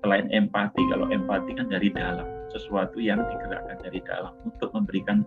Selain 0.04 0.28
empati, 0.28 0.82
kalau 0.92 1.08
empati 1.08 1.56
kan 1.56 1.72
dari 1.72 1.88
dalam 1.88 2.28
sesuatu 2.52 3.00
yang 3.00 3.24
digerakkan 3.24 3.80
dari 3.80 4.04
dalam 4.04 4.36
untuk 4.44 4.68
memberikan 4.76 5.24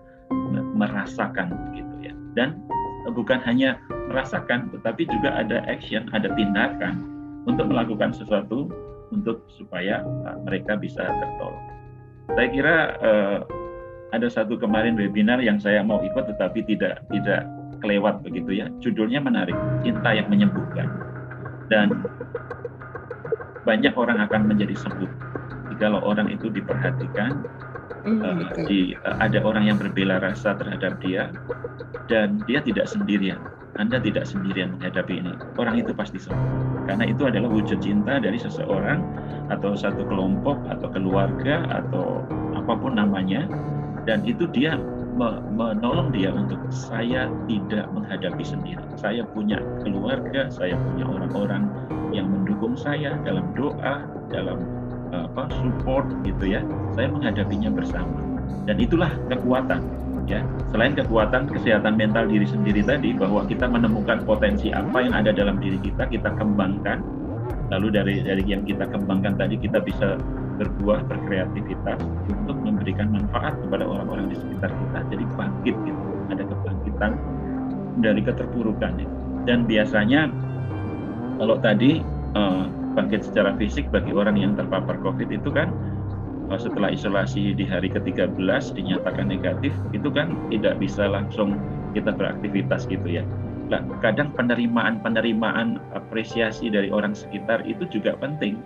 merasakan 0.77 1.49
gitu 1.73 1.95
ya. 2.03 2.13
Dan 2.37 2.61
bukan 3.09 3.41
hanya 3.41 3.81
merasakan 4.11 4.69
tetapi 4.69 5.09
juga 5.09 5.33
ada 5.41 5.65
action 5.65 6.05
ada 6.13 6.29
tindakan 6.37 7.18
untuk 7.49 7.65
melakukan 7.65 8.13
sesuatu 8.13 8.69
untuk 9.09 9.41
supaya 9.49 10.05
uh, 10.05 10.37
mereka 10.45 10.77
bisa 10.77 11.01
tertolong. 11.01 11.65
Saya 12.37 12.47
kira 12.53 12.75
uh, 13.01 13.39
ada 14.13 14.29
satu 14.29 14.57
kemarin 14.57 14.93
webinar 14.93 15.41
yang 15.41 15.57
saya 15.57 15.81
mau 15.81 15.97
ikut 16.01 16.29
tetapi 16.29 16.61
tidak 16.69 17.01
tidak 17.09 17.49
kelewat 17.81 18.21
begitu 18.21 18.61
ya. 18.61 18.69
Judulnya 18.85 19.17
menarik 19.17 19.57
cinta 19.81 20.13
yang 20.13 20.29
menyembuhkan. 20.29 20.87
Dan 21.69 22.05
banyak 23.65 23.93
orang 23.93 24.21
akan 24.25 24.49
menjadi 24.49 24.73
sembuh 24.77 25.11
kalau 25.79 26.03
orang 26.03 26.27
itu 26.27 26.51
diperhatikan 26.51 27.39
mm, 28.03 28.19
uh, 28.19 28.43
di, 28.67 28.93
uh, 28.99 29.15
ada 29.23 29.39
orang 29.41 29.71
yang 29.71 29.77
berbela 29.79 30.19
rasa 30.19 30.53
terhadap 30.59 30.99
dia 30.99 31.31
dan 32.11 32.43
dia 32.45 32.59
tidak 32.61 32.85
sendirian. 32.85 33.39
Anda 33.79 34.01
tidak 34.03 34.27
sendirian 34.27 34.75
menghadapi 34.75 35.23
ini. 35.23 35.31
Orang 35.55 35.79
itu 35.79 35.95
pasti 35.95 36.19
sembuh 36.19 36.78
karena 36.89 37.05
itu 37.05 37.29
adalah 37.29 37.53
wujud 37.53 37.77
cinta 37.85 38.17
dari 38.17 38.41
seseorang 38.41 39.05
atau 39.53 39.77
satu 39.77 40.09
kelompok 40.09 40.57
atau 40.73 40.89
keluarga 40.89 41.69
atau 41.69 42.25
apa 42.57 42.73
pun 42.73 42.97
namanya 42.97 43.45
dan 44.09 44.25
itu 44.25 44.49
dia 44.49 44.73
menolong 45.53 46.09
dia 46.15 46.33
untuk 46.33 46.57
saya 46.71 47.27
tidak 47.45 47.91
menghadapi 47.91 48.41
sendiri. 48.41 48.81
Saya 48.95 49.27
punya 49.27 49.59
keluarga, 49.83 50.47
saya 50.47 50.79
punya 50.79 51.05
orang-orang 51.05 51.67
yang 52.15 52.31
mendukung 52.31 52.73
saya 52.79 53.19
dalam 53.27 53.51
doa, 53.53 54.07
dalam 54.31 54.78
apa 55.13 55.49
support 55.53 56.05
gitu 56.25 56.57
ya. 56.57 56.61
Saya 56.93 57.09
menghadapinya 57.09 57.69
bersama. 57.73 58.19
Dan 58.65 58.77
itulah 58.77 59.09
kekuatan 59.29 59.81
ya. 60.29 60.45
Selain 60.69 60.93
kekuatan 60.93 61.49
kesehatan 61.49 61.97
mental 61.97 62.29
diri 62.29 62.45
sendiri 62.45 62.85
tadi 62.85 63.13
bahwa 63.17 63.45
kita 63.49 63.65
menemukan 63.65 64.21
potensi 64.23 64.69
apa 64.69 65.01
yang 65.01 65.13
ada 65.17 65.33
dalam 65.33 65.57
diri 65.57 65.81
kita 65.81 66.05
kita 66.09 66.29
kembangkan. 66.37 67.01
Lalu 67.69 67.87
dari 67.93 68.13
dari 68.25 68.43
yang 68.45 68.65
kita 68.65 68.89
kembangkan 68.89 69.37
tadi 69.37 69.57
kita 69.57 69.81
bisa 69.81 70.17
berbuah 70.59 71.07
berkreativitas 71.07 72.01
untuk 72.27 72.57
memberikan 72.61 73.13
manfaat 73.13 73.55
kepada 73.63 73.85
orang-orang 73.85 74.33
di 74.33 74.37
sekitar 74.37 74.69
kita. 74.73 74.99
Jadi 75.13 75.23
bangkit 75.37 75.75
gitu 75.85 76.01
ada 76.29 76.43
kebangkitan 76.45 77.11
dari 77.99 78.21
keterpurukan 78.23 78.91
ya. 79.01 79.09
dan 79.49 79.65
biasanya 79.65 80.29
kalau 81.39 81.55
tadi 81.59 81.99
uh, 82.35 82.67
bangkit 82.99 83.31
secara 83.31 83.55
fisik 83.55 83.87
bagi 83.95 84.11
orang 84.11 84.35
yang 84.35 84.59
terpapar 84.59 84.99
COVID 84.99 85.31
itu 85.31 85.47
kan 85.55 85.71
setelah 86.59 86.89
isolasi 86.89 87.53
di 87.53 87.61
hari 87.63 87.93
ke-13 87.93 88.73
dinyatakan 88.73 89.29
negatif, 89.29 89.69
itu 89.93 90.09
kan 90.09 90.33
tidak 90.49 90.81
bisa 90.81 91.05
langsung 91.05 91.61
kita 91.93 92.09
beraktivitas 92.09 92.89
gitu 92.89 93.05
ya. 93.05 93.23
Nah, 93.69 93.85
kadang 94.01 94.33
penerimaan-penerimaan 94.33 95.77
apresiasi 95.93 96.73
dari 96.73 96.89
orang 96.89 97.13
sekitar 97.13 97.61
itu 97.69 97.85
juga 97.93 98.17
penting. 98.17 98.57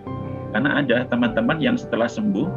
Karena 0.56 0.80
ada 0.80 1.04
teman-teman 1.12 1.60
yang 1.60 1.76
setelah 1.76 2.08
sembuh, 2.08 2.48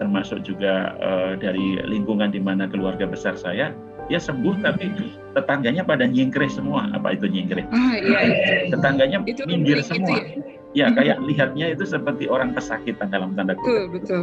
termasuk 0.00 0.40
juga 0.40 0.96
uh, 1.04 1.32
dari 1.36 1.76
lingkungan 1.84 2.32
di 2.32 2.40
mana 2.40 2.64
keluarga 2.64 3.04
besar 3.04 3.36
saya, 3.36 3.76
dia 4.08 4.20
sembuh 4.22 4.62
tapi 4.62 4.88
tetangganya 5.34 5.82
pada 5.82 6.06
nyingkris 6.06 6.56
semua 6.56 6.86
apa 6.94 7.18
itu 7.18 7.26
nyingkris 7.26 7.66
ah, 7.74 7.98
iya, 7.98 8.18
iya. 8.22 8.70
tetangganya 8.70 9.18
itu 9.26 9.42
minggir 9.50 9.82
semua 9.82 10.22
itu 10.22 10.38
ya? 10.38 10.55
Ya 10.76 10.92
kayak 10.92 11.24
lihatnya 11.24 11.72
itu 11.72 11.88
seperti 11.88 12.28
orang 12.28 12.52
kesakitan 12.52 13.08
dalam 13.08 13.32
tanda 13.32 13.56
kutip. 13.56 13.64
Betul 13.64 13.82
betul. 13.96 14.22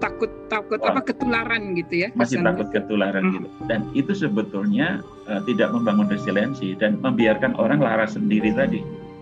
Takut 0.00 0.30
takut 0.48 0.80
oh. 0.80 0.88
apa 0.92 1.00
ketularan 1.04 1.76
gitu 1.76 2.04
ya 2.04 2.08
masih 2.16 2.40
takut 2.40 2.72
ketularan 2.72 3.20
hmm. 3.28 3.32
gitu. 3.36 3.48
Dan 3.68 3.80
itu 3.92 4.12
sebetulnya 4.16 5.04
uh, 5.28 5.44
tidak 5.44 5.76
membangun 5.76 6.08
resiliensi 6.08 6.72
dan 6.80 6.96
membiarkan 7.04 7.52
orang 7.60 7.84
laras 7.84 8.16
sendiri 8.16 8.56
tadi. 8.56 8.80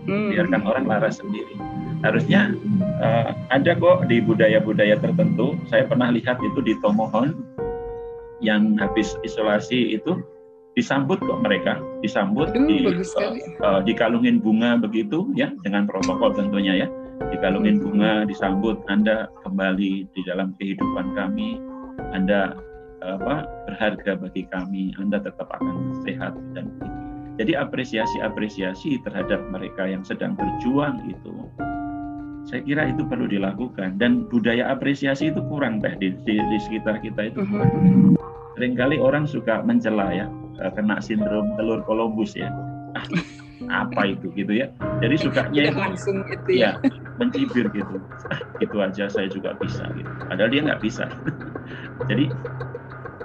Hmm. 0.09 0.31
biarkan 0.33 0.63
orang 0.65 0.85
laras 0.89 1.21
sendiri. 1.21 1.53
Harusnya 2.01 2.55
uh, 3.03 3.35
ada 3.51 3.75
kok 3.75 4.07
di 4.07 4.23
budaya-budaya 4.23 4.97
tertentu. 4.97 5.59
Saya 5.67 5.85
pernah 5.85 6.09
lihat 6.09 6.39
itu 6.39 6.63
di 6.63 6.73
Tomohon 6.81 7.35
yang 8.39 8.79
habis 8.79 9.19
isolasi 9.27 9.99
itu 9.99 10.23
disambut 10.79 11.19
kok 11.19 11.43
mereka 11.43 11.75
disambut 11.99 12.55
uh, 12.55 12.63
di 12.63 12.87
uh, 12.87 12.95
uh, 13.59 13.79
dikalungin 13.83 14.39
bunga 14.39 14.79
begitu 14.79 15.27
ya 15.35 15.51
dengan 15.67 15.83
protokol 15.83 16.31
tentunya 16.31 16.87
ya. 16.87 16.87
Dikalungin 17.35 17.77
hmm. 17.77 17.83
bunga 17.83 18.13
disambut 18.23 18.79
Anda 18.87 19.27
kembali 19.43 20.07
di 20.15 20.21
dalam 20.23 20.55
kehidupan 20.55 21.19
kami 21.19 21.59
Anda 22.15 22.55
apa 23.03 23.43
berharga 23.67 24.15
bagi 24.15 24.47
kami 24.47 24.95
Anda 24.95 25.19
tetap 25.19 25.51
akan 25.51 26.03
sehat 26.07 26.35
dan 26.55 26.71
jadi 27.35 27.59
apresiasi-apresiasi 27.59 29.03
terhadap 29.03 29.39
mereka 29.51 29.87
yang 29.87 30.03
sedang 30.07 30.35
berjuang 30.39 31.03
itu 31.11 31.47
saya 32.47 32.65
kira 32.65 32.89
itu 32.89 33.05
perlu 33.05 33.29
dilakukan. 33.29 34.01
Dan 34.01 34.25
budaya 34.25 34.73
apresiasi 34.73 35.29
itu 35.29 35.37
kurang 35.53 35.85
teh 35.85 35.93
di, 36.01 36.17
di, 36.25 36.33
di 36.39 36.57
sekitar 36.57 36.97
kita 36.97 37.29
itu 37.29 37.45
kurang. 37.45 37.69
Hmm 37.77 38.17
sering 38.59 38.75
kali 38.75 38.99
orang 38.99 39.23
suka 39.23 39.63
mencela 39.63 40.11
ya 40.11 40.27
kena 40.75 40.99
sindrom 40.99 41.55
telur 41.55 41.79
Columbus 41.87 42.35
ya. 42.35 42.51
Ah, 42.97 43.05
apa 43.85 44.15
itu 44.15 44.31
gitu 44.33 44.51
ya. 44.55 44.67
Jadi 45.03 45.15
sukanya 45.19 45.61
itu 45.69 45.79
langsung 45.79 46.17
itu 46.27 46.51
ya, 46.63 46.79
ya 46.79 46.91
mencibir 47.19 47.67
gitu. 47.71 47.99
Itu 48.63 48.77
aja 48.79 49.11
saya 49.11 49.27
juga 49.27 49.55
bisa 49.59 49.83
gitu. 49.93 50.09
Padahal 50.27 50.49
dia 50.51 50.61
nggak 50.63 50.81
bisa. 50.81 51.05
Jadi 52.09 52.31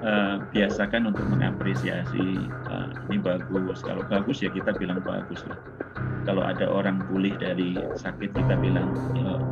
uh, 0.02 0.36
biasakan 0.50 1.14
untuk 1.14 1.24
mengapresiasi 1.30 2.50
uh, 2.68 2.90
ini 3.08 3.18
bagus. 3.22 3.80
Kalau 3.80 4.02
bagus 4.10 4.42
ya 4.42 4.50
kita 4.50 4.74
bilang 4.74 5.00
bagus 5.00 5.40
lah. 5.46 5.58
Kalau 6.24 6.40
ada 6.40 6.64
orang 6.66 7.04
pulih 7.04 7.36
dari 7.36 7.76
sakit 8.00 8.32
kita 8.32 8.56
bilang 8.56 8.96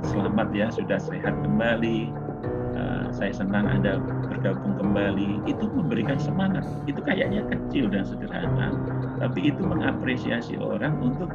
selamat 0.09 0.49
ya 0.57 0.67
sudah 0.73 0.99
sehat 0.99 1.37
kembali. 1.45 2.09
Uh, 2.73 3.07
saya 3.13 3.33
senang 3.37 3.69
Anda 3.69 4.01
bergabung 4.43 4.75
kembali 4.75 5.47
itu 5.47 5.65
memberikan 5.71 6.19
semangat. 6.19 6.67
Itu 6.91 6.99
kayaknya 7.07 7.47
kecil 7.47 7.87
dan 7.87 8.03
sederhana 8.03 8.75
tapi 9.23 9.55
itu 9.55 9.63
mengapresiasi 9.63 10.59
orang 10.59 10.99
untuk 10.99 11.31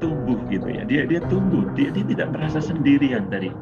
tumbuh 0.00 0.40
gitu 0.48 0.64
ya. 0.72 0.88
Dia 0.88 1.04
dia 1.04 1.20
tumbuh 1.28 1.68
dia, 1.76 1.92
dia 1.92 2.00
tidak 2.08 2.32
merasa 2.32 2.64
sendirian 2.64 3.28
dari 3.28 3.52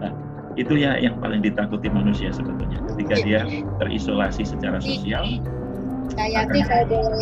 nah, 0.00 0.08
itu 0.56 0.72
ya 0.80 0.96
yang 0.96 1.20
paling 1.20 1.44
ditakuti 1.44 1.92
manusia 1.92 2.32
sebetulnya. 2.32 2.80
Ketika 2.96 3.16
dia 3.20 3.40
terisolasi 3.76 4.48
secara 4.48 4.80
sosial 4.80 5.44
saya 6.16 6.44
sih 6.52 6.62
kalau 6.64 7.20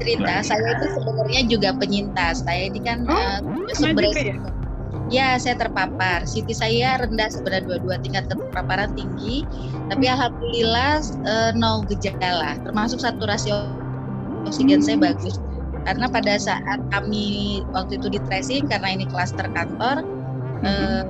cerita 0.00 0.34
saya 0.44 0.68
itu 0.76 0.86
sebenarnya 1.00 1.40
juga 1.48 1.68
penyintas. 1.80 2.44
Saya 2.44 2.68
ini 2.68 2.80
kan 2.84 3.08
oh, 3.08 3.16
uh, 3.16 3.72
sebenarnya 3.72 4.36
Ya, 4.36 4.36
saya 5.36 5.58
terpapar. 5.58 6.24
CT 6.24 6.48
saya 6.56 7.00
rendah 7.00 7.28
sebenarnya 7.28 7.68
dua-dua 7.68 8.00
tingkat 8.00 8.30
keterpaparan 8.30 8.96
tinggi, 8.96 9.44
tapi 9.92 10.08
alhamdulillah 10.08 11.02
uh, 11.26 11.50
no 11.52 11.84
gejala. 11.90 12.56
Termasuk 12.64 13.02
saturasi 13.02 13.52
oksigen 14.48 14.80
saya 14.80 14.96
bagus. 14.96 15.36
Karena 15.82 16.06
pada 16.06 16.38
saat 16.38 16.78
kami 16.94 17.60
waktu 17.74 17.98
itu 17.98 18.06
di 18.14 18.20
tracing 18.30 18.70
karena 18.70 18.94
ini 18.94 19.04
klaster 19.10 19.50
kantor, 19.50 20.06
uh, 20.62 21.02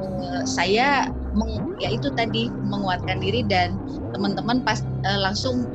saya 0.49 1.13
meng, 1.37 1.77
ya 1.79 1.93
itu 1.93 2.09
tadi 2.17 2.49
menguatkan 2.49 3.21
diri 3.21 3.45
dan 3.45 3.77
teman-teman 4.17 4.65
pas 4.65 4.81
uh, 5.05 5.21
langsung 5.21 5.69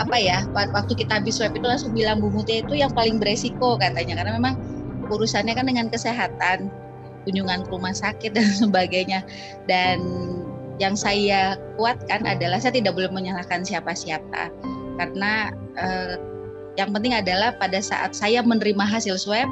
apa 0.00 0.16
ya 0.16 0.40
waktu 0.56 0.96
kita 0.96 1.20
habis 1.20 1.36
swab 1.36 1.52
itu 1.52 1.68
langsung 1.68 1.92
bilang 1.92 2.24
Bu 2.24 2.32
Mutia 2.32 2.64
itu 2.64 2.80
yang 2.80 2.88
paling 2.96 3.20
beresiko 3.20 3.76
katanya 3.76 4.16
karena 4.16 4.40
memang 4.40 4.56
urusannya 5.12 5.52
kan 5.52 5.68
dengan 5.68 5.92
kesehatan 5.92 6.72
kunjungan 7.24 7.66
ke 7.66 7.70
rumah 7.70 7.94
sakit 7.94 8.32
dan 8.36 8.48
sebagainya 8.62 9.20
dan 9.66 9.98
yang 10.80 10.96
saya 10.96 11.60
kuatkan 11.76 12.24
adalah 12.26 12.58
saya 12.58 12.74
tidak 12.74 12.96
boleh 12.96 13.12
menyalahkan 13.12 13.62
siapa-siapa 13.62 14.50
karena 14.98 15.52
eh, 15.78 16.16
yang 16.80 16.90
penting 16.90 17.12
adalah 17.12 17.52
pada 17.60 17.78
saat 17.84 18.16
saya 18.16 18.40
menerima 18.40 18.82
hasil 18.82 19.20
swab 19.20 19.48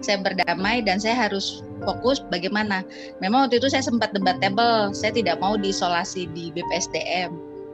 saya 0.00 0.16
berdamai 0.24 0.80
dan 0.80 0.96
saya 0.96 1.28
harus 1.28 1.60
fokus 1.84 2.24
bagaimana. 2.28 2.84
Memang 3.20 3.48
waktu 3.48 3.60
itu 3.60 3.68
saya 3.68 3.84
sempat 3.84 4.12
debatable, 4.16 4.92
saya 4.96 5.12
tidak 5.12 5.40
mau 5.40 5.56
diisolasi 5.56 6.28
di 6.32 6.52
BPSDM 6.52 7.30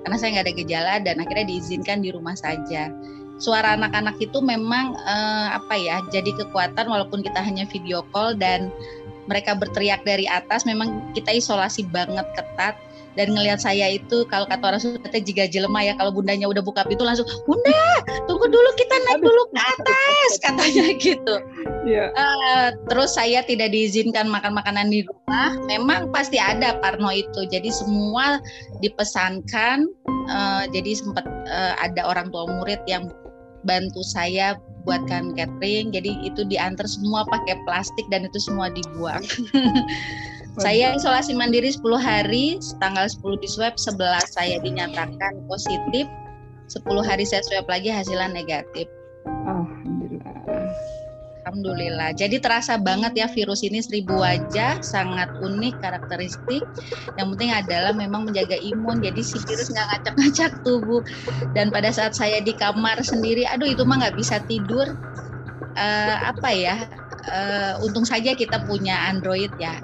karena 0.07 0.17
saya 0.23 0.39
nggak 0.39 0.47
ada 0.47 0.55
gejala 0.55 0.95
dan 1.03 1.19
akhirnya 1.19 1.47
diizinkan 1.51 1.99
di 2.03 2.15
rumah 2.15 2.39
saja. 2.39 2.91
Suara 3.37 3.77
anak-anak 3.77 4.17
itu 4.23 4.39
memang 4.39 4.95
eh, 4.95 5.49
apa 5.55 5.75
ya, 5.75 6.03
jadi 6.15 6.31
kekuatan 6.35 6.87
walaupun 6.87 7.27
kita 7.27 7.43
hanya 7.43 7.67
video 7.67 8.07
call 8.15 8.39
dan 8.39 8.71
mereka 9.27 9.55
berteriak 9.59 10.03
dari 10.07 10.27
atas 10.27 10.65
memang 10.67 11.13
kita 11.15 11.35
isolasi 11.35 11.87
banget 11.91 12.27
ketat. 12.35 12.79
Dan 13.17 13.33
ngelihat 13.33 13.65
saya 13.65 13.97
itu 13.97 14.29
kalau 14.29 14.45
kata 14.45 14.77
orang 14.77 14.77
Sunda 14.77 15.09
jika 15.09 15.49
jelema 15.49 15.81
ya 15.81 15.97
kalau 15.97 16.13
bundanya 16.13 16.53
udah 16.53 16.61
buka 16.61 16.85
pintu 16.85 17.01
langsung 17.01 17.25
bunda 17.49 18.05
tunggu 18.29 18.45
dulu 18.45 18.69
kita 18.77 18.93
naik 19.09 19.25
dulu 19.25 19.43
ke 19.57 19.57
atas 19.57 20.31
katanya 20.45 20.93
gitu. 21.01 21.35
Yeah. 21.89 22.13
Iya. 22.13 22.13
uh, 22.13 22.69
terus 22.93 23.17
saya 23.17 23.41
tidak 23.49 23.73
diizinkan 23.73 24.29
makan 24.29 24.53
makanan 24.53 24.93
di 24.93 25.01
rumah. 25.09 25.57
Memang 25.65 26.13
pasti 26.13 26.37
ada 26.37 26.77
Parno 26.85 27.09
itu. 27.09 27.49
Jadi 27.49 27.73
semua 27.73 28.37
dipesankan. 28.85 29.89
Uh, 30.29 30.69
jadi 30.77 30.93
sempat 31.01 31.25
uh, 31.49 31.73
ada 31.81 32.05
orang 32.05 32.29
tua 32.29 32.45
murid 32.45 32.85
yang 32.85 33.09
bantu 33.65 34.05
saya 34.05 34.61
buatkan 34.87 35.35
catering 35.35 35.91
jadi 35.91 36.15
itu 36.23 36.47
diantar 36.47 36.87
semua 36.87 37.27
pakai 37.27 37.59
plastik 37.67 38.07
dan 38.09 38.25
itu 38.25 38.39
semua 38.39 38.71
dibuang. 38.71 39.21
Saya 40.57 40.97
isolasi 40.97 41.37
mandiri 41.37 41.69
10 41.69 41.85
hari 42.01 42.57
tanggal 42.81 43.05
10 43.05 43.45
di 43.45 43.49
swab 43.51 43.77
11 43.77 44.25
saya 44.25 44.57
dinyatakan 44.65 45.45
positif 45.53 46.09
10 46.73 46.81
hari 47.05 47.29
saya 47.29 47.45
swab 47.45 47.69
lagi 47.69 47.93
hasilnya 47.93 48.33
negatif. 48.33 48.89
Alhamdulillah 49.45 50.16
Alhamdulillah. 51.47 52.11
Jadi 52.19 52.43
terasa 52.43 52.75
banget 52.75 53.15
ya 53.23 53.31
virus 53.31 53.63
ini 53.63 53.79
seribu 53.79 54.19
wajah, 54.19 54.83
sangat 54.83 55.31
unik 55.39 55.79
karakteristik. 55.79 56.67
Yang 57.15 57.27
penting 57.39 57.51
adalah 57.55 57.95
memang 57.95 58.27
menjaga 58.27 58.59
imun. 58.59 58.99
Jadi 58.99 59.23
si 59.23 59.39
virus 59.47 59.71
nggak 59.71 59.87
ngacak-ngacak 59.95 60.67
tubuh. 60.67 61.07
Dan 61.55 61.71
pada 61.71 61.95
saat 61.95 62.19
saya 62.19 62.43
di 62.43 62.51
kamar 62.51 62.99
sendiri, 62.99 63.47
aduh 63.47 63.71
itu 63.71 63.87
mah 63.87 64.03
nggak 64.03 64.19
bisa 64.19 64.43
tidur. 64.51 64.99
Uh, 65.79 66.17
apa 66.35 66.51
ya? 66.51 66.83
Uh, 67.31 67.79
untung 67.87 68.03
saja 68.03 68.35
kita 68.35 68.67
punya 68.67 69.07
Android 69.07 69.51
ya, 69.63 69.79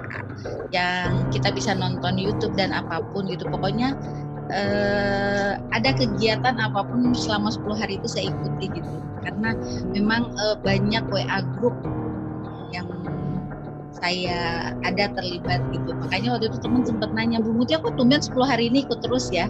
yang 0.75 1.31
kita 1.31 1.47
bisa 1.51 1.71
nonton 1.71 2.19
YouTube 2.19 2.59
dan 2.59 2.75
apa 2.75 2.99
pun 3.15 3.23
gitu. 3.31 3.47
Pokoknya 3.47 3.95
uh, 4.53 5.51
ada 5.73 5.89
kegiatan 5.97 6.55
apa 6.61 6.85
pun 6.85 7.11
selama 7.17 7.49
10 7.49 7.81
hari 7.81 7.93
itu 7.97 8.07
saya 8.07 8.29
ikuti 8.29 8.69
gitu. 8.79 8.91
Karena 9.25 9.57
memang 9.91 10.31
uh, 10.37 10.55
banyak 10.61 11.03
WA 11.09 11.39
grup 11.57 11.75
yang 12.69 12.87
saya 13.97 14.73
ada 14.85 15.09
terlibat 15.17 15.61
gitu. 15.73 15.91
Makanya 15.97 16.37
waktu 16.37 16.53
itu 16.53 16.57
teman 16.61 16.85
sempat 16.85 17.09
nanya 17.11 17.41
Bu 17.41 17.51
Mutia 17.53 17.81
kok 17.81 17.97
tumben 17.97 18.21
10 18.21 18.33
hari 18.45 18.69
ini 18.69 18.85
ikut 18.85 19.01
terus 19.01 19.33
ya? 19.33 19.49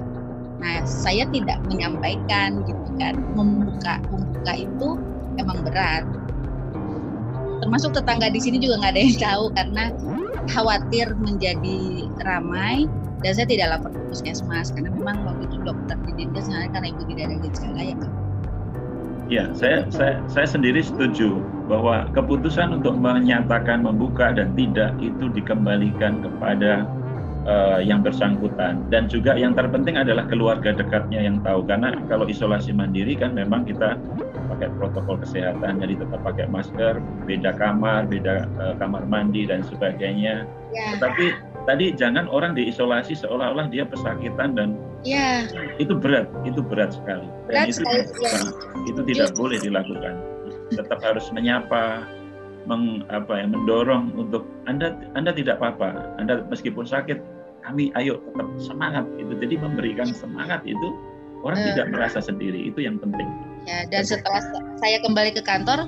Nah 0.64 0.84
saya 0.88 1.28
tidak 1.36 1.60
menyampaikan 1.68 2.64
gitu 2.64 2.90
kan. 2.96 3.20
Membuka 3.36 4.00
membuka 4.08 4.54
itu 4.56 4.90
emang 5.40 5.60
berat. 5.68 6.08
Termasuk 7.64 7.96
tetangga 7.96 8.28
di 8.28 8.40
sini 8.44 8.60
juga 8.60 8.84
nggak 8.84 8.92
ada 8.92 9.02
yang 9.02 9.18
tahu 9.20 9.44
karena 9.56 9.84
khawatir 10.52 11.08
menjadi 11.16 12.12
ramai 12.28 12.92
dan 13.24 13.32
saya 13.34 13.48
tidak 13.48 13.68
lapor 13.72 13.90
ke 13.96 14.00
puskesmas 14.12 14.70
karena 14.76 14.92
memang 14.92 15.24
waktu 15.24 15.48
itu 15.48 15.58
dokter 15.64 15.96
di 16.04 16.12
dinkes 16.20 16.52
karena 16.52 16.88
ibu 16.92 17.02
tidak 17.08 17.24
ada 17.32 17.38
gejala 17.48 17.82
ya 17.82 17.96
Ya, 19.32 19.50
saya, 19.56 19.88
saya, 19.88 20.20
saya 20.28 20.46
sendiri 20.46 20.84
setuju 20.84 21.40
bahwa 21.72 22.12
keputusan 22.12 22.76
untuk 22.76 23.00
menyatakan 23.00 23.82
membuka 23.82 24.36
dan 24.36 24.52
tidak 24.54 24.94
itu 25.00 25.32
dikembalikan 25.32 26.20
kepada 26.20 26.84
uh, 27.48 27.80
yang 27.80 28.04
bersangkutan. 28.04 28.84
Dan 28.92 29.08
juga 29.08 29.40
yang 29.40 29.56
terpenting 29.56 29.96
adalah 29.96 30.28
keluarga 30.28 30.76
dekatnya 30.76 31.24
yang 31.24 31.40
tahu. 31.40 31.64
Karena 31.64 31.96
kalau 32.12 32.28
isolasi 32.28 32.76
mandiri 32.76 33.16
kan 33.16 33.32
memang 33.32 33.64
kita 33.64 33.96
pakai 34.54 34.70
protokol 34.76 35.18
kesehatan 35.24 35.82
jadi 35.82 35.98
tetap 35.98 36.20
pakai 36.22 36.46
masker 36.52 37.00
beda 37.26 37.58
kamar 37.58 38.06
beda 38.06 38.46
uh, 38.60 38.76
kamar 38.78 39.08
mandi 39.08 39.48
dan 39.48 39.64
sebagainya. 39.66 40.46
Ya. 40.74 40.98
tetapi 40.98 41.53
tadi 41.64 41.96
jangan 41.96 42.28
orang 42.28 42.54
diisolasi 42.54 43.16
seolah-olah 43.16 43.72
dia 43.72 43.88
pesakitan 43.88 44.56
dan 44.56 44.76
ya. 45.08 45.48
itu 45.80 45.96
berat 45.96 46.28
itu 46.44 46.60
berat 46.60 46.96
sekali 46.96 47.28
dan 47.48 47.48
berat 47.48 47.68
itu 47.72 47.80
sekali, 47.80 48.02
ya. 48.20 48.32
itu 48.88 49.02
tidak 49.08 49.28
Just. 49.32 49.40
boleh 49.40 49.58
dilakukan 49.64 50.14
tetap 50.74 51.00
harus 51.06 51.30
menyapa 51.32 52.08
meng, 52.66 53.04
apa 53.12 53.44
ya, 53.44 53.46
mendorong 53.48 54.16
untuk 54.16 54.48
anda 54.68 54.96
anda 55.16 55.36
tidak 55.36 55.60
apa-apa 55.60 56.16
anda 56.20 56.44
meskipun 56.48 56.88
sakit 56.88 57.20
kami 57.64 57.96
ayo 57.96 58.20
tetap 58.20 58.48
semangat 58.60 59.06
itu 59.16 59.32
jadi 59.40 59.56
memberikan 59.60 60.12
semangat 60.12 60.64
itu 60.68 60.88
orang 61.44 61.60
uh, 61.64 61.66
tidak 61.72 61.88
merasa 61.96 62.20
sendiri 62.20 62.72
itu 62.72 62.84
yang 62.84 63.00
penting 63.00 63.28
ya 63.64 63.88
dan 63.88 64.04
setelah 64.04 64.44
saya 64.80 65.00
kembali 65.04 65.32
ke 65.36 65.42
kantor 65.44 65.88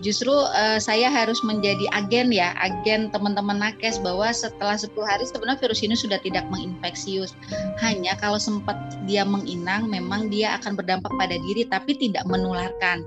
justru 0.00 0.32
uh, 0.32 0.80
saya 0.80 1.12
harus 1.12 1.40
menjadi 1.44 1.84
agen 1.92 2.32
ya, 2.32 2.56
agen 2.56 3.12
teman-teman 3.12 3.60
nakes 3.60 4.00
bahwa 4.00 4.28
setelah 4.32 4.76
10 4.76 4.92
hari 5.04 5.24
sebenarnya 5.28 5.60
virus 5.60 5.80
ini 5.84 5.96
sudah 5.96 6.16
tidak 6.24 6.48
menginfeksius. 6.48 7.36
Hanya 7.80 8.16
kalau 8.16 8.40
sempat 8.40 8.76
dia 9.04 9.24
menginang 9.24 9.88
memang 9.88 10.32
dia 10.32 10.56
akan 10.60 10.76
berdampak 10.76 11.12
pada 11.20 11.36
diri 11.36 11.68
tapi 11.68 11.96
tidak 11.96 12.24
menularkan. 12.28 13.04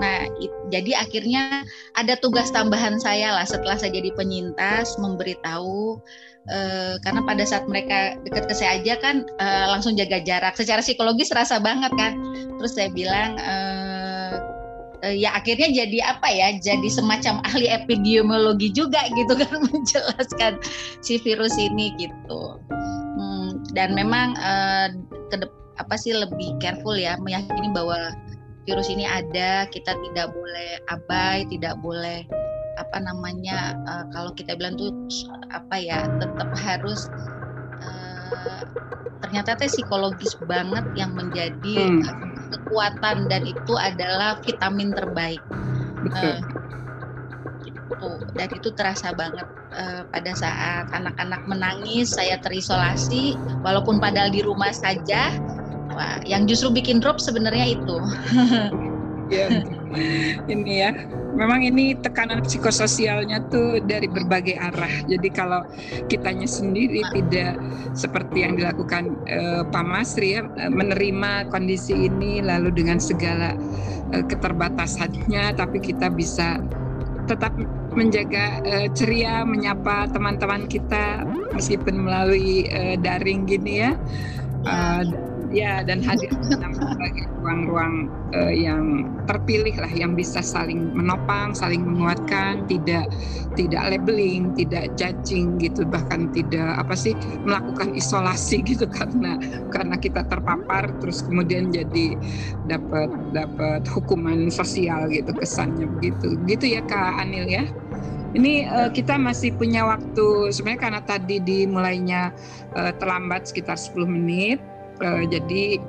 Nah, 0.00 0.26
it, 0.40 0.52
jadi 0.72 1.04
akhirnya 1.04 1.62
ada 1.94 2.16
tugas 2.16 2.48
tambahan 2.50 2.96
saya 2.96 3.36
lah 3.36 3.44
setelah 3.44 3.76
saya 3.76 3.92
jadi 3.94 4.12
penyintas 4.16 4.96
memberitahu 4.96 6.00
Uh, 6.48 6.96
karena 7.04 7.20
pada 7.28 7.44
saat 7.44 7.68
mereka 7.68 8.16
dekat 8.24 8.48
ke 8.48 8.54
saya 8.56 8.80
aja 8.80 8.96
kan 8.96 9.28
uh, 9.38 9.76
langsung 9.76 9.92
jaga 9.92 10.24
jarak 10.24 10.56
secara 10.56 10.80
psikologis 10.80 11.28
rasa 11.36 11.60
banget 11.60 11.92
kan 12.00 12.16
terus 12.56 12.74
saya 12.74 12.88
bilang 12.90 13.36
uh, 13.36 13.99
ya 15.08 15.32
akhirnya 15.36 15.68
jadi 15.72 15.98
apa 16.16 16.28
ya 16.28 16.48
jadi 16.60 16.88
semacam 16.88 17.40
ahli 17.48 17.68
epidemiologi 17.70 18.68
juga 18.72 19.06
gitu 19.16 19.32
kan 19.42 19.64
menjelaskan 19.72 20.60
si 21.00 21.16
virus 21.20 21.56
ini 21.56 21.92
gitu. 21.96 22.60
Hmm, 23.16 23.60
dan 23.72 23.96
memang 23.96 24.36
uh, 24.38 24.88
ke 25.32 25.36
apa 25.80 25.94
sih 25.96 26.12
lebih 26.12 26.60
careful 26.60 26.92
ya 26.92 27.16
meyakini 27.24 27.72
bahwa 27.72 28.12
virus 28.68 28.92
ini 28.92 29.08
ada 29.08 29.64
kita 29.72 29.96
tidak 29.96 30.28
boleh 30.36 30.70
abai 30.92 31.48
tidak 31.48 31.80
boleh 31.80 32.28
apa 32.76 32.96
namanya 33.00 33.76
uh, 33.88 34.04
kalau 34.12 34.32
kita 34.36 34.56
bilang 34.56 34.76
tuh 34.76 34.92
apa 35.52 35.76
ya 35.80 36.04
tetap 36.20 36.48
harus 36.56 37.08
uh, 37.80 38.99
ternyata 39.20 39.56
teh 39.56 39.68
psikologis 39.68 40.34
banget 40.48 40.84
yang 40.96 41.12
menjadi 41.12 41.76
hmm 42.00 42.30
kekuatan 42.50 43.30
dan 43.30 43.46
itu 43.46 43.74
adalah 43.78 44.42
vitamin 44.42 44.90
terbaik. 44.90 45.42
Betul. 46.02 46.42
Uh, 48.00 48.18
dan 48.32 48.48
itu 48.54 48.72
terasa 48.72 49.12
banget 49.12 49.44
uh, 49.76 50.02
pada 50.08 50.32
saat 50.32 50.88
anak-anak 50.94 51.42
menangis 51.44 52.16
saya 52.16 52.40
terisolasi 52.40 53.36
walaupun 53.60 54.00
padahal 54.00 54.32
di 54.32 54.40
rumah 54.40 54.72
saja 54.72 55.34
wah 55.92 56.16
yang 56.24 56.48
justru 56.48 56.72
bikin 56.72 57.02
drop 57.02 57.20
sebenarnya 57.20 57.76
itu 57.76 57.96
ya 59.28 59.52
ini 60.52 60.72
ya 60.82 60.90
memang 61.34 61.64
ini 61.64 61.96
tekanan 61.96 62.42
psikososialnya 62.44 63.46
tuh 63.48 63.80
dari 63.84 64.06
berbagai 64.10 64.58
arah. 64.58 64.92
Jadi 65.06 65.28
kalau 65.30 65.64
kitanya 66.10 66.46
sendiri 66.46 67.00
tidak 67.14 67.56
seperti 67.94 68.44
yang 68.44 68.58
dilakukan 68.58 69.14
uh, 69.30 69.62
Pak 69.66 69.84
Masri 69.86 70.38
ya 70.38 70.44
menerima 70.68 71.48
kondisi 71.48 72.10
ini 72.10 72.42
lalu 72.44 72.74
dengan 72.74 72.98
segala 73.00 73.54
uh, 74.14 74.24
keterbatasannya, 74.26 75.56
tapi 75.56 75.78
kita 75.80 76.10
bisa 76.12 76.60
tetap 77.24 77.54
menjaga 77.94 78.62
uh, 78.66 78.88
ceria, 78.94 79.42
menyapa 79.46 80.10
teman-teman 80.10 80.66
kita 80.66 81.26
meskipun 81.54 82.06
melalui 82.06 82.66
uh, 82.70 82.94
daring 82.98 83.46
gini 83.46 83.86
ya. 83.86 83.92
Uh, 84.60 85.29
ya 85.50 85.82
dan 85.82 85.98
hadir 86.00 86.30
dalam 86.46 86.72
sebagai 86.78 87.26
ruang-ruang 87.42 88.06
uh, 88.32 88.54
yang 88.54 89.10
terpilih 89.26 89.74
lah 89.76 89.90
yang 89.90 90.14
bisa 90.14 90.38
saling 90.38 90.94
menopang, 90.94 91.52
saling 91.52 91.82
menguatkan, 91.82 92.64
tidak 92.70 93.10
tidak 93.58 93.82
labeling, 93.90 94.54
tidak 94.54 94.94
judging 94.94 95.58
gitu 95.58 95.82
bahkan 95.82 96.30
tidak 96.30 96.78
apa 96.78 96.94
sih 96.94 97.12
melakukan 97.42 97.92
isolasi 97.98 98.62
gitu 98.70 98.86
karena 98.86 99.36
karena 99.74 99.98
kita 99.98 100.22
terpapar 100.30 100.94
terus 101.02 101.26
kemudian 101.26 101.74
jadi 101.74 102.14
dapat 102.70 103.10
dapat 103.34 103.82
hukuman 103.90 104.48
sosial 104.48 105.10
gitu 105.10 105.34
kesannya 105.34 105.90
begitu. 105.98 106.38
Gitu 106.46 106.78
ya 106.78 106.82
Kak 106.86 107.18
Anil 107.20 107.50
ya. 107.50 107.66
Ini 108.30 108.70
uh, 108.70 108.90
kita 108.94 109.18
masih 109.18 109.58
punya 109.58 109.82
waktu 109.82 110.54
sebenarnya 110.54 110.80
karena 110.86 111.00
tadi 111.02 111.42
dimulainya 111.42 112.30
uh, 112.78 112.94
terlambat 112.94 113.50
sekitar 113.50 113.74
10 113.74 114.06
menit 114.06 114.62
Uh, 115.00 115.24
jadi 115.24 115.80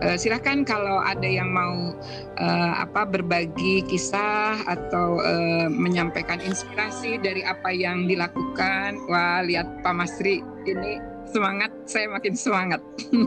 uh, 0.00 0.16
silakan 0.16 0.64
kalau 0.64 1.00
ada 1.04 1.28
yang 1.28 1.52
mau 1.52 1.92
uh, 2.40 2.72
apa 2.80 3.04
berbagi 3.04 3.84
kisah 3.84 4.64
atau 4.64 5.20
uh, 5.20 5.68
menyampaikan 5.68 6.40
inspirasi 6.40 7.20
dari 7.20 7.44
apa 7.44 7.68
yang 7.70 8.08
dilakukan. 8.08 9.04
Wah 9.08 9.44
lihat 9.44 9.84
Pak 9.84 9.94
Masri 9.94 10.40
ini 10.64 10.96
semangat, 11.28 11.70
saya 11.84 12.08
makin 12.08 12.32
semangat. 12.32 12.80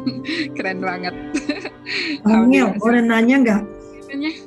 Keren 0.57 0.79
banget. 0.81 1.13
Angel, 2.27 2.73
boleh 2.79 3.01
nanya 3.03 3.35
nggak? 3.43 3.63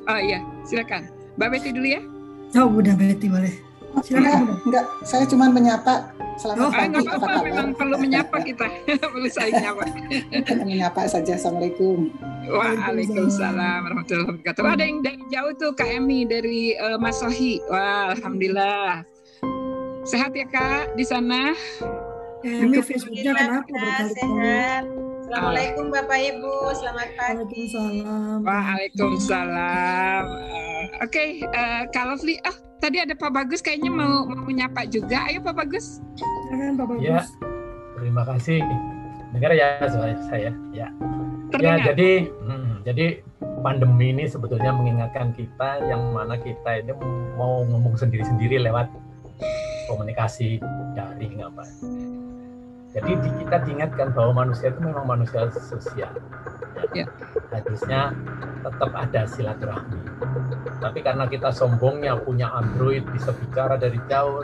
Oh 0.09 0.20
iya, 0.20 0.41
silakan. 0.64 1.07
Mbak 1.36 1.49
Betty 1.57 1.70
dulu 1.72 1.88
ya. 1.88 2.03
Oh, 2.59 2.66
Bunda 2.66 2.99
Betty 2.99 3.30
boleh. 3.30 3.70
Silakan. 4.07 4.59
Enggak, 4.66 4.84
saya 5.03 5.24
cuma 5.26 5.51
menyapa 5.51 6.14
Selamat 6.41 6.64
oh, 6.64 6.72
pagi. 6.72 7.05
Apa, 7.05 7.12
apa 7.20 7.26
kabar? 7.28 7.45
Memang 7.45 7.68
perlu 7.76 7.97
menyapa 8.01 8.36
kita. 8.41 8.66
perlu 9.12 9.28
saya 9.28 9.53
menyapa. 9.61 9.84
menyapa 10.64 11.01
saja. 11.05 11.36
Assalamualaikum. 11.36 12.09
Waalaikumsalam 12.49 13.78
warahmatullahi 13.84 14.41
wabarakatuh. 14.41 14.62
Ada 14.64 14.84
yang 14.88 14.99
dari 15.05 15.20
jauh 15.28 15.53
tuh 15.61 15.76
Kak 15.76 15.93
Emi 15.93 16.24
dari 16.24 16.72
uh, 16.80 16.97
Mas 16.97 17.20
Sohi. 17.20 17.61
Wah, 17.68 18.16
alhamdulillah. 18.16 19.05
Sehat 20.09 20.32
ya 20.32 20.49
Kak 20.49 20.97
di 20.97 21.05
sana? 21.05 21.53
Emi 22.41 22.80
Facebooknya 22.80 23.36
kenapa 23.36 23.68
berkali-kali? 23.68 24.41
Assalamualaikum 25.28 25.93
Bapak 25.93 26.18
Ibu, 26.24 26.55
selamat 26.72 27.09
pagi. 27.20 27.36
Waalaikumsalam. 27.68 28.38
Waalaikumsalam. 28.49 30.24
Uh, 30.24 31.05
Oke, 31.05 31.12
okay, 31.12 31.28
uh, 31.53 31.55
eh, 31.55 31.82
kalau 31.93 32.16
Fli, 32.16 32.41
oh 32.49 32.70
tadi 32.81 32.97
ada 32.99 33.14
Pak 33.14 33.31
Bagus 33.31 33.61
kayaknya 33.61 33.93
mau 33.93 34.24
mau 34.26 34.43
menyapa 34.43 34.89
juga. 34.89 35.28
Ayo 35.28 35.45
Pak 35.45 35.55
Bagus. 35.55 36.01
Silakan 36.16 36.74
Pak 36.81 36.87
Bagus. 36.97 37.05
Ya, 37.05 37.20
terima 38.01 38.22
kasih. 38.24 38.59
Dengar 39.37 39.53
ya 39.55 39.68
suara 39.87 40.16
saya. 40.26 40.51
Ya. 40.72 40.89
Ya 41.61 41.83
jadi, 41.83 42.31
hmm, 42.31 42.87
jadi 42.87 43.20
pandemi 43.61 44.14
ini 44.14 44.24
sebetulnya 44.26 44.72
mengingatkan 44.72 45.37
kita 45.37 45.85
yang 45.87 46.14
mana 46.14 46.41
kita 46.41 46.81
ini 46.81 46.95
mau 47.37 47.66
ngomong 47.66 47.99
sendiri-sendiri 47.99 48.62
lewat 48.64 48.89
komunikasi 49.91 50.62
daring 50.95 51.43
apa 51.43 51.66
jadi 52.91 53.11
di, 53.22 53.30
kita 53.47 53.57
diingatkan 53.62 54.11
bahwa 54.11 54.47
manusia 54.47 54.74
itu 54.74 54.80
memang 54.82 55.07
manusia 55.07 55.47
sosial. 55.55 56.11
Ya. 56.91 57.07
Harusnya 57.55 58.11
tetap 58.66 58.91
ada 58.99 59.22
silaturahmi. 59.30 60.01
Tapi 60.82 60.99
karena 61.07 61.24
kita 61.30 61.55
sombongnya 61.55 62.18
punya 62.18 62.51
Android 62.51 63.07
bisa 63.14 63.30
bicara 63.30 63.78
dari 63.78 64.01
jauh, 64.11 64.43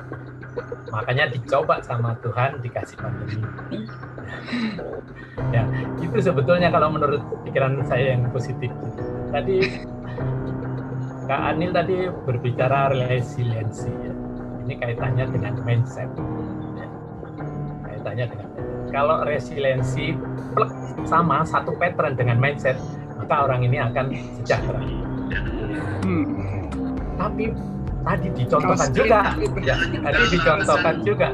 makanya 0.95 1.27
dicoba 1.27 1.83
sama 1.83 2.15
Tuhan 2.23 2.63
dikasih 2.63 2.97
pandemi. 3.03 3.43
ya, 5.55 5.67
itu 5.99 6.19
sebetulnya 6.23 6.71
kalau 6.71 6.95
menurut 6.95 7.23
pikiran 7.43 7.83
saya 7.83 8.15
yang 8.15 8.31
positif. 8.31 8.71
Tadi 9.35 9.59
Kak 11.27 11.41
Anil 11.51 11.75
tadi 11.75 12.07
berbicara 12.07 12.95
resiliensi. 12.95 13.91
Ya. 13.91 14.15
Ini 14.63 14.75
kaitannya 14.79 15.25
dengan 15.35 15.55
mindset 15.67 16.11
kaitannya 18.07 18.27
dengan 18.31 18.49
kalau 18.95 19.27
resiliensi 19.27 20.15
sama 21.11 21.43
satu 21.43 21.75
pattern 21.75 22.15
dengan 22.15 22.39
mindset 22.39 22.79
maka 23.19 23.51
orang 23.51 23.67
ini 23.67 23.83
akan 23.83 24.15
sejahtera. 24.39 24.79
Hmm. 26.07 26.71
Tapi 27.19 27.51
tadi 28.07 28.29
dicontohkan 28.31 28.91
juga, 28.95 29.35
ya, 29.67 29.75
tadi 30.07 30.23
dicontohkan 30.31 30.95
juga 31.03 31.29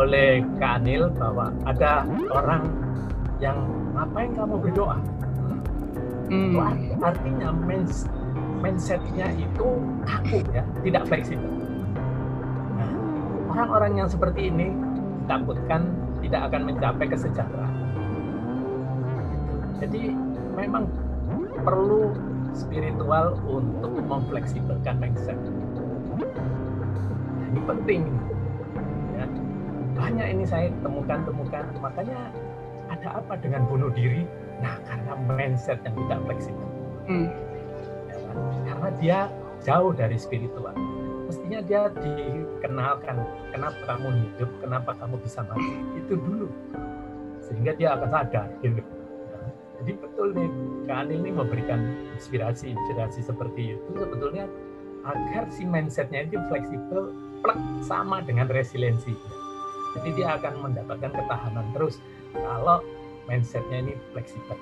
oleh 0.00 0.40
Kak 0.56 0.80
Anil 0.80 1.12
bahwa 1.12 1.52
ada 1.68 2.08
orang 2.32 2.72
yang 3.44 3.60
ngapain 3.92 4.32
kamu 4.32 4.56
berdoa? 4.64 4.96
Hmm. 6.32 6.56
Itu 6.88 7.04
artinya 7.04 7.52
mindsetnya 8.64 9.28
itu 9.36 9.66
kaku 10.08 10.40
ya, 10.56 10.64
tidak 10.80 11.02
fleksibel. 11.04 11.52
Nah, 12.80 12.90
orang-orang 13.52 13.92
yang 14.00 14.08
seperti 14.08 14.48
ini 14.48 14.72
takutkan 15.28 15.92
tidak 16.24 16.40
akan 16.48 16.62
mencapai 16.72 17.06
kesejahteraan. 17.12 17.74
Jadi 19.84 20.16
memang 20.56 20.88
perlu 21.60 22.16
spiritual 22.56 23.36
untuk 23.44 23.92
memfleksibelkan 24.00 24.96
mindset. 24.96 25.36
Ini 27.52 27.60
penting. 27.68 28.02
Ya. 29.14 29.26
Banyak 29.94 30.26
ini 30.26 30.44
saya 30.48 30.72
temukan-temukan, 30.80 31.64
makanya 31.78 32.32
ada 32.88 33.20
apa 33.20 33.34
dengan 33.38 33.68
bunuh 33.68 33.92
diri? 33.92 34.24
Nah, 34.62 34.80
karena 34.88 35.12
mindset 35.28 35.82
yang 35.84 35.94
tidak 36.06 36.20
fleksibel. 36.24 36.68
Hmm. 37.04 37.28
Ya, 38.08 38.16
kan? 38.16 38.36
Karena 38.64 38.88
dia 38.96 39.18
jauh 39.60 39.92
dari 39.92 40.16
spiritual. 40.16 40.72
Mestinya 41.24 41.60
dia 41.64 41.82
dikenalkan, 41.88 43.16
kenapa 43.50 43.80
kamu 43.88 44.08
hidup, 44.12 44.50
kenapa 44.60 44.90
kamu 44.98 45.16
bisa 45.24 45.40
mati. 45.44 45.74
Itu 45.98 46.14
dulu. 46.20 46.48
Sehingga 47.40 47.72
dia 47.76 47.96
akan 47.96 48.08
sadar. 48.12 48.48
Gitu 48.60 48.80
jadi 49.84 50.00
betul 50.00 50.32
nih 50.32 50.48
Kak 50.88 51.12
ini 51.12 51.30
memberikan 51.34 51.80
inspirasi 52.16 52.72
inspirasi 52.72 53.20
seperti 53.20 53.76
itu 53.76 53.90
sebetulnya 53.92 54.48
agar 55.04 55.44
si 55.52 55.68
mindsetnya 55.68 56.24
itu 56.24 56.40
fleksibel 56.48 57.12
plek 57.44 57.58
sama 57.84 58.24
dengan 58.24 58.48
resiliensi 58.48 59.12
jadi 59.98 60.08
dia 60.16 60.28
akan 60.40 60.54
mendapatkan 60.70 61.12
ketahanan 61.12 61.66
terus 61.76 62.00
kalau 62.32 62.80
mindsetnya 63.28 63.84
ini 63.84 63.92
fleksibel 64.16 64.56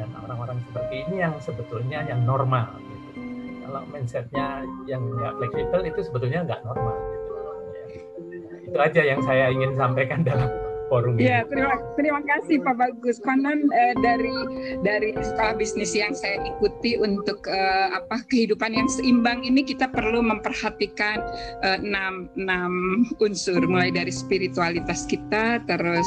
dan 0.00 0.08
orang-orang 0.24 0.56
seperti 0.70 1.04
ini 1.08 1.16
yang 1.20 1.34
sebetulnya 1.44 2.00
yang 2.08 2.24
normal 2.24 2.72
gitu 2.80 3.03
kalau 3.74 3.90
mindsetnya 3.90 4.62
yang 4.86 5.02
nggak 5.02 5.34
fleksibel 5.42 5.82
itu 5.82 6.00
sebetulnya 6.06 6.46
nggak 6.46 6.62
normal 6.62 6.94
gitu 6.94 7.26
ya. 7.82 8.02
itu 8.70 8.78
aja 8.78 9.02
yang 9.02 9.20
saya 9.26 9.50
ingin 9.50 9.74
sampaikan 9.74 10.22
dalam 10.30 10.46
forum 10.86 11.18
ini. 11.18 11.26
Ya, 11.26 11.42
terima 11.48 11.74
terima 11.98 12.20
kasih 12.22 12.62
Pak 12.62 12.76
Bagus. 12.78 13.18
Konon 13.18 13.66
eh, 13.72 13.94
dari 13.98 14.30
dari 14.86 15.10
sekolah 15.16 15.58
bisnis 15.58 15.90
yang 15.96 16.14
saya 16.14 16.38
ikuti 16.44 16.94
untuk 17.00 17.42
eh, 17.50 17.88
apa 17.90 18.22
kehidupan 18.30 18.78
yang 18.78 18.86
seimbang 18.86 19.42
ini 19.42 19.66
kita 19.66 19.90
perlu 19.90 20.22
memperhatikan 20.22 21.18
eh, 21.66 21.78
enam 21.82 22.30
enam 22.38 22.72
unsur 23.18 23.58
mulai 23.66 23.90
dari 23.90 24.14
spiritualitas 24.14 25.08
kita, 25.10 25.58
terus 25.66 26.06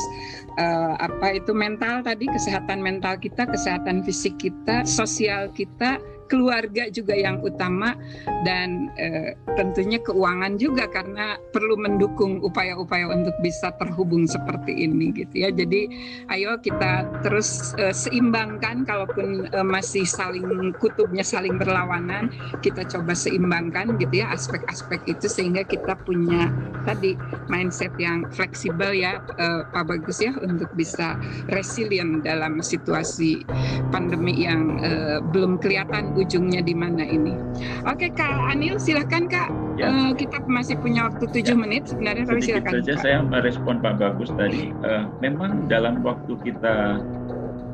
eh, 0.56 0.94
apa 1.04 1.36
itu 1.36 1.52
mental 1.52 2.06
tadi 2.06 2.30
kesehatan 2.30 2.80
mental 2.80 3.20
kita, 3.20 3.44
kesehatan 3.50 4.06
fisik 4.08 4.40
kita, 4.40 4.88
sosial 4.88 5.52
kita, 5.52 6.00
keluarga 6.28 6.92
juga 6.92 7.16
yang 7.16 7.40
utama 7.42 7.96
dan 8.44 8.92
eh, 9.00 9.34
tentunya 9.56 9.98
keuangan 10.04 10.60
juga 10.60 10.86
karena 10.92 11.40
perlu 11.52 11.80
mendukung 11.80 12.44
upaya-upaya 12.44 13.10
untuk 13.10 13.34
bisa 13.42 13.72
terhubung 13.80 14.28
seperti 14.28 14.86
ini 14.86 15.16
gitu 15.16 15.48
ya. 15.48 15.50
Jadi 15.50 15.90
ayo 16.32 16.60
kita 16.60 17.08
terus 17.24 17.74
eh, 17.80 17.96
seimbangkan 17.96 18.84
kalaupun 18.84 19.48
eh, 19.50 19.66
masih 19.66 20.04
saling 20.04 20.76
kutubnya 20.78 21.24
saling 21.24 21.56
berlawanan, 21.56 22.30
kita 22.60 22.84
coba 22.88 23.16
seimbangkan 23.16 23.96
gitu 23.98 24.24
ya 24.24 24.32
aspek-aspek 24.36 25.04
itu 25.08 25.26
sehingga 25.26 25.64
kita 25.64 25.96
punya 26.04 26.52
tadi 26.84 27.16
mindset 27.48 27.92
yang 28.00 28.28
fleksibel 28.32 28.92
ya 28.92 29.20
eh, 29.40 29.62
Pak 29.72 29.84
Bagus 29.88 30.20
ya 30.20 30.36
untuk 30.40 30.70
bisa 30.76 31.16
resilient 31.52 32.24
dalam 32.24 32.60
situasi 32.60 33.44
pandemi 33.90 34.44
yang 34.44 34.80
eh, 34.82 35.20
belum 35.22 35.60
kelihatan 35.62 36.17
ujungnya 36.18 36.66
di 36.66 36.74
mana 36.74 37.06
ini. 37.06 37.38
Oke 37.86 38.10
Kak 38.12 38.52
Anil 38.52 38.82
silahkan 38.82 39.30
Kak. 39.30 39.50
Ya. 39.78 39.94
Uh, 39.94 40.12
kita 40.18 40.42
masih 40.50 40.74
punya 40.82 41.06
waktu 41.06 41.30
tujuh 41.30 41.54
ya. 41.54 41.62
menit 41.62 41.86
sebenarnya 41.86 42.26
tapi 42.26 42.42
silakan. 42.42 42.72
saja 42.82 42.94
saya 42.98 43.18
merespon 43.22 43.78
Pak 43.78 44.02
Bagus 44.02 44.34
tadi. 44.34 44.74
Uh, 44.82 45.06
memang 45.22 45.70
dalam 45.70 46.02
waktu 46.02 46.34
kita 46.42 47.06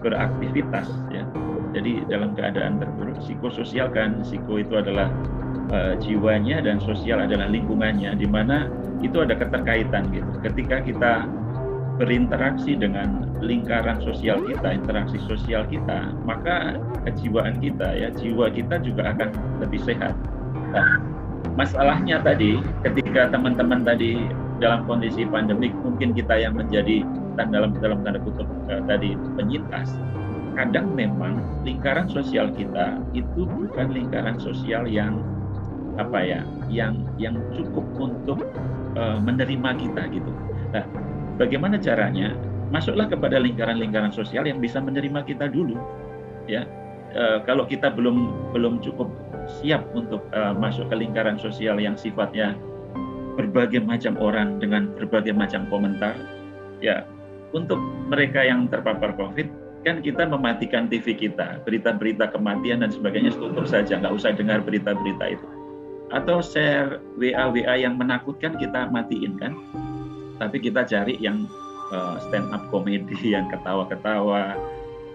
beraktivitas 0.03 0.91
ya. 1.09 1.23
Jadi 1.73 2.05
dalam 2.05 2.37
keadaan 2.37 2.77
terburuk 2.77 3.17
psikososial 3.17 3.89
kan, 3.89 4.21
psiko 4.21 4.61
itu 4.61 4.77
adalah 4.77 5.09
uh, 5.73 5.97
jiwanya 5.97 6.61
dan 6.61 6.77
sosial 6.77 7.25
adalah 7.25 7.49
lingkungannya 7.49 8.13
di 8.13 8.29
mana 8.29 8.69
itu 9.01 9.17
ada 9.23 9.33
keterkaitan 9.33 10.13
gitu. 10.13 10.29
Ketika 10.45 10.85
kita 10.85 11.13
berinteraksi 12.01 12.73
dengan 12.73 13.29
lingkaran 13.37 14.01
sosial 14.01 14.41
kita, 14.43 14.73
interaksi 14.73 15.21
sosial 15.29 15.67
kita, 15.69 16.09
maka 16.25 16.81
kejiwaan 17.05 17.61
kita 17.61 17.93
ya, 17.93 18.09
jiwa 18.13 18.49
kita 18.49 18.81
juga 18.81 19.13
akan 19.13 19.29
lebih 19.61 19.81
sehat. 19.85 20.17
Nah, 20.73 20.97
masalahnya 21.53 22.17
tadi 22.25 22.57
ketika 22.81 23.29
teman-teman 23.29 23.85
tadi 23.85 24.25
dalam 24.57 24.85
kondisi 24.89 25.27
pandemik 25.27 25.73
mungkin 25.85 26.15
kita 26.15 26.39
yang 26.39 26.57
menjadi 26.57 27.05
dalam 27.37 27.73
dalam 27.77 27.99
tanda 28.05 28.21
kutip 28.21 28.45
uh, 28.69 28.81
tadi 28.85 29.17
penyintas 29.37 29.89
kadang 30.53 30.93
memang 30.93 31.41
lingkaran 31.65 32.05
sosial 32.05 32.53
kita 32.53 33.01
itu 33.17 33.49
bukan 33.49 33.89
lingkaran 33.89 34.37
sosial 34.37 34.85
yang 34.85 35.21
apa 35.97 36.19
ya 36.21 36.41
yang 36.69 37.05
yang 37.17 37.37
cukup 37.53 37.85
untuk 37.97 38.39
uh, 38.97 39.17
menerima 39.21 39.69
kita 39.77 40.01
gitu 40.13 40.31
nah 40.73 40.85
Bagaimana 41.37 41.81
caranya? 41.81 42.37
Masuklah 42.69 43.05
kepada 43.05 43.37
lingkaran-lingkaran 43.37 44.09
sosial 44.09 44.49
yang 44.49 44.57
bisa 44.57 44.81
menerima 44.81 45.25
kita 45.25 45.49
dulu. 45.49 45.77
Ya, 46.49 46.65
e, 47.13 47.41
kalau 47.45 47.69
kita 47.69 47.93
belum 47.93 48.49
belum 48.53 48.81
cukup 48.81 49.09
siap 49.61 49.85
untuk 49.93 50.25
e, 50.33 50.41
masuk 50.57 50.89
ke 50.89 50.95
lingkaran 50.97 51.37
sosial 51.37 51.77
yang 51.77 51.93
sifatnya 51.93 52.57
berbagai 53.37 53.81
macam 53.81 54.17
orang 54.17 54.57
dengan 54.57 54.93
berbagai 54.97 55.33
macam 55.33 55.65
komentar, 55.69 56.17
ya 56.81 57.05
untuk 57.53 57.77
mereka 58.09 58.41
yang 58.41 58.65
terpapar 58.69 59.13
COVID 59.17 59.63
kan 59.83 59.99
kita 59.99 60.23
mematikan 60.25 60.87
TV 60.87 61.13
kita, 61.13 61.59
berita-berita 61.67 62.31
kematian 62.31 62.81
dan 62.81 62.89
sebagainya 62.89 63.35
tutup 63.35 63.67
saja, 63.67 63.99
nggak 63.99 64.15
usah 64.15 64.31
dengar 64.31 64.63
berita-berita 64.63 65.37
itu. 65.37 65.47
Atau 66.15 66.39
share 66.39 67.03
WA-WA 67.19 67.83
yang 67.83 67.99
menakutkan 67.99 68.55
kita 68.55 68.87
matiin 68.89 69.35
kan, 69.35 69.59
tapi 70.41 70.57
kita 70.61 70.85
cari 70.85 71.17
yang 71.21 71.45
uh, 71.93 72.17
stand 72.29 72.49
up 72.53 72.65
komedi 72.73 73.17
yang 73.35 73.49
ketawa-ketawa 73.51 74.57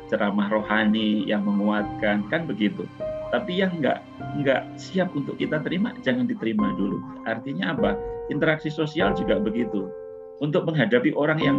ceramah 0.08 0.48
rohani 0.48 1.28
yang 1.28 1.44
menguatkan 1.44 2.24
kan 2.32 2.48
begitu. 2.48 2.88
Tapi 3.28 3.60
yang 3.60 3.76
nggak 3.76 4.00
nggak 4.40 4.62
siap 4.80 5.12
untuk 5.12 5.36
kita 5.36 5.60
terima 5.60 5.92
jangan 6.00 6.24
diterima 6.24 6.72
dulu. 6.80 6.96
Artinya 7.28 7.76
apa? 7.76 7.92
Interaksi 8.32 8.72
sosial 8.72 9.12
juga 9.12 9.36
begitu. 9.36 9.92
Untuk 10.40 10.64
menghadapi 10.64 11.12
orang 11.12 11.40
yang 11.44 11.58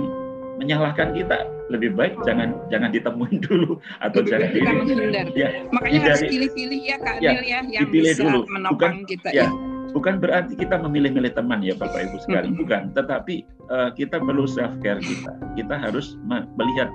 menyalahkan 0.57 1.13
kita 1.13 1.45
lebih 1.69 1.93
baik 1.93 2.17
jangan 2.25 2.57
jangan 2.73 2.89
ditemuin 2.89 3.37
dulu 3.47 3.77
atau 4.01 4.19
jangan 4.25 4.49
kita 4.49 4.71
menghindar. 4.73 5.25
Ya, 5.37 5.49
makanya 5.69 5.99
harus 6.17 6.25
pilih-pilih 6.25 6.81
ya 6.81 6.97
kak 6.97 7.17
ya, 7.21 7.31
ya 7.37 7.61
yang 7.69 7.87
bisa 7.93 8.25
dulu. 8.25 8.49
menopang 8.49 9.05
Bukan, 9.05 9.13
kita 9.13 9.29
ya, 9.29 9.45
ya 9.45 9.68
bukan 9.91 10.21
berarti 10.21 10.53
kita 10.55 10.77
memilih-milih 10.77 11.33
teman 11.33 11.63
ya 11.63 11.73
Bapak 11.77 12.09
Ibu 12.09 12.17
sekalian, 12.23 12.55
bukan. 12.57 12.93
Tetapi 12.93 13.45
uh, 13.69 13.89
kita 13.93 14.21
perlu 14.21 14.45
self 14.45 14.73
care 14.81 15.01
kita. 15.01 15.31
Kita 15.57 15.75
harus 15.77 16.17
melihat 16.55 16.89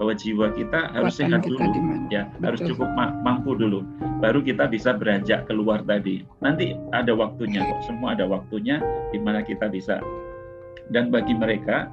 bahwa 0.00 0.16
jiwa 0.16 0.48
kita 0.56 0.96
harus 0.96 1.20
sehat 1.20 1.44
dulu, 1.44 1.60
ya 2.08 2.24
Betul. 2.24 2.40
harus 2.48 2.60
cukup 2.64 2.88
ma 2.96 3.12
mampu 3.20 3.52
dulu, 3.52 3.84
baru 4.24 4.40
kita 4.40 4.64
bisa 4.72 4.96
beranjak 4.96 5.44
keluar 5.44 5.84
tadi. 5.84 6.24
Nanti 6.40 6.72
ada 6.96 7.12
waktunya 7.12 7.60
kok, 7.60 7.84
semua 7.84 8.16
ada 8.16 8.24
waktunya 8.24 8.80
di 9.12 9.20
mana 9.20 9.44
kita 9.44 9.68
bisa. 9.68 10.00
Dan 10.88 11.12
bagi 11.12 11.36
mereka 11.36 11.92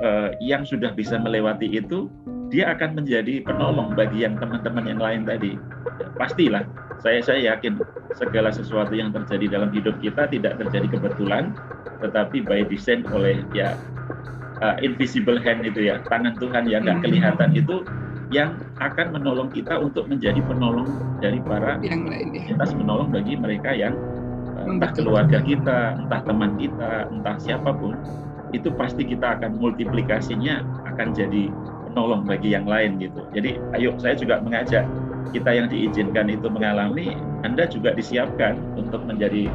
uh, 0.00 0.32
yang 0.40 0.64
sudah 0.64 0.96
bisa 0.96 1.20
melewati 1.20 1.68
itu, 1.68 2.08
dia 2.54 2.70
akan 2.70 3.02
menjadi 3.02 3.42
penolong 3.42 3.98
bagi 3.98 4.22
yang 4.22 4.38
teman-teman 4.38 4.86
yang 4.86 5.02
lain 5.02 5.26
tadi. 5.26 5.58
Pastilah 6.14 6.62
saya 7.02 7.18
saya 7.18 7.52
yakin 7.52 7.82
segala 8.14 8.54
sesuatu 8.54 8.94
yang 8.94 9.10
terjadi 9.10 9.58
dalam 9.58 9.74
hidup 9.74 9.98
kita 9.98 10.30
tidak 10.30 10.62
terjadi 10.62 10.86
kebetulan 10.94 11.50
tetapi 11.98 12.46
by 12.46 12.62
design 12.70 13.02
oleh 13.10 13.42
ya 13.50 13.74
uh, 14.62 14.78
invisible 14.78 15.36
hand 15.42 15.66
itu 15.66 15.90
ya 15.90 15.98
tangan 16.06 16.38
Tuhan 16.38 16.70
yang 16.70 16.86
nggak 16.86 17.02
hmm. 17.02 17.06
kelihatan 17.10 17.50
itu 17.58 17.82
yang 18.32 18.56
akan 18.80 19.18
menolong 19.18 19.50
kita 19.52 19.76
untuk 19.78 20.08
menjadi 20.08 20.40
penolong 20.46 20.88
dari 21.20 21.38
para 21.44 21.76
yang 21.84 22.08
lain 22.08 22.32
ya. 22.34 22.42
kita 22.54 22.64
menolong 22.72 23.10
bagi 23.10 23.34
mereka 23.34 23.74
yang 23.74 23.98
uh, 24.54 24.64
entah 24.70 24.94
keluarga 24.94 25.42
kita 25.42 25.98
entah 25.98 26.20
teman 26.22 26.54
kita 26.56 27.10
entah 27.10 27.36
siapa 27.36 27.74
pun 27.74 27.98
itu 28.54 28.70
pasti 28.78 29.02
kita 29.02 29.38
akan 29.38 29.58
multiplikasinya 29.58 30.62
akan 30.86 31.10
jadi 31.10 31.50
penolong 31.94 32.26
bagi 32.26 32.50
yang 32.58 32.66
lain 32.66 32.98
gitu. 32.98 33.22
Jadi 33.30 33.62
ayo 33.78 33.94
saya 34.02 34.18
juga 34.18 34.42
mengajak 34.42 34.82
kita 35.30 35.50
yang 35.54 35.70
diizinkan 35.70 36.26
itu 36.26 36.50
mengalami, 36.50 37.14
Anda 37.46 37.70
juga 37.70 37.94
disiapkan 37.94 38.58
untuk 38.74 39.06
menjadi 39.06 39.46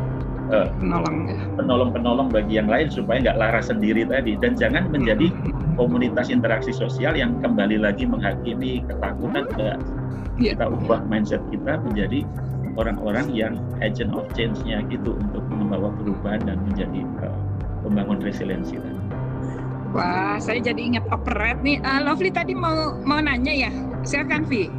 uh, 0.55 0.71
penolong 0.79 1.27
penolong-penolong 1.59 2.27
bagi 2.31 2.55
yang 2.63 2.71
lain 2.71 2.87
supaya 2.87 3.19
nggak 3.27 3.37
laras 3.37 3.67
sendiri 3.67 4.07
tadi. 4.07 4.39
Dan 4.39 4.55
jangan 4.55 4.87
menjadi 4.87 5.27
komunitas 5.75 6.31
interaksi 6.31 6.71
sosial 6.71 7.19
yang 7.19 7.35
kembali 7.43 7.75
lagi 7.75 8.07
menghakimi 8.07 8.87
ketakutan 8.87 9.43
enggak 9.55 9.77
iya. 10.39 10.55
kita 10.55 10.71
ubah 10.71 11.03
mindset 11.07 11.43
kita 11.51 11.79
menjadi 11.83 12.23
orang-orang 12.79 13.27
yang 13.35 13.53
agent 13.83 14.15
of 14.15 14.23
change-nya 14.31 14.79
gitu 14.87 15.19
untuk 15.19 15.43
membawa 15.51 15.91
perubahan 15.99 16.47
dan 16.47 16.57
menjadi 16.63 17.03
uh, 17.19 17.35
pembangun 17.83 18.23
resiliensi 18.23 18.79
tadi. 18.79 19.08
Wah, 19.89 20.37
saya 20.37 20.61
jadi 20.61 20.77
ingat 20.77 21.05
operet 21.09 21.65
nih. 21.65 21.81
Uh, 21.81 22.05
Lovely 22.05 22.29
tadi 22.29 22.53
mau 22.53 22.93
mau 23.01 23.17
nanya 23.17 23.69
ya. 23.69 23.71
Silakan 24.05 24.45
Vi. 24.45 24.69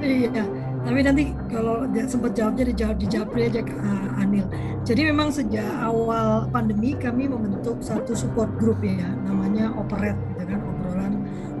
Iya, 0.00 0.48
tapi 0.80 1.00
nanti 1.04 1.24
kalau 1.52 1.84
sempat 2.08 2.32
jawabnya 2.32 2.72
dijawab 2.72 2.96
di 2.96 3.06
Japri 3.06 3.46
aja 3.46 3.60
ke 3.60 3.74
uh, 3.76 4.20
Anil. 4.20 4.48
Jadi 4.82 5.12
memang 5.12 5.28
sejak 5.28 5.68
awal 5.84 6.48
pandemi 6.48 6.96
kami 6.96 7.28
membentuk 7.28 7.78
satu 7.84 8.16
support 8.16 8.48
group 8.56 8.80
ya, 8.80 9.06
namanya 9.28 9.70
operet, 9.76 10.16
gitu 10.34 10.44
kan, 10.48 10.58
obrolan 10.64 11.12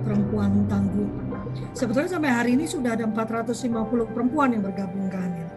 perempuan 0.02 0.64
tangguh. 0.66 1.10
Sebetulnya 1.76 2.10
sampai 2.10 2.30
hari 2.32 2.50
ini 2.56 2.64
sudah 2.64 2.96
ada 2.96 3.04
450 3.04 4.14
perempuan 4.16 4.56
yang 4.56 4.64
bergabung 4.64 5.12
ke 5.12 5.18
Anil. 5.20 5.48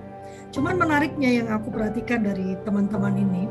Cuman 0.53 0.75
menariknya 0.77 1.29
yang 1.41 1.47
aku 1.49 1.71
perhatikan 1.71 2.21
dari 2.21 2.59
teman-teman 2.67 3.15
ini, 3.15 3.49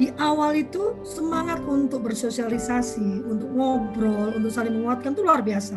di 0.00 0.08
awal 0.16 0.56
itu 0.56 0.96
semangat 1.04 1.60
untuk 1.68 2.08
bersosialisasi, 2.08 3.20
untuk 3.20 3.52
ngobrol, 3.52 4.32
untuk 4.32 4.48
saling 4.48 4.72
menguatkan 4.72 5.12
itu 5.12 5.20
luar 5.20 5.44
biasa. 5.44 5.76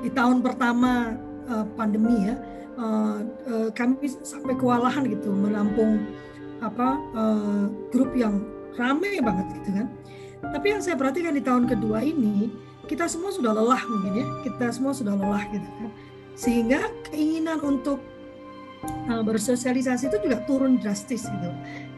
Di 0.00 0.08
tahun 0.08 0.40
pertama 0.40 1.20
uh, 1.52 1.68
pandemi 1.76 2.32
ya, 2.32 2.40
uh, 2.80 3.20
uh, 3.20 3.68
kami 3.76 4.08
sampai 4.24 4.56
kewalahan 4.56 5.04
gitu 5.04 5.28
menampung 5.28 6.00
apa 6.64 6.96
uh, 7.12 7.68
grup 7.92 8.16
yang 8.16 8.40
ramai 8.80 9.20
banget 9.20 9.60
gitu 9.60 9.84
kan. 9.84 9.86
Tapi 10.48 10.66
yang 10.72 10.80
saya 10.80 10.96
perhatikan 10.96 11.36
di 11.36 11.44
tahun 11.44 11.68
kedua 11.68 12.00
ini, 12.00 12.48
kita 12.88 13.04
semua 13.04 13.36
sudah 13.36 13.52
lelah 13.52 13.84
mungkin 13.84 14.12
ya, 14.16 14.26
kita 14.48 14.72
semua 14.72 14.96
sudah 14.96 15.12
lelah 15.12 15.44
gitu 15.52 15.68
kan. 15.76 15.92
Sehingga 16.40 16.88
keinginan 17.12 17.60
untuk 17.60 18.00
bersosialisasi 19.22 20.10
itu 20.10 20.18
juga 20.24 20.42
turun 20.46 20.78
drastis 20.78 21.26
gitu. 21.26 21.50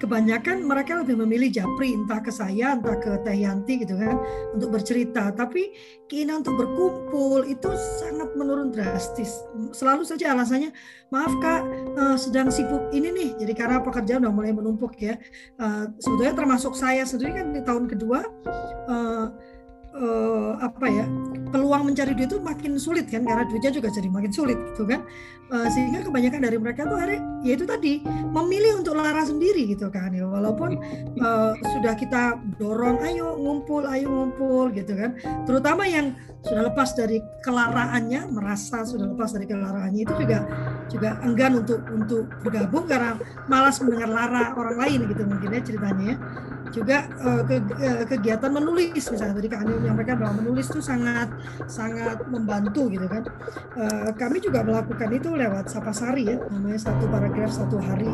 Kebanyakan 0.02 0.64
mereka 0.66 1.00
lebih 1.00 1.16
memilih 1.20 1.48
japri 1.48 1.96
entah 1.96 2.20
ke 2.20 2.28
saya 2.28 2.76
entah 2.76 2.98
ke 3.00 3.22
Teh 3.24 3.38
Yanti 3.40 3.80
gitu 3.80 3.96
kan 3.96 4.20
untuk 4.52 4.74
bercerita. 4.74 5.32
Tapi 5.32 5.72
keinginan 6.10 6.44
untuk 6.44 6.60
berkumpul 6.60 7.46
itu 7.48 7.70
sangat 8.02 8.34
menurun 8.36 8.74
drastis. 8.74 9.32
Selalu 9.72 10.04
saja 10.04 10.36
alasannya 10.36 10.74
maaf 11.08 11.32
kak 11.40 11.62
uh, 11.96 12.16
sedang 12.20 12.52
sibuk 12.52 12.92
ini 12.92 13.12
nih. 13.14 13.30
Jadi 13.40 13.52
karena 13.56 13.80
pekerjaan 13.80 14.26
udah 14.26 14.34
mulai 14.34 14.52
menumpuk 14.52 14.96
ya. 15.00 15.16
Uh, 15.56 15.88
sebetulnya 16.02 16.34
termasuk 16.36 16.76
saya 16.76 17.06
sendiri 17.06 17.40
kan 17.40 17.46
di 17.54 17.60
tahun 17.64 17.84
kedua. 17.88 18.20
Uh, 18.88 19.26
uh, 19.94 20.58
apa 20.58 20.86
ya 20.90 21.06
peluang 21.54 21.86
mencari 21.86 22.18
duit 22.18 22.26
itu 22.26 22.42
makin 22.42 22.74
sulit 22.82 23.06
kan 23.06 23.22
karena 23.22 23.46
duitnya 23.46 23.70
juga 23.70 23.88
jadi 23.94 24.10
makin 24.10 24.32
sulit 24.34 24.58
gitu 24.74 24.84
kan. 24.90 25.06
Uh, 25.52 25.68
sehingga 25.70 26.02
kebanyakan 26.02 26.40
dari 26.40 26.56
mereka 26.58 26.88
tuh 26.88 26.98
hari 26.98 27.20
ya 27.46 27.54
itu 27.54 27.62
tadi 27.68 28.00
memilih 28.32 28.82
untuk 28.82 28.98
lara 28.98 29.22
sendiri 29.22 29.70
gitu 29.70 29.86
kan 29.92 30.10
ya. 30.10 30.26
Walaupun 30.26 30.74
uh, 31.22 31.54
sudah 31.78 31.94
kita 31.94 32.42
dorong 32.58 32.98
ayo 33.06 33.38
ngumpul 33.38 33.86
ayo 33.86 34.10
ngumpul 34.10 34.74
gitu 34.74 34.98
kan. 34.98 35.14
Terutama 35.46 35.86
yang 35.86 36.16
sudah 36.44 36.68
lepas 36.68 36.92
dari 36.92 37.22
kelaraannya 37.40 38.28
merasa 38.28 38.84
sudah 38.84 39.08
lepas 39.08 39.32
dari 39.32 39.46
kelaraannya 39.48 40.00
itu 40.04 40.14
juga 40.20 40.38
juga 40.92 41.10
enggan 41.24 41.64
untuk 41.64 41.80
untuk 41.88 42.28
bergabung 42.44 42.84
karena 42.84 43.16
malas 43.48 43.80
mendengar 43.80 44.10
lara 44.12 44.52
orang 44.52 44.76
lain 44.76 45.08
gitu 45.08 45.24
mungkin 45.24 45.56
ya 45.56 45.60
ceritanya 45.64 46.04
ya 46.04 46.16
juga 46.74 47.06
uh, 47.22 47.42
ke, 47.46 47.62
uh, 47.62 48.02
kegiatan 48.10 48.50
menulis. 48.50 49.06
Misalnya 49.06 49.38
tadi 49.38 49.48
Kak 49.48 49.62
Anil 49.62 49.78
menyampaikan 49.78 50.18
bahwa 50.18 50.42
menulis 50.42 50.66
itu 50.66 50.82
sangat 50.82 51.30
sangat 51.70 52.18
membantu 52.26 52.90
gitu 52.90 53.06
kan. 53.06 53.22
Uh, 53.78 54.10
kami 54.18 54.42
juga 54.42 54.66
melakukan 54.66 55.08
itu 55.14 55.30
lewat 55.30 55.70
Sapasari 55.70 56.34
ya 56.34 56.36
namanya 56.50 56.82
satu 56.82 57.06
paragraf 57.06 57.50
satu 57.54 57.78
hari. 57.78 58.10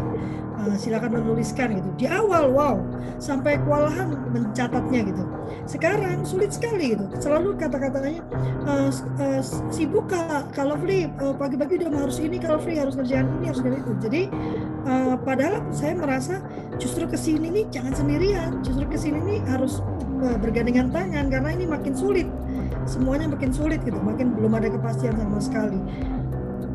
Uh, 0.61 0.77
silakan 0.77 1.25
menuliskan 1.25 1.73
gitu. 1.73 1.89
Di 1.97 2.07
awal 2.13 2.53
wow 2.53 2.77
sampai 3.17 3.57
kewalahan 3.65 4.13
mencatatnya 4.29 5.09
gitu. 5.09 5.25
Sekarang 5.65 6.23
sulit 6.29 6.53
sekali 6.53 6.93
gitu. 6.93 7.09
Selalu 7.17 7.57
kata-katanya 7.57 8.21
uh, 8.69 8.93
uh, 8.93 9.41
sibuk 9.73 10.13
kak 10.13 10.53
kalau 10.53 10.77
free 10.77 11.09
uh, 11.19 11.33
pagi-pagi 11.33 11.81
udah 11.81 12.05
harus 12.05 12.21
ini 12.21 12.37
kalau 12.37 12.61
free 12.61 12.77
harus 12.77 12.93
kerjaan 12.93 13.25
ini 13.41 13.49
harus 13.49 13.65
kerjaan 13.65 13.81
itu. 13.81 13.93
Jadi 14.05 14.23
uh, 14.85 15.17
padahal 15.17 15.65
saya 15.73 15.97
merasa 15.97 16.45
justru 16.77 17.09
ke 17.09 17.17
sini 17.17 17.49
nih 17.49 17.65
jangan 17.73 17.93
sendirian 17.97 18.50
justru 18.61 18.85
ke 18.87 18.99
sini 18.99 19.19
nih 19.23 19.39
harus 19.49 19.81
uh, 20.23 20.37
bergandengan 20.39 20.91
tangan 20.91 21.27
karena 21.31 21.51
ini 21.55 21.65
makin 21.67 21.95
sulit. 21.95 22.29
Semuanya 22.89 23.31
makin 23.31 23.53
sulit 23.55 23.81
gitu 23.87 23.99
makin 24.01 24.35
belum 24.35 24.57
ada 24.57 24.69
kepastian 24.73 25.15
sama 25.15 25.39
sekali. 25.39 25.79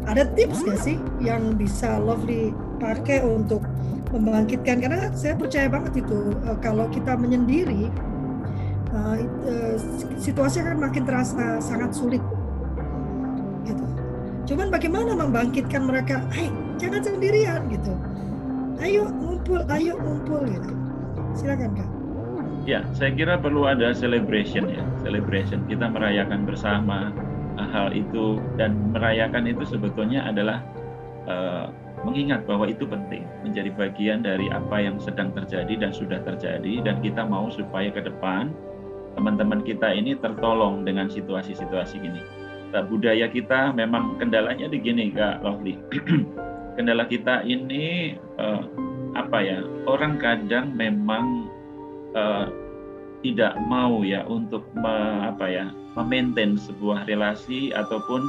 Ada 0.06 0.30
tips 0.38 0.62
gak 0.62 0.80
sih 0.86 1.02
yang 1.18 1.58
bisa 1.58 1.98
Lovely 1.98 2.54
pakai 2.78 3.26
untuk 3.26 3.66
membangkitkan? 4.14 4.78
Karena 4.78 5.10
saya 5.18 5.34
percaya 5.34 5.66
banget 5.66 6.06
itu 6.06 6.34
uh, 6.46 6.58
kalau 6.62 6.86
kita 6.94 7.18
menyendiri 7.18 7.90
uh, 8.94 9.18
situasi 10.22 10.62
akan 10.62 10.86
makin 10.86 11.04
terasa 11.10 11.58
sangat 11.58 11.92
sulit. 11.98 12.22
Gitu. 13.66 13.86
Cuman 14.54 14.70
bagaimana 14.70 15.18
membangkitkan 15.18 15.84
mereka? 15.84 16.22
Hey 16.30 16.54
jangan 16.78 17.02
sendirian 17.02 17.66
gitu. 17.74 17.94
Ayo 18.78 19.10
ngumpul 19.10 19.66
ayo 19.72 19.98
ngumpul 19.98 20.46
gitu 20.46 20.85
Silakan 21.36 21.72
Kak. 21.76 21.90
Ya, 22.66 22.82
saya 22.98 23.14
kira 23.14 23.38
perlu 23.38 23.70
ada 23.70 23.94
celebration 23.94 24.72
ya, 24.72 24.82
celebration. 25.06 25.62
Kita 25.70 25.86
merayakan 25.86 26.50
bersama 26.50 27.14
uh, 27.62 27.68
hal 27.70 27.94
itu 27.94 28.42
dan 28.58 28.90
merayakan 28.90 29.46
itu 29.46 29.68
sebetulnya 29.70 30.26
adalah 30.26 30.66
uh, 31.30 31.70
mengingat 32.02 32.50
bahwa 32.50 32.66
itu 32.66 32.90
penting, 32.90 33.22
menjadi 33.46 33.70
bagian 33.76 34.26
dari 34.26 34.50
apa 34.50 34.82
yang 34.82 34.98
sedang 34.98 35.30
terjadi 35.38 35.78
dan 35.78 35.92
sudah 35.94 36.22
terjadi 36.26 36.82
dan 36.82 37.02
kita 37.06 37.22
mau 37.22 37.54
supaya 37.54 37.94
ke 37.94 38.02
depan 38.02 38.50
teman-teman 39.14 39.62
kita 39.62 39.94
ini 39.94 40.18
tertolong 40.18 40.82
dengan 40.82 41.06
situasi-situasi 41.06 42.02
gini. 42.02 42.22
Nah, 42.74 42.84
budaya 42.84 43.30
kita 43.30 43.72
memang 43.72 44.18
kendalanya 44.20 44.68
di 44.68 44.82
gini 44.82 45.14
Kak 45.14 45.46
Lovely. 45.46 45.80
Kendala 46.76 47.08
kita 47.08 47.48
ini 47.48 48.20
uh, 48.36 48.60
apa 49.16 49.40
ya 49.40 49.64
orang 49.88 50.20
kadang 50.20 50.76
memang 50.76 51.48
uh, 52.16 52.52
tidak 53.24 53.58
mau 53.66 54.06
ya 54.06 54.22
untuk 54.30 54.68
me, 54.78 55.26
apa 55.26 55.50
ya 55.50 55.66
memaintain 55.98 56.60
sebuah 56.60 57.08
relasi 57.10 57.74
ataupun 57.74 58.28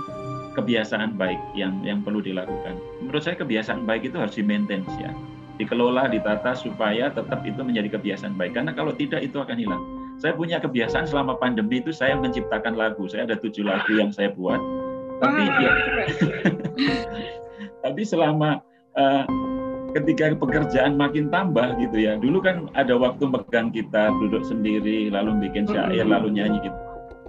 kebiasaan 0.56 1.20
baik 1.20 1.36
yang 1.52 1.84
yang 1.84 2.00
perlu 2.00 2.24
dilakukan. 2.24 2.80
Menurut 3.04 3.20
saya 3.20 3.36
kebiasaan 3.36 3.84
baik 3.84 4.08
itu 4.08 4.16
harus 4.16 4.40
di-maintain 4.40 4.86
ya, 4.96 5.12
dikelola, 5.60 6.08
ditata 6.08 6.56
supaya 6.56 7.12
tetap 7.12 7.44
itu 7.44 7.60
menjadi 7.60 8.00
kebiasaan 8.00 8.38
baik. 8.40 8.56
Karena 8.56 8.72
kalau 8.72 8.96
tidak 8.96 9.20
itu 9.20 9.36
akan 9.36 9.58
hilang. 9.60 9.82
Saya 10.16 10.32
punya 10.32 10.56
kebiasaan 10.56 11.04
selama 11.04 11.36
pandemi 11.36 11.84
itu 11.84 11.92
saya 11.92 12.16
menciptakan 12.16 12.72
lagu. 12.72 13.04
Saya 13.04 13.28
ada 13.28 13.36
tujuh 13.36 13.68
lagu 13.68 14.00
yang 14.00 14.08
saya 14.08 14.32
buat. 14.32 14.56
Tapi 15.20 15.42
ya, 15.60 15.72
tapi 17.84 18.00
selama 18.04 18.64
uh, 18.96 19.28
ketika 19.96 20.36
pekerjaan 20.36 21.00
makin 21.00 21.32
tambah 21.32 21.80
gitu 21.80 21.96
ya. 21.96 22.20
Dulu 22.20 22.44
kan 22.44 22.68
ada 22.76 22.92
waktu 23.00 23.24
megang 23.24 23.72
kita 23.72 24.12
duduk 24.20 24.44
sendiri, 24.44 25.08
lalu 25.08 25.48
bikin 25.48 25.64
syair, 25.64 26.04
lalu 26.04 26.36
nyanyi 26.36 26.60
gitu. 26.68 26.78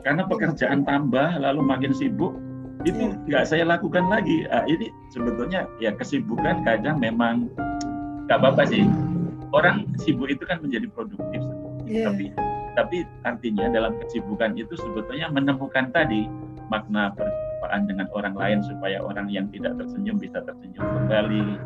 Karena 0.04 0.28
pekerjaan 0.28 0.84
tambah, 0.84 1.40
lalu 1.40 1.64
makin 1.64 1.96
sibuk, 1.96 2.36
itu 2.84 3.16
iya. 3.16 3.28
nggak 3.28 3.46
saya 3.48 3.64
lakukan 3.64 4.08
lagi. 4.12 4.44
Nah, 4.52 4.68
ini 4.68 4.92
sebetulnya 5.16 5.64
ya 5.80 5.96
kesibukan 5.96 6.68
kadang 6.68 7.00
memang 7.00 7.48
nggak 8.28 8.38
apa-apa 8.40 8.68
sih. 8.68 8.84
Orang 9.56 9.88
sibuk 10.04 10.28
itu 10.28 10.44
kan 10.44 10.60
menjadi 10.60 10.92
produktif, 10.92 11.40
yeah. 11.88 12.12
tapi 12.12 12.36
tapi 12.76 12.98
artinya 13.24 13.72
dalam 13.72 13.96
kesibukan 14.04 14.54
itu 14.60 14.76
sebetulnya 14.76 15.32
menemukan 15.32 15.88
tadi 15.96 16.28
makna 16.68 17.16
perjumpaan 17.16 17.88
dengan 17.88 18.08
orang 18.12 18.36
lain 18.36 18.60
supaya 18.60 19.00
orang 19.00 19.32
yang 19.32 19.48
tidak 19.50 19.80
tersenyum 19.80 20.20
bisa 20.20 20.44
tersenyum 20.44 20.84
kembali 20.84 21.58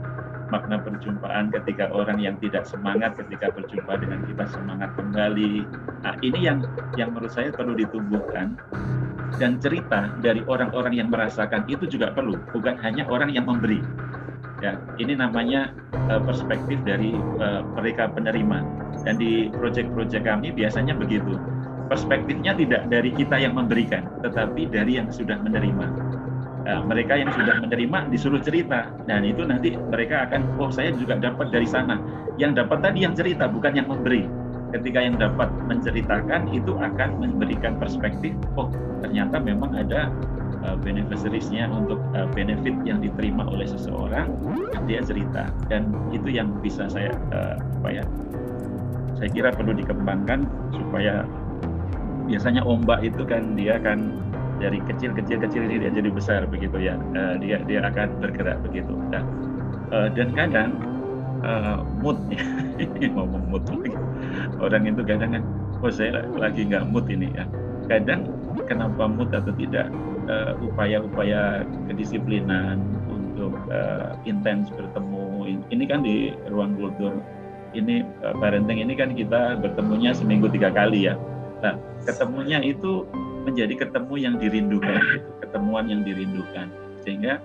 makna 0.51 0.77
perjumpaan 0.83 1.47
ketika 1.49 1.87
orang 1.95 2.19
yang 2.19 2.35
tidak 2.43 2.67
semangat 2.67 3.15
ketika 3.15 3.49
berjumpa 3.55 3.95
dengan 3.97 4.19
kita 4.27 4.45
semangat 4.51 4.91
kembali. 4.99 5.63
Nah, 6.03 6.13
ini 6.19 6.39
yang 6.43 6.59
yang 6.99 7.15
menurut 7.15 7.31
saya 7.31 7.49
perlu 7.55 7.73
ditumbuhkan 7.73 8.59
dan 9.39 9.57
cerita 9.63 10.11
dari 10.19 10.43
orang-orang 10.45 10.99
yang 10.99 11.07
merasakan 11.07 11.63
itu 11.71 11.87
juga 11.87 12.11
perlu, 12.11 12.35
bukan 12.51 12.75
hanya 12.83 13.07
orang 13.07 13.31
yang 13.31 13.47
memberi. 13.47 13.79
Ya, 14.61 14.77
ini 15.01 15.17
namanya 15.17 15.73
uh, 16.11 16.21
perspektif 16.21 16.77
dari 16.85 17.17
uh, 17.41 17.65
mereka 17.73 18.11
penerima. 18.11 18.61
Dan 19.01 19.17
di 19.17 19.49
proyek-proyek 19.49 20.21
kami 20.21 20.53
biasanya 20.53 20.93
begitu. 20.93 21.33
Perspektifnya 21.89 22.53
tidak 22.53 22.85
dari 22.91 23.09
kita 23.09 23.41
yang 23.41 23.57
memberikan, 23.57 24.05
tetapi 24.21 24.69
dari 24.69 25.01
yang 25.01 25.09
sudah 25.09 25.41
menerima 25.41 26.21
Nah, 26.61 26.85
mereka 26.85 27.17
yang 27.17 27.33
sudah 27.33 27.57
menerima 27.63 28.13
disuruh 28.13 28.41
cerita. 28.41 28.93
Dan 29.09 29.25
itu 29.25 29.41
nanti 29.45 29.73
mereka 29.73 30.29
akan 30.29 30.61
oh 30.61 30.69
saya 30.69 30.93
juga 30.93 31.17
dapat 31.17 31.49
dari 31.49 31.65
sana. 31.65 31.97
Yang 32.37 32.65
dapat 32.65 32.85
tadi 32.85 32.99
yang 33.01 33.17
cerita 33.17 33.49
bukan 33.49 33.73
yang 33.73 33.87
memberi. 33.89 34.29
Ketika 34.71 35.03
yang 35.03 35.19
dapat 35.19 35.51
menceritakan 35.67 36.47
itu 36.55 36.71
akan 36.79 37.19
memberikan 37.19 37.75
perspektif 37.75 38.31
oh 38.55 38.71
ternyata 39.03 39.35
memang 39.35 39.75
ada 39.75 40.07
uh, 40.63 40.79
beneficiariesnya 40.79 41.67
untuk 41.67 41.99
uh, 42.15 42.23
benefit 42.31 42.79
yang 42.87 43.03
diterima 43.03 43.43
oleh 43.51 43.67
seseorang 43.67 44.31
dia 44.87 45.03
cerita. 45.03 45.51
Dan 45.67 45.91
itu 46.15 46.31
yang 46.31 46.55
bisa 46.63 46.87
saya 46.87 47.11
uh, 47.35 47.59
apa 47.83 47.89
ya 47.99 48.05
saya 49.19 49.29
kira 49.29 49.49
perlu 49.53 49.75
dikembangkan 49.75 50.47
supaya 50.73 51.27
biasanya 52.25 52.63
ombak 52.63 53.03
itu 53.03 53.27
kan 53.27 53.53
dia 53.59 53.75
kan 53.77 54.21
dari 54.61 54.77
kecil 54.85 55.11
kecil 55.17 55.41
kecil 55.41 55.65
ini 55.65 55.81
dia 55.81 55.91
jadi 55.91 56.09
besar 56.13 56.45
begitu 56.45 56.77
ya. 56.77 56.95
Uh, 57.17 57.35
dia 57.41 57.57
dia 57.65 57.81
akan 57.81 58.21
bergerak 58.21 58.61
begitu. 58.61 58.93
Nah, 59.09 59.25
uh, 59.89 60.07
dan 60.13 60.29
kadang 60.37 60.69
uh, 61.41 61.81
mood 61.99 62.21
ngomong 63.17 63.43
mood 63.49 63.65
orang 64.61 64.85
itu 64.85 65.01
kadang 65.01 65.33
kan 65.33 65.43
oh 65.81 65.89
saya 65.89 66.21
lagi 66.37 66.69
nggak 66.69 66.85
mood 66.93 67.09
ini 67.09 67.33
ya. 67.33 67.49
Kadang 67.89 68.29
kenapa 68.69 69.09
mood 69.09 69.33
atau 69.33 69.51
tidak 69.57 69.89
upaya-upaya 70.63 71.67
kedisiplinan 71.91 72.79
untuk 73.11 73.57
uh, 73.67 74.15
intens 74.23 74.71
bertemu 74.71 75.59
ini 75.73 75.83
kan 75.89 76.05
di 76.05 76.31
ruang 76.47 76.77
kultur 76.77 77.19
ini 77.73 78.05
uh, 78.21 78.35
parenting 78.37 78.83
ini 78.83 78.93
kan 78.93 79.17
kita 79.17 79.57
bertemunya 79.59 80.13
seminggu 80.13 80.47
tiga 80.51 80.69
kali 80.69 81.09
ya. 81.09 81.17
Nah 81.65 81.75
ketemunya 82.05 82.61
itu 82.61 83.07
menjadi 83.43 83.73
ketemu 83.87 84.15
yang 84.17 84.35
dirindukan 84.37 85.01
ketemuan 85.41 85.85
yang 85.89 86.01
dirindukan. 86.05 86.69
Sehingga 87.01 87.41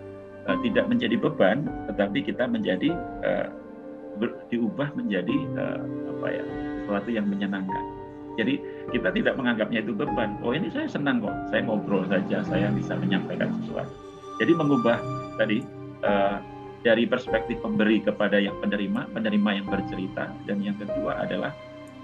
uh, 0.47 0.57
tidak 0.63 0.87
menjadi 0.87 1.17
beban 1.19 1.67
tetapi 1.91 2.23
kita 2.23 2.45
menjadi 2.47 2.95
uh, 3.25 3.49
ber, 4.21 4.37
diubah 4.49 4.95
menjadi 4.95 5.37
uh, 5.59 5.83
apa 6.17 6.27
ya 6.33 6.45
sesuatu 6.85 7.11
yang 7.11 7.27
menyenangkan. 7.27 7.85
Jadi 8.37 8.61
kita 8.93 9.09
tidak 9.17 9.35
menganggapnya 9.41 9.81
itu 9.81 9.97
beban. 9.97 10.37
Oh 10.45 10.53
ini 10.53 10.69
saya 10.69 10.87
senang 10.87 11.25
kok. 11.25 11.33
Saya 11.49 11.65
ngobrol 11.65 12.05
saja 12.07 12.45
saya 12.45 12.69
bisa 12.71 12.93
menyampaikan 12.95 13.49
sesuatu. 13.65 13.93
Jadi 14.37 14.53
mengubah 14.53 15.01
tadi 15.41 15.65
uh, 16.05 16.39
dari 16.85 17.03
perspektif 17.09 17.59
pemberi 17.65 17.99
kepada 17.99 18.39
yang 18.39 18.55
penerima 18.63 19.11
penerima 19.11 19.51
yang 19.59 19.67
bercerita 19.67 20.31
dan 20.47 20.63
yang 20.63 20.77
kedua 20.79 21.25
adalah 21.25 21.51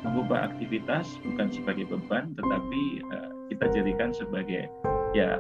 mengubah 0.03 0.51
aktivitas 0.51 1.07
bukan 1.23 1.47
sebagai 1.55 1.87
beban 1.87 2.35
tetapi 2.35 2.83
uh, 3.07 3.31
kita 3.53 3.69
jadikan 3.71 4.11
sebagai 4.17 4.67
ya 5.13 5.37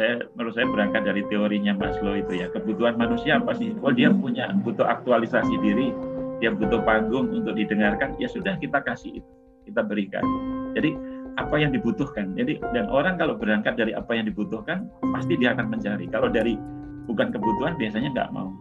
saya 0.00 0.24
menurut 0.32 0.56
saya 0.56 0.64
berangkat 0.64 1.02
dari 1.04 1.22
teorinya 1.28 1.76
Maslow 1.76 2.16
itu 2.16 2.40
ya 2.40 2.48
kebutuhan 2.48 2.96
manusia 2.96 3.36
apa 3.36 3.52
sih? 3.52 3.76
Oh 3.84 3.92
dia 3.92 4.08
punya 4.08 4.48
butuh 4.64 4.88
aktualisasi 4.88 5.60
diri, 5.60 5.92
dia 6.40 6.56
butuh 6.56 6.80
panggung 6.88 7.28
untuk 7.28 7.52
didengarkan, 7.52 8.16
ya 8.16 8.24
sudah 8.24 8.56
kita 8.56 8.80
kasih 8.80 9.20
itu, 9.20 9.30
kita 9.68 9.84
berikan. 9.84 10.24
Jadi 10.72 10.96
apa 11.36 11.52
yang 11.60 11.76
dibutuhkan. 11.76 12.32
Jadi 12.32 12.64
dan 12.72 12.88
orang 12.88 13.20
kalau 13.20 13.36
berangkat 13.36 13.76
dari 13.76 13.92
apa 13.92 14.16
yang 14.16 14.24
dibutuhkan 14.24 14.88
pasti 15.12 15.36
dia 15.36 15.52
akan 15.52 15.68
mencari. 15.68 16.08
Kalau 16.08 16.32
dari 16.32 16.56
bukan 17.04 17.28
kebutuhan 17.28 17.76
biasanya 17.76 18.08
nggak 18.16 18.30
mau. 18.32 18.56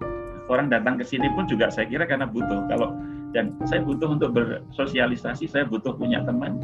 Orang 0.51 0.67
datang 0.67 0.99
ke 0.99 1.07
sini 1.07 1.31
pun 1.39 1.47
juga 1.47 1.71
saya 1.71 1.87
kira 1.87 2.03
karena 2.03 2.27
butuh. 2.27 2.67
Kalau 2.67 2.99
dan 3.31 3.55
saya 3.63 3.79
butuh 3.85 4.11
untuk 4.11 4.35
bersosialisasi, 4.35 5.47
saya 5.47 5.63
butuh 5.63 5.93
punya 5.95 6.25
teman, 6.25 6.59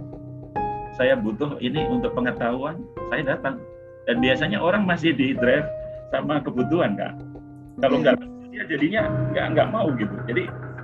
saya 0.95 1.19
butuh 1.19 1.59
ini 1.59 1.83
untuk 1.87 2.15
pengetahuan, 2.15 2.79
saya 3.11 3.35
datang. 3.35 3.59
Dan 4.05 4.21
biasanya 4.21 4.61
orang 4.61 4.85
masih 4.85 5.11
di 5.11 5.33
drive 5.35 5.65
sama 6.13 6.39
kebutuhan 6.39 6.95
kak. 6.95 7.13
Kalau 7.81 7.99
nggak 7.99 8.15
ya 8.55 8.63
jadinya 8.69 9.09
nggak 9.33 9.45
nggak 9.57 9.67
mau 9.73 9.91
gitu. 9.97 10.15
Jadi 10.29 10.43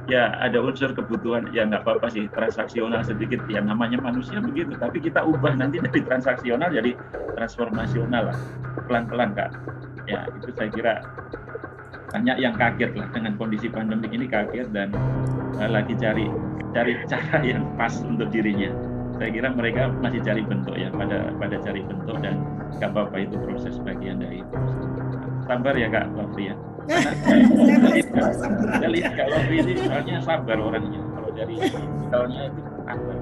ya 0.09 0.33
ada 0.41 0.57
unsur 0.59 0.91
kebutuhan 0.91 1.53
ya 1.53 1.63
nggak 1.69 1.85
apa-apa 1.85 2.09
sih 2.09 2.25
transaksional 2.33 3.05
sedikit 3.05 3.45
ya 3.45 3.61
namanya 3.61 4.01
manusia 4.01 4.41
begitu 4.41 4.73
tapi 4.75 4.97
kita 4.97 5.21
ubah 5.21 5.53
nanti 5.53 5.77
dari 5.77 6.01
transaksional 6.01 6.73
jadi 6.73 6.97
transformasional 7.37 8.33
lah 8.33 8.37
pelan-pelan 8.89 9.31
kak 9.37 9.53
ya 10.09 10.25
itu 10.41 10.49
saya 10.57 10.69
kira 10.73 10.93
banyak 12.11 12.37
yang 12.43 12.55
kaget 12.57 12.91
lah 12.97 13.07
dengan 13.13 13.39
kondisi 13.39 13.71
pandemi 13.71 14.11
ini 14.11 14.25
kaget 14.27 14.67
dan 14.73 14.91
uh, 15.61 15.69
lagi 15.69 15.95
cari 15.95 16.27
cari 16.75 16.97
cara 17.11 17.39
yang 17.45 17.63
pas 17.77 17.93
untuk 18.03 18.27
dirinya 18.33 18.73
saya 19.21 19.37
kira 19.37 19.53
mereka 19.53 19.93
masih 20.01 20.17
cari 20.25 20.41
bentuk 20.41 20.73
ya 20.73 20.89
pada 20.89 21.29
pada 21.37 21.55
cari 21.61 21.85
bentuk 21.85 22.17
dan 22.25 22.41
nggak 22.81 22.89
apa-apa 22.89 23.21
itu 23.21 23.37
proses 23.37 23.77
bagian 23.85 24.17
dari 24.17 24.41
itu. 24.41 24.55
Sabar 25.45 25.77
ya 25.77 25.93
kak 25.93 26.09
Lovri 26.17 26.49
ya. 26.49 26.55
Saya 28.81 28.89
lihat 28.89 29.13
kak 29.13 29.27
Lovri 29.29 29.61
ini 29.61 29.73
soalnya 29.77 30.17
sabar 30.25 30.57
orangnya. 30.57 31.05
Kalau 31.13 31.29
dari 31.37 31.53
misalnya 31.53 32.41
itu 32.49 32.61
sabar. 32.81 33.17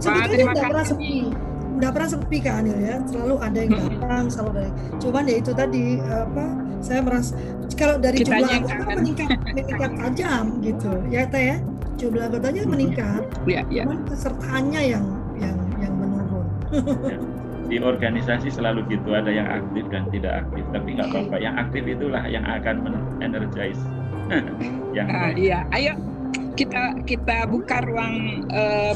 Wah, 0.00 0.24
terima 0.32 0.52
kasih. 0.56 1.28
nggak 1.76 1.92
pernah 1.92 2.08
sepi 2.08 2.38
kan 2.40 2.64
ya. 2.64 2.96
Selalu 3.04 3.34
ada 3.36 3.58
yang 3.60 3.72
datang 3.84 4.24
selalu 4.32 4.50
ada 4.64 4.70
cuman 4.96 5.22
ya 5.28 5.36
itu 5.44 5.52
tadi 5.52 5.84
apa 6.08 6.44
saya 6.80 7.00
merasa 7.04 7.36
kalau 7.76 8.00
dari 8.00 8.24
Kita 8.24 8.32
jumlah 8.32 8.48
anggota 8.48 8.96
meningkat 8.96 9.28
meningkat 9.44 9.90
tajam 9.92 10.44
gitu. 10.64 10.92
Ya 11.12 11.28
teh 11.28 11.44
ya 11.52 11.56
jumlah 12.00 12.24
anggotanya 12.32 12.62
meningkat 12.64 13.22
ya, 13.44 13.60
ya. 13.68 13.84
cuman 13.84 14.00
pesertanya 14.08 14.80
yang 14.80 15.04
yang 15.36 15.56
yang 15.76 15.94
menurun. 16.00 16.46
Di 17.70 17.76
organisasi 17.78 18.48
selalu 18.50 18.82
gitu 18.90 19.14
ada 19.14 19.30
yang 19.30 19.46
aktif 19.46 19.84
dan 19.92 20.08
tidak 20.10 20.42
aktif. 20.42 20.64
Tapi 20.74 20.88
nggak 20.96 21.08
apa-apa 21.12 21.36
yang 21.38 21.54
aktif 21.60 21.82
itulah 21.86 22.24
yang 22.26 22.42
akan 22.48 22.76
men-energize. 22.82 23.78
Yang 24.96 25.06
uh, 25.10 25.30
iya. 25.34 25.66
Ayo 25.74 25.94
kita 26.54 27.02
kita 27.02 27.46
buka 27.50 27.82
ruang 27.82 28.46
uh, 28.54 28.94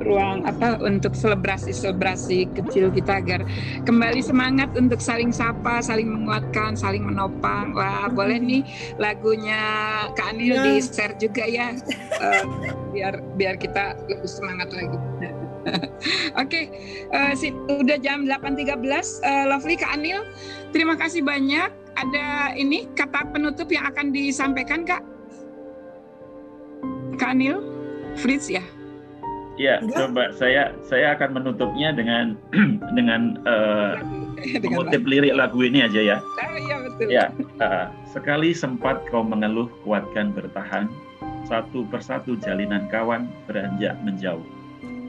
ruang 0.00 0.48
apa 0.48 0.80
untuk 0.80 1.12
selebrasi-selebrasi 1.12 2.48
kecil 2.56 2.88
kita 2.90 3.20
agar 3.20 3.40
kembali 3.84 4.24
semangat 4.24 4.72
untuk 4.74 4.98
saling 4.98 5.30
sapa, 5.30 5.84
saling 5.84 6.08
menguatkan, 6.08 6.74
saling 6.74 7.04
menopang. 7.04 7.76
Wah, 7.76 8.08
boleh 8.08 8.40
nih 8.40 8.62
lagunya 8.96 9.60
Kak 10.16 10.36
Anil 10.36 10.56
ya. 10.56 10.64
di-share 10.64 11.14
juga 11.20 11.44
ya. 11.44 11.76
uh, 12.20 12.44
biar 12.94 13.20
biar 13.36 13.54
kita 13.60 13.96
lebih 14.08 14.28
semangat 14.28 14.72
lagi. 14.72 14.98
Oke, 16.40 16.40
okay. 16.40 16.64
uh, 17.12 17.36
eh, 17.36 17.52
udah 17.68 18.00
jam 18.00 18.24
8.13. 18.24 18.64
Uh, 18.64 18.96
eh, 19.28 19.44
Lovely 19.52 19.76
Kak 19.76 20.00
Anil, 20.00 20.24
terima 20.72 20.96
kasih 20.96 21.20
banyak. 21.20 21.68
Ada 22.00 22.56
ini 22.56 22.88
kata 22.96 23.28
penutup 23.28 23.68
yang 23.68 23.84
akan 23.92 24.08
disampaikan 24.08 24.88
Kak? 24.88 25.04
Kak 27.20 27.36
Anil, 27.36 27.60
Fritz 28.16 28.48
ya? 28.48 28.64
Ya, 29.60 29.76
coba 29.92 30.32
saya 30.32 30.72
saya 30.80 31.12
akan 31.12 31.36
menutupnya 31.36 31.92
dengan 31.92 32.32
dengan 32.96 33.36
uh, 33.52 34.00
mengutip 34.64 35.04
lirik 35.04 35.36
lagu 35.36 35.60
ini 35.60 35.84
aja 35.84 36.00
ya. 36.00 36.18
Oh, 36.24 36.56
iya 36.56 36.76
betul. 36.80 37.06
Ya, 37.12 37.24
uh, 37.60 37.92
sekali 38.08 38.56
sempat 38.56 39.04
kau 39.12 39.20
mengeluh, 39.20 39.68
kuatkan 39.84 40.32
bertahan. 40.32 40.88
Satu 41.44 41.84
persatu 41.92 42.40
jalinan 42.40 42.88
kawan 42.88 43.28
beranjak 43.44 44.00
menjauh. 44.00 44.40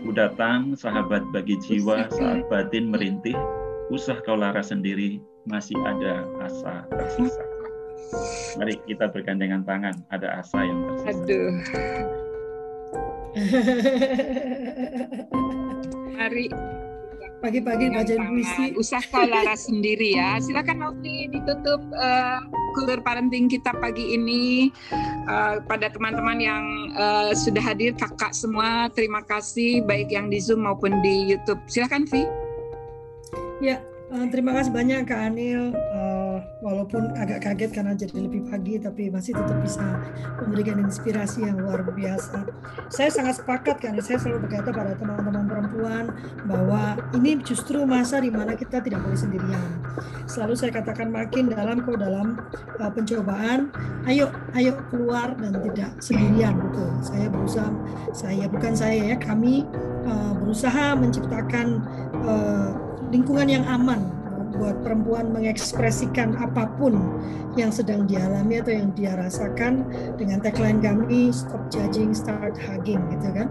Ku 0.04 0.12
datang 0.12 0.76
sahabat 0.76 1.24
bagi 1.32 1.56
jiwa 1.64 2.12
saat 2.12 2.43
batin 2.52 2.91
merintih. 2.91 3.38
Usah 3.88 4.20
kau 4.28 4.36
lara 4.36 4.60
sendiri, 4.60 5.24
masih 5.47 5.80
ada 5.88 6.28
asa 6.43 6.84
tersisa. 6.91 7.43
Mari 8.60 8.76
kita 8.84 9.08
bergandengan 9.08 9.64
tangan, 9.64 9.95
ada 10.12 10.43
asa 10.43 10.60
yang 10.60 10.80
tersisa. 10.91 11.24
Aduh. 11.24 12.31
Mari 16.12 16.46
pagi-pagi 17.42 17.89
baca 17.89 18.14
puisi. 18.30 18.66
Usaha 18.78 19.26
laras 19.26 19.66
sendiri 19.66 20.14
ya. 20.14 20.38
Silakan 20.38 20.78
Novi 20.86 21.26
ditutup 21.34 21.82
uh, 21.97 22.38
kultur 22.78 23.01
parenting 23.01 23.50
kita 23.50 23.74
pagi 23.82 24.14
ini 24.14 24.70
uh, 25.26 25.58
pada 25.66 25.89
teman-teman 25.89 26.38
yang 26.38 26.64
uh, 26.93 27.34
sudah 27.34 27.66
hadir 27.66 27.97
kakak 27.97 28.32
semua. 28.38 28.93
Terima 28.93 29.26
kasih 29.26 29.82
baik 29.89 30.14
yang 30.14 30.30
di 30.30 30.38
Zoom 30.38 30.70
maupun 30.70 31.01
di 31.01 31.34
YouTube. 31.34 31.60
Silakan 31.66 32.05
Vi. 32.05 32.24
Ya, 33.62 33.82
uh, 34.14 34.30
terima 34.30 34.54
kasih 34.54 34.70
banyak 34.70 35.10
Kak 35.10 35.34
Anil. 35.34 35.74
Uh, 35.74 36.30
walaupun 36.62 37.12
agak 37.18 37.43
kaget 37.43 37.72
karena 37.74 37.93
jadi 37.97 38.16
lebih 38.22 38.47
pagi 38.47 38.78
tapi 38.78 39.09
masih 39.09 39.34
tetap 39.34 39.58
bisa 39.66 39.84
memberikan 40.39 40.78
inspirasi 40.86 41.43
yang 41.46 41.58
luar 41.58 41.82
biasa. 41.84 42.46
Saya 42.93 43.09
sangat 43.09 43.42
sepakat 43.42 43.82
kan, 43.82 43.97
saya 44.00 44.22
selalu 44.22 44.47
berkata 44.47 44.70
pada 44.70 44.93
teman-teman 44.96 45.46
perempuan 45.50 46.04
bahwa 46.46 47.01
ini 47.18 47.42
justru 47.42 47.82
masa 47.84 48.22
di 48.22 48.30
mana 48.30 48.54
kita 48.54 48.80
tidak 48.80 49.01
boleh 49.01 49.18
sendirian. 49.18 49.70
Selalu 50.30 50.54
saya 50.55 50.72
katakan 50.78 51.09
makin 51.09 51.50
dalam 51.51 51.82
kau 51.84 51.97
dalam 51.97 52.39
uh, 52.78 52.92
pencobaan, 52.93 53.74
ayo 54.05 54.30
ayo 54.54 54.78
keluar 54.93 55.34
dan 55.36 55.58
tidak 55.72 55.92
sendirian 56.00 56.55
gitu. 56.70 56.86
Saya 57.01 57.28
berusaha, 57.28 57.72
saya 58.13 58.46
bukan 58.47 58.74
saya 58.78 59.01
ya, 59.12 59.18
kami 59.18 59.66
uh, 60.05 60.34
berusaha 60.38 60.93
menciptakan 60.96 61.84
uh, 62.24 62.72
lingkungan 63.12 63.50
yang 63.50 63.66
aman 63.68 64.21
buat 64.56 64.84
perempuan 64.84 65.32
mengekspresikan 65.32 66.36
apa 66.40 66.68
pun 66.76 66.98
yang 67.60 67.72
sedang 67.72 68.08
dialami 68.08 68.64
atau 68.64 68.72
yang 68.72 68.90
dia 68.96 69.16
rasakan 69.16 69.84
dengan 70.16 70.40
tagline 70.40 70.80
kami 70.80 71.32
stop 71.36 71.60
judging 71.68 72.16
start 72.16 72.56
hugging 72.56 73.00
gitu 73.16 73.28
kan. 73.36 73.48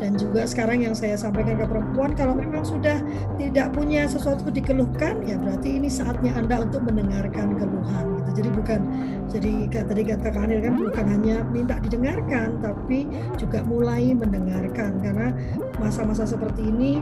Dan 0.00 0.16
juga 0.16 0.48
sekarang 0.48 0.84
yang 0.84 0.94
saya 0.96 1.16
sampaikan 1.16 1.60
ke 1.60 1.66
perempuan 1.68 2.16
kalau 2.16 2.34
memang 2.36 2.64
sudah 2.64 3.00
tidak 3.36 3.72
punya 3.76 4.08
sesuatu 4.08 4.48
dikeluhkan 4.48 5.20
ya 5.24 5.36
berarti 5.36 5.76
ini 5.80 5.88
saatnya 5.88 6.32
anda 6.36 6.64
untuk 6.64 6.84
mendengarkan 6.84 7.56
keluhan 7.56 8.04
gitu. 8.20 8.30
Jadi 8.42 8.48
bukan 8.52 8.80
jadi 9.28 9.52
tadi 9.72 10.02
kata 10.08 10.28
Kanil 10.32 10.60
kan 10.64 10.74
bukan 10.80 11.06
hanya 11.08 11.36
minta 11.48 11.76
didengarkan 11.80 12.60
tapi 12.60 13.08
juga 13.36 13.60
mulai 13.64 14.12
mendengarkan. 14.16 15.00
Karena 15.00 15.32
masa-masa 15.80 16.24
seperti 16.24 16.68
ini 16.68 17.00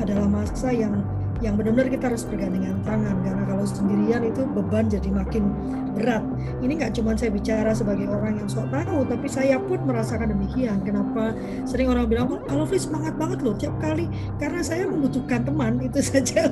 adalah 0.00 0.26
masa 0.26 0.74
yang 0.74 1.04
yang 1.44 1.60
benar-benar 1.60 1.92
kita 1.92 2.08
harus 2.08 2.24
bergandengan 2.24 2.80
tangan 2.88 3.20
karena 3.20 3.44
kalau 3.44 3.64
sendirian 3.68 4.24
itu 4.24 4.48
beban 4.48 4.88
jadi 4.88 5.12
makin 5.12 5.52
berat. 5.94 6.24
Ini 6.64 6.72
nggak 6.80 6.92
cuma 6.98 7.12
saya 7.14 7.30
bicara 7.30 7.70
sebagai 7.76 8.08
orang 8.08 8.40
yang 8.40 8.48
sok 8.48 8.72
tahu, 8.72 9.04
tapi 9.06 9.28
saya 9.28 9.60
pun 9.60 9.84
merasakan 9.84 10.32
demikian. 10.32 10.80
Kenapa 10.82 11.36
sering 11.68 11.92
orang 11.92 12.08
bilang, 12.08 12.26
oh, 12.32 12.40
kalau 12.48 12.64
Fli 12.64 12.80
semangat 12.80 13.14
banget 13.20 13.44
loh 13.44 13.54
tiap 13.54 13.76
kali, 13.78 14.10
karena 14.40 14.60
saya 14.64 14.88
membutuhkan 14.88 15.46
teman 15.46 15.78
itu 15.84 16.00
saja. 16.10 16.48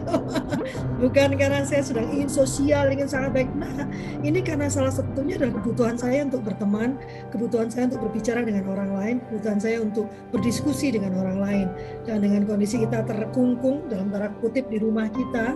Bukan 1.02 1.34
karena 1.40 1.66
saya 1.66 1.82
sedang 1.82 2.06
ingin 2.12 2.30
sosial, 2.30 2.92
ingin 2.92 3.08
sangat 3.08 3.34
baik. 3.34 3.50
Nah, 3.58 3.88
ini 4.22 4.44
karena 4.44 4.70
salah 4.70 4.92
satunya 4.92 5.40
adalah 5.40 5.58
kebutuhan 5.58 5.96
saya 5.98 6.22
untuk 6.22 6.46
berteman, 6.46 7.00
kebutuhan 7.34 7.72
saya 7.72 7.90
untuk 7.90 8.06
berbicara 8.06 8.44
dengan 8.46 8.68
orang 8.70 8.90
lain, 8.94 9.16
kebutuhan 9.26 9.58
saya 9.58 9.82
untuk 9.82 10.06
berdiskusi 10.30 10.94
dengan 10.94 11.18
orang 11.18 11.38
lain. 11.40 11.66
Dan 12.06 12.22
dengan 12.22 12.46
kondisi 12.46 12.78
kita 12.84 13.02
terkungkung 13.08 13.90
dalam 13.90 14.12
tanda 14.14 14.30
kutip 14.38 14.70
di 14.70 14.81
rumah 14.82 15.06
kita, 15.08 15.54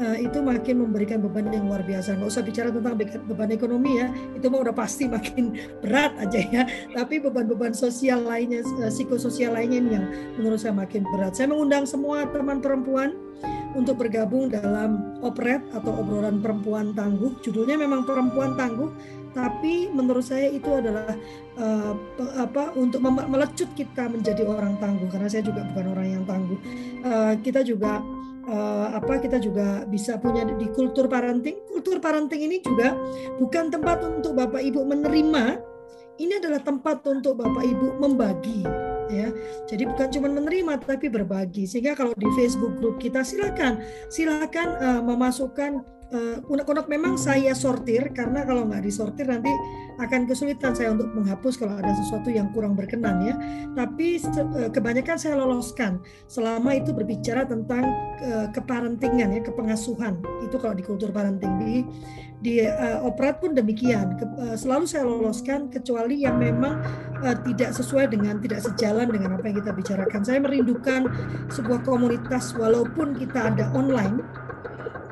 uh, 0.00 0.16
itu 0.16 0.40
makin 0.40 0.82
memberikan 0.82 1.20
beban 1.20 1.52
yang 1.52 1.68
luar 1.68 1.84
biasa. 1.84 2.16
Nggak 2.16 2.30
usah 2.32 2.42
bicara 2.42 2.68
tentang 2.72 2.96
beban 3.28 3.50
ekonomi 3.52 4.00
ya, 4.00 4.08
itu 4.32 4.48
mah 4.48 4.60
udah 4.64 4.74
pasti 4.74 5.06
makin 5.06 5.54
berat 5.84 6.16
aja 6.18 6.40
ya. 6.40 6.62
Tapi 6.96 7.20
beban-beban 7.20 7.76
sosial 7.76 8.24
lainnya, 8.24 8.64
uh, 8.80 8.88
psikososial 8.88 9.52
lainnya 9.54 10.00
yang 10.00 10.04
menurut 10.40 10.58
saya 10.58 10.72
makin 10.72 11.04
berat. 11.12 11.36
Saya 11.36 11.52
mengundang 11.52 11.84
semua 11.84 12.24
teman 12.32 12.64
perempuan 12.64 13.12
untuk 13.72 14.04
bergabung 14.04 14.52
dalam 14.52 15.20
operet 15.24 15.64
atau 15.72 15.92
obrolan 16.00 16.40
perempuan 16.40 16.92
tangguh. 16.92 17.32
Judulnya 17.40 17.80
memang 17.80 18.04
perempuan 18.04 18.54
tangguh, 18.54 18.92
tapi 19.32 19.88
menurut 19.88 20.24
saya 20.24 20.52
itu 20.52 20.68
adalah 20.68 21.16
uh, 21.56 21.96
apa 22.36 22.76
untuk 22.76 23.00
melecut 23.04 23.72
kita 23.72 24.08
menjadi 24.12 24.44
orang 24.44 24.76
tangguh 24.76 25.08
karena 25.08 25.28
saya 25.28 25.44
juga 25.44 25.64
bukan 25.72 25.86
orang 25.96 26.08
yang 26.20 26.24
tangguh. 26.28 26.58
Uh, 27.02 27.34
kita 27.40 27.64
juga 27.64 28.04
uh, 28.48 28.96
apa 28.96 29.22
kita 29.22 29.38
juga 29.38 29.86
bisa 29.86 30.18
punya 30.18 30.46
di 30.46 30.66
kultur 30.72 31.06
parenting. 31.06 31.58
Kultur 31.68 31.98
parenting 32.02 32.42
ini 32.46 32.58
juga 32.62 32.94
bukan 33.38 33.70
tempat 33.70 34.02
untuk 34.02 34.38
Bapak 34.38 34.62
Ibu 34.62 34.82
menerima, 34.86 35.44
ini 36.18 36.32
adalah 36.38 36.60
tempat 36.62 37.02
untuk 37.08 37.38
Bapak 37.38 37.64
Ibu 37.64 37.98
membagi 37.98 38.62
ya. 39.12 39.28
Jadi 39.68 39.82
bukan 39.86 40.08
cuma 40.08 40.28
menerima 40.32 40.80
tapi 40.82 41.12
berbagi. 41.12 41.68
Sehingga 41.68 41.92
kalau 41.92 42.16
di 42.16 42.28
Facebook 42.34 42.80
grup 42.80 42.96
kita 42.98 43.20
silakan 43.20 43.82
silakan 44.08 44.68
uh, 44.80 45.02
memasukkan 45.04 45.84
uh, 46.12 46.84
memang 46.88 47.16
saya 47.16 47.56
sortir 47.56 48.12
karena 48.12 48.44
kalau 48.44 48.68
nggak 48.68 48.84
disortir 48.84 49.24
nanti 49.26 49.48
akan 50.00 50.28
kesulitan 50.28 50.76
saya 50.76 50.92
untuk 50.92 51.08
menghapus 51.12 51.56
kalau 51.56 51.76
ada 51.78 51.92
sesuatu 51.96 52.28
yang 52.28 52.52
kurang 52.52 52.76
berkenan 52.76 53.24
ya. 53.24 53.34
Tapi 53.72 54.20
uh, 54.20 54.68
kebanyakan 54.68 55.16
saya 55.16 55.40
loloskan 55.40 55.98
selama 56.28 56.76
itu 56.76 56.92
berbicara 56.92 57.48
tentang 57.48 57.84
uh, 58.22 58.46
keparentingan 58.52 59.32
ya, 59.32 59.40
kepengasuhan. 59.40 60.20
Itu 60.44 60.60
kalau 60.60 60.76
di 60.76 60.84
kultur 60.84 61.10
parenting 61.10 61.52
di 61.60 61.74
di 62.42 62.54
uh, 62.66 63.06
operat 63.06 63.38
pun 63.38 63.54
demikian. 63.54 64.18
Ke, 64.18 64.26
uh, 64.26 64.56
selalu 64.58 64.84
saya 64.84 65.06
loloskan 65.06 65.70
kecuali 65.70 66.26
yang 66.26 66.36
memang 66.42 66.82
uh, 67.22 67.36
tidak 67.46 67.72
sesuai 67.72 68.10
dengan 68.10 68.42
tidak 68.42 68.60
sejalan 68.60 69.08
dengan 69.08 69.38
apa 69.38 69.46
yang 69.48 69.62
kita 69.62 69.72
bicarakan. 69.72 70.20
Saya 70.26 70.42
merindukan 70.42 71.06
sebuah 71.54 71.86
komunitas 71.86 72.52
walaupun 72.58 73.14
kita 73.14 73.54
ada 73.54 73.70
online 73.72 74.20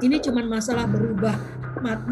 ini 0.01 0.17
cuma 0.21 0.45
masalah 0.45 0.85
berubah 0.89 1.61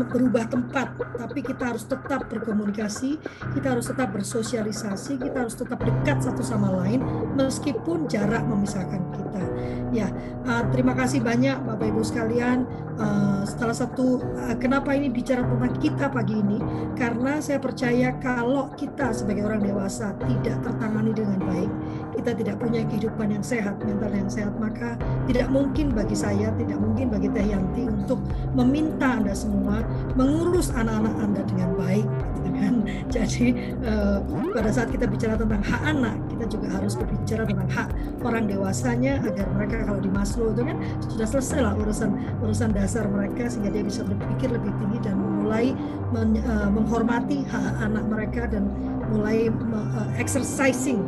berubah 0.08 0.48
tempat, 0.48 0.96
tapi 1.18 1.44
kita 1.44 1.74
harus 1.74 1.84
tetap 1.84 2.30
berkomunikasi, 2.30 3.20
kita 3.52 3.76
harus 3.76 3.90
tetap 3.90 4.14
bersosialisasi, 4.14 5.20
kita 5.20 5.44
harus 5.44 5.58
tetap 5.58 5.82
dekat 5.82 6.24
satu 6.24 6.40
sama 6.40 6.72
lain, 6.84 7.02
meskipun 7.36 8.08
jarak 8.08 8.40
memisahkan 8.48 9.02
kita. 9.12 9.44
Ya, 9.88 10.08
uh, 10.44 10.68
terima 10.68 10.92
kasih 10.92 11.24
banyak 11.24 11.64
Bapak 11.64 11.88
Ibu 11.88 12.04
sekalian. 12.04 12.68
Uh, 12.98 13.46
salah 13.46 13.76
satu 13.76 14.20
uh, 14.20 14.56
kenapa 14.60 14.92
ini 14.92 15.08
bicara 15.08 15.44
tentang 15.44 15.74
kita 15.80 16.06
pagi 16.12 16.38
ini, 16.38 16.60
karena 16.96 17.40
saya 17.40 17.56
percaya 17.60 18.14
kalau 18.20 18.72
kita 18.76 19.12
sebagai 19.16 19.48
orang 19.48 19.64
dewasa 19.64 20.12
tidak 20.28 20.60
tertangani 20.60 21.12
dengan 21.12 21.40
baik, 21.40 21.70
kita 22.18 22.34
tidak 22.34 22.58
punya 22.58 22.82
kehidupan 22.90 23.30
yang 23.30 23.44
sehat, 23.46 23.78
mental 23.86 24.10
yang 24.10 24.26
sehat, 24.26 24.50
maka 24.58 24.98
tidak 25.30 25.46
mungkin 25.54 25.94
bagi 25.94 26.18
saya, 26.18 26.50
tidak 26.58 26.74
mungkin 26.82 27.14
bagi 27.14 27.30
Teh 27.30 27.46
Yanti 27.46 27.86
untuk 27.86 28.18
meminta 28.58 29.22
Anda 29.22 29.38
semua 29.38 29.86
mengurus 30.18 30.74
anak-anak 30.74 31.14
Anda 31.22 31.42
dengan 31.46 31.70
baik 31.78 32.06
gitu 32.34 32.50
kan. 32.58 32.74
Jadi 33.14 33.46
uh, 33.86 34.18
pada 34.50 34.70
saat 34.74 34.90
kita 34.90 35.06
bicara 35.06 35.38
tentang 35.38 35.62
hak 35.62 35.82
anak, 35.86 36.18
kita 36.34 36.44
juga 36.50 36.66
harus 36.74 36.98
berbicara 36.98 37.46
tentang 37.46 37.70
hak 37.70 37.88
orang 38.26 38.44
dewasanya 38.50 39.22
agar 39.22 39.46
mereka 39.54 39.86
kalau 39.86 40.00
di 40.02 40.10
Maslow 40.10 40.50
itu 40.50 40.66
kan 40.66 40.76
sudah 41.06 41.26
selesai 41.30 41.58
lah 41.62 41.74
urusan 41.78 42.10
urusan 42.42 42.74
dasar 42.74 43.06
mereka 43.06 43.46
sehingga 43.46 43.70
dia 43.70 43.86
bisa 43.86 44.02
berpikir 44.02 44.50
lebih 44.50 44.74
tinggi 44.82 44.98
dan 45.06 45.16
mulai 45.22 45.70
men, 46.10 46.42
uh, 46.42 46.66
menghormati 46.66 47.46
hak 47.46 47.78
anak 47.78 48.04
mereka 48.10 48.50
dan 48.50 48.66
mulai 49.08 49.48
uh, 49.48 50.08
exercising 50.20 51.00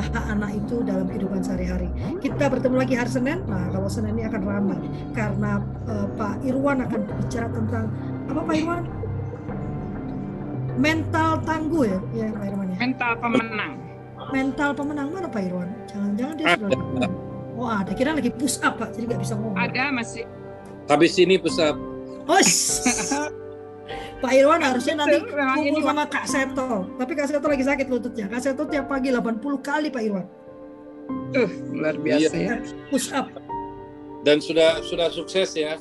hak 0.00 0.24
anak 0.32 0.50
itu 0.56 0.82
dalam 0.82 1.06
kehidupan 1.08 1.40
sehari-hari. 1.40 1.88
Kita 2.20 2.48
bertemu 2.48 2.76
lagi 2.76 2.94
hari 2.96 3.10
Senin. 3.10 3.38
Nah, 3.48 3.68
kalau 3.70 3.88
Senin 3.88 4.16
ini 4.16 4.24
akan 4.28 4.42
ramai 4.44 4.78
karena 5.16 5.62
uh, 5.88 6.06
Pak 6.16 6.44
Irwan 6.44 6.84
akan 6.84 7.00
bicara 7.24 7.48
tentang 7.50 7.84
apa 8.28 8.40
Pak 8.42 8.54
Irwan? 8.56 8.82
Mental 10.76 11.30
tangguh 11.48 11.84
ya, 11.88 11.98
ya 12.12 12.26
Pak 12.36 12.44
Irwan 12.52 12.66
ya. 12.72 12.76
Mental 12.76 13.12
pemenang. 13.16 13.72
Mental 14.32 14.70
pemenang 14.76 15.08
mana 15.12 15.28
Pak 15.30 15.42
Irwan? 15.44 15.68
Jangan-jangan 15.88 16.34
dia 16.36 16.46
sudah. 16.56 16.80
Oh 17.56 17.68
ada, 17.72 17.92
kira 17.96 18.12
lagi 18.12 18.28
push 18.28 18.60
up 18.60 18.76
Pak, 18.76 18.92
jadi 18.92 19.16
nggak 19.16 19.20
bisa 19.24 19.34
ngomong. 19.40 19.56
Ada 19.56 19.88
masih. 19.88 20.28
Habis 20.92 21.16
ini 21.16 21.40
push 21.40 21.56
up. 21.56 21.76
Oh, 22.26 22.42
Pak 24.26 24.34
Irwan 24.34 24.58
harusnya 24.58 24.94
nanti 24.98 25.18
kumpul 25.22 25.82
sama 25.86 26.04
Kak 26.10 26.26
Seto. 26.26 26.70
Tapi 26.98 27.12
Kak 27.14 27.26
Seto 27.30 27.46
lagi 27.46 27.62
sakit 27.62 27.86
lututnya. 27.86 28.26
Kak 28.26 28.42
Seto 28.42 28.66
tiap 28.66 28.90
pagi 28.90 29.14
80 29.14 29.38
kali 29.62 29.88
Pak 29.94 30.02
Irwan. 30.02 30.26
Uh, 31.38 31.50
luar 31.70 31.94
biasa 32.02 32.34
iya. 32.34 32.58
ya. 32.58 32.74
Push 32.90 33.14
up. 33.14 33.30
Dan 34.26 34.42
sudah 34.42 34.82
sudah 34.82 35.06
sukses 35.14 35.54
ya 35.54 35.78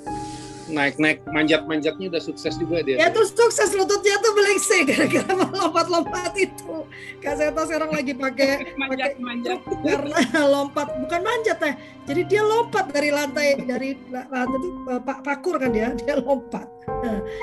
naik-naik 0.70 1.22
manjat-manjatnya 1.30 2.10
udah 2.10 2.22
sukses 2.22 2.58
juga 2.58 2.82
dia. 2.82 2.98
Ya 2.98 3.08
tuh 3.14 3.26
sukses 3.30 3.74
lututnya 3.78 4.18
tuh 4.22 4.34
belengsek 4.34 4.82
gara-gara 4.90 5.34
lompat-lompat 5.62 6.34
itu. 6.38 6.86
Kak 7.22 7.38
Seto 7.38 7.62
sekarang 7.70 7.92
lagi 7.94 8.14
pakai 8.18 8.66
manjat-manjat 8.82 9.60
karena 9.66 10.20
lompat 10.54 10.88
bukan 11.06 11.22
manjat 11.22 11.58
teh. 11.62 11.74
Jadi 12.06 12.22
dia 12.30 12.42
lompat 12.46 12.90
dari 12.94 13.10
lantai 13.10 13.62
dari 13.66 13.98
lantai 14.14 14.58
itu 14.62 14.70
eh, 14.90 15.02
pak 15.02 15.20
pakur 15.26 15.56
kan 15.58 15.70
dia 15.74 15.94
dia 15.94 16.18
lompat. 16.22 16.68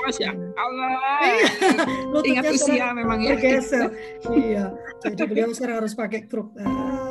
Masya 0.07 0.31
Allah. 0.55 0.95
Iya. 1.23 1.47
Lututnya 2.11 2.41
Ingat 2.41 2.55
usia 2.55 2.87
memang 2.95 3.19
ya. 3.19 3.35
Geser. 3.35 3.91
iya. 4.31 4.71
Jadi 5.03 5.21
beliau 5.27 5.51
sekarang 5.51 5.83
harus 5.83 5.93
pakai 5.95 6.27
kruk. 6.27 6.55
Ah 6.59 7.02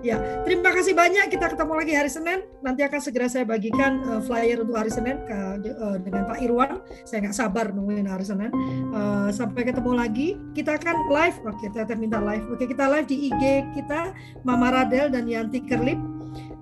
Ya, 0.00 0.16
terima 0.48 0.72
kasih 0.72 0.96
banyak. 0.96 1.28
Kita 1.28 1.52
ketemu 1.52 1.72
lagi 1.76 1.92
hari 1.92 2.08
Senin. 2.08 2.40
Nanti 2.64 2.80
akan 2.80 3.00
segera 3.04 3.28
saya 3.28 3.44
bagikan 3.44 4.00
uh, 4.08 4.20
flyer 4.24 4.64
untuk 4.64 4.80
hari 4.80 4.88
Senin 4.88 5.20
ke, 5.28 5.36
uh, 5.76 6.00
dengan 6.00 6.24
Pak 6.24 6.40
Irwan. 6.40 6.80
Saya 7.04 7.28
nggak 7.28 7.36
sabar 7.36 7.68
nungguin 7.68 8.08
hari 8.08 8.24
Senin. 8.24 8.48
Uh, 8.96 9.28
sampai 9.28 9.68
ketemu 9.68 9.92
lagi. 9.92 10.40
Kita 10.56 10.80
akan 10.80 10.96
live. 11.12 11.36
Oke, 11.44 11.68
kita 11.68 11.92
minta 12.00 12.16
live. 12.16 12.48
Oke, 12.48 12.64
kita 12.64 12.88
live 12.88 13.06
di 13.12 13.28
IG 13.28 13.44
kita 13.76 14.16
Mama 14.40 14.72
Radel 14.72 15.12
dan 15.12 15.28
Yanti 15.28 15.60
Kerlip. 15.68 16.00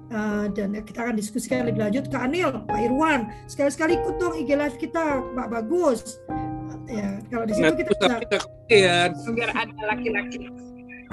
Uh, 0.09 0.48
dan 0.56 0.73
kita 0.89 1.05
akan 1.05 1.20
diskusikan 1.20 1.69
lebih 1.69 1.85
lanjut 1.85 2.09
ke 2.09 2.16
Anil, 2.16 2.65
Pak 2.65 2.81
Irwan. 2.81 3.28
Sekali-sekali 3.44 4.02
ikut 4.02 4.16
dong 4.19 4.35
IG 4.35 4.51
live 4.56 4.77
kita, 4.81 5.20
Pak 5.36 5.47
Bagus. 5.52 6.19
Ya, 6.89 7.20
kalau 7.28 7.44
di 7.44 7.52
situ 7.52 7.85
kita, 7.85 7.93
kita, 7.93 8.16
kita, 8.24 8.39
kita 9.12 9.31
biar 9.36 9.51
ada 9.52 9.82
laki-laki 9.93 10.48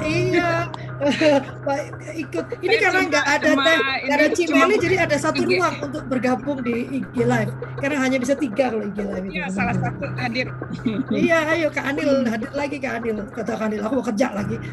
iya. 0.03 0.67
Ikut. 2.23 2.45
Ini 2.59 2.75
karena 2.79 3.01
nggak 3.07 3.25
ada 3.25 3.51
teh 3.55 3.79
ada 4.11 4.25
Cimeli 4.31 4.75
jadi 4.79 4.95
ada 5.07 5.17
satu 5.19 5.43
IG. 5.43 5.59
ruang 5.59 5.75
untuk 5.83 6.03
bergabung 6.07 6.59
di 6.63 7.03
IG 7.03 7.15
live. 7.23 7.51
Karena 7.79 7.97
hanya 8.03 8.17
bisa 8.19 8.35
tiga 8.35 8.71
kalau 8.71 8.83
IG 8.83 8.99
live 8.99 9.27
iya 9.31 9.45
salah 9.51 9.75
satu 9.75 10.05
hadir. 10.19 10.51
Iya 11.25 11.47
ayo 11.55 11.67
Kak 11.71 11.95
Anil 11.95 12.27
hadir 12.27 12.51
lagi 12.51 12.77
Kak 12.79 13.03
Anil. 13.03 13.23
Kata 13.31 13.55
Kak 13.55 13.67
Anil 13.71 13.81
aku 13.83 13.93
mau 13.99 14.05
kerja 14.05 14.27
lagi. 14.35 14.57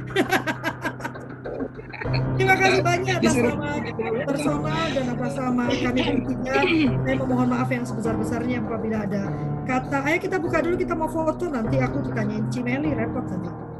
Terima 2.32 2.58
kasih 2.58 2.82
kasih 2.82 2.82
banyak 2.82 3.16
atas 3.22 3.36
nama 3.38 3.68
personal 4.26 4.84
dan 4.90 5.06
atas 5.14 5.34
nama 5.38 5.64
kami 5.70 6.00
bertiga. 6.02 6.52
Saya 7.06 7.16
memohon 7.16 7.48
maaf 7.52 7.68
yang 7.70 7.84
sebesar-besarnya 7.86 8.56
apabila 8.58 9.06
ada 9.06 9.22
kata. 9.64 9.98
Ayo 10.10 10.18
kita 10.18 10.36
buka 10.42 10.58
dulu, 10.64 10.74
kita 10.76 10.94
mau 10.98 11.08
foto. 11.08 11.46
Nanti 11.46 11.78
aku 11.78 12.02
ditanyain 12.10 12.44
Cimeli 12.50 12.90
repot 12.92 13.24
nanti. 13.30 13.71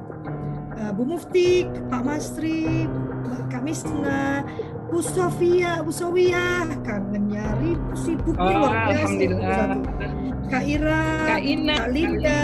Uh, 0.73 0.91
Bu 0.97 1.03
Mufti, 1.05 1.69
Pak 1.93 2.03
Mastri, 2.03 2.89
Kak 3.53 3.61
Misna, 3.61 4.41
Bu 4.89 5.05
Sofia, 5.05 5.85
Bu 5.85 5.93
Sofia, 5.93 6.65
kangen 6.81 7.29
nyari 7.29 7.77
sibuknya 7.93 8.41
oh, 8.41 8.61
luar 8.65 8.77
biasa. 8.89 9.77
Kak 10.49 10.65
Ira, 10.65 11.05
Kak 11.29 11.43
Ina, 11.45 11.77
Kak 11.77 11.89
Linda, 11.93 12.41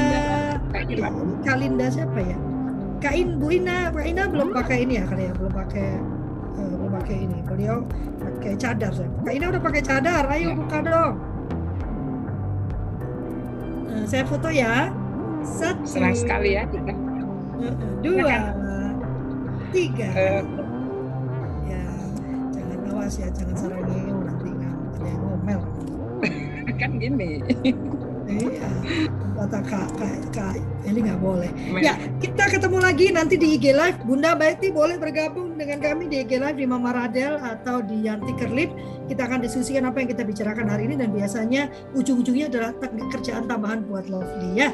Kak, 0.73 0.85
Ira. 0.89 1.09
Kak 1.45 1.57
Linda 1.57 1.87
siapa 1.89 2.21
ya? 2.21 2.39
Kak 2.99 3.15
In, 3.15 3.39
Bu 3.39 3.49
Ina, 3.55 3.95
Kak 3.95 4.07
Ina 4.07 4.23
belum 4.29 4.51
pakai 4.53 4.83
ini 4.85 4.99
ya 4.99 5.05
kali 5.07 5.31
ya, 5.31 5.33
belum 5.33 5.53
pakai 5.55 5.89
uh, 6.59 6.73
belum 6.75 6.93
pakai 7.01 7.17
ini. 7.25 7.39
Beliau 7.47 7.77
pakai 8.21 8.53
cadar 8.59 8.93
saya. 8.93 9.11
Kak 9.25 9.33
Ina 9.33 9.47
udah 9.55 9.63
pakai 9.63 9.83
cadar, 9.87 10.25
ayo 10.29 10.53
ya. 10.53 10.59
buka 10.59 10.79
dong. 10.85 11.15
Nah, 13.89 14.05
saya 14.05 14.25
foto 14.29 14.49
ya. 14.53 14.93
Satu. 15.47 15.87
Senang 15.87 16.13
sekali 16.19 16.59
ya 16.59 16.67
kita. 16.69 17.08
Dua, 17.59 18.39
tiga. 19.75 20.09
Uh, 20.15 20.69
awas 23.09 23.25
ya 23.25 23.33
jangan 23.33 23.57
sarangi 23.57 24.01
nanti 24.21 24.51
ada 25.01 25.09
yang 25.09 25.23
ngomel. 25.25 25.61
Kan 26.79 26.91
gini 27.01 27.41
iya. 28.29 28.69
Kata 29.39 29.59
kak 29.65 29.89
kak 29.97 30.17
kak 30.35 30.55
ini 30.85 31.05
nggak 31.05 31.21
boleh. 31.21 31.51
Ya 31.81 31.97
kita 32.21 32.49
ketemu 32.53 32.79
lagi 32.81 33.07
nanti 33.13 33.35
di 33.41 33.57
IG 33.57 33.73
live. 33.73 33.99
Bunda 34.05 34.37
Baiti 34.37 34.69
boleh 34.69 35.01
bergabung 35.01 35.57
dengan 35.57 35.81
kami 35.81 36.11
di 36.11 36.25
IG 36.25 36.39
live 36.41 36.59
di 36.59 36.67
Mama 36.69 36.93
Radel 36.93 37.41
atau 37.41 37.81
di 37.81 38.05
Yanti 38.05 38.35
Kerlip. 38.37 38.71
Kita 39.09 39.25
akan 39.25 39.41
diskusikan 39.41 39.89
apa 39.89 40.05
yang 40.05 40.11
kita 40.13 40.23
bicarakan 40.27 40.69
hari 40.69 40.85
ini 40.91 41.01
dan 41.01 41.15
biasanya 41.15 41.73
ujung-ujungnya 41.97 42.53
adalah 42.53 42.77
kerjaan 43.09 43.49
tambahan 43.49 43.89
buat 43.89 44.11
Lovely 44.11 44.61
ya. 44.61 44.69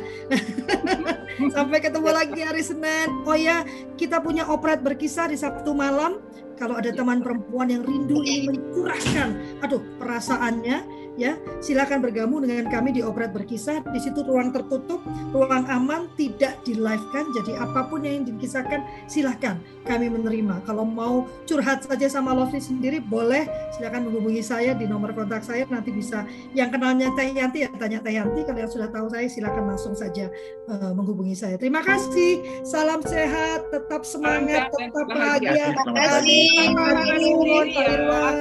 Sampai 1.54 1.78
ketemu 1.78 2.10
lagi 2.10 2.40
hari 2.42 2.62
Senin. 2.62 3.10
Oh 3.26 3.38
ya 3.38 3.62
kita 3.94 4.18
punya 4.18 4.46
operet 4.50 4.82
berkisah 4.82 5.30
di 5.30 5.38
Sabtu 5.38 5.70
malam. 5.70 6.18
Kalau 6.54 6.78
ada 6.78 6.94
teman 6.94 7.18
perempuan 7.18 7.66
yang 7.66 7.82
rindu 7.82 8.22
ingin 8.22 8.62
mencurahkan 8.62 9.34
aduh 9.58 9.82
perasaannya 9.98 11.03
ya 11.14 11.38
silakan 11.62 12.02
bergabung 12.02 12.42
dengan 12.42 12.66
kami 12.66 12.90
di 12.90 13.00
Operet 13.00 13.30
Berkisah 13.30 13.86
di 13.94 14.00
situ 14.02 14.26
ruang 14.26 14.50
tertutup 14.50 14.98
ruang 15.30 15.66
aman 15.70 16.10
tidak 16.18 16.58
di 16.66 16.74
live 16.74 17.02
kan 17.14 17.30
jadi 17.30 17.62
apa 17.62 17.86
pun 17.86 18.02
yang 18.02 18.26
dikisahkan 18.26 18.82
silahkan 19.06 19.62
kami 19.86 20.10
menerima 20.10 20.66
kalau 20.66 20.82
mau 20.82 21.26
curhat 21.46 21.86
saja 21.86 22.10
sama 22.10 22.34
Lovely 22.34 22.58
sendiri 22.58 22.98
boleh 22.98 23.46
silakan 23.70 24.10
menghubungi 24.10 24.42
saya 24.42 24.74
di 24.74 24.90
nomor 24.90 25.14
kontak 25.14 25.46
saya 25.46 25.62
nanti 25.70 25.94
bisa 25.94 26.26
yang 26.50 26.74
kenalnya 26.74 27.14
Teh 27.14 27.30
Yanti 27.30 27.62
ya 27.62 27.70
tanya 27.78 28.02
Teh 28.02 28.14
Yanti 28.18 28.42
kalau 28.42 28.58
yang 28.66 28.72
sudah 28.72 28.88
tahu 28.90 29.06
saya 29.14 29.30
silakan 29.30 29.70
langsung 29.70 29.94
saja 29.94 30.26
uh, 30.66 30.90
menghubungi 30.90 31.38
saya 31.38 31.54
terima 31.54 31.84
kasih 31.86 32.42
salam 32.66 32.98
sehat 33.06 33.70
tetap 33.70 34.02
semangat 34.02 34.66
tetap 34.74 35.06
bahagia 35.06 35.70
terima 35.70 35.92
kasih 35.94 36.48
Pak 36.74 37.86
Irwan 37.86 38.36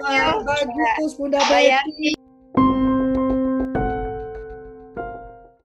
Pak 0.00 0.60
Gus 1.02 1.14
Bunda 1.20 1.40
Bayi 1.52 2.13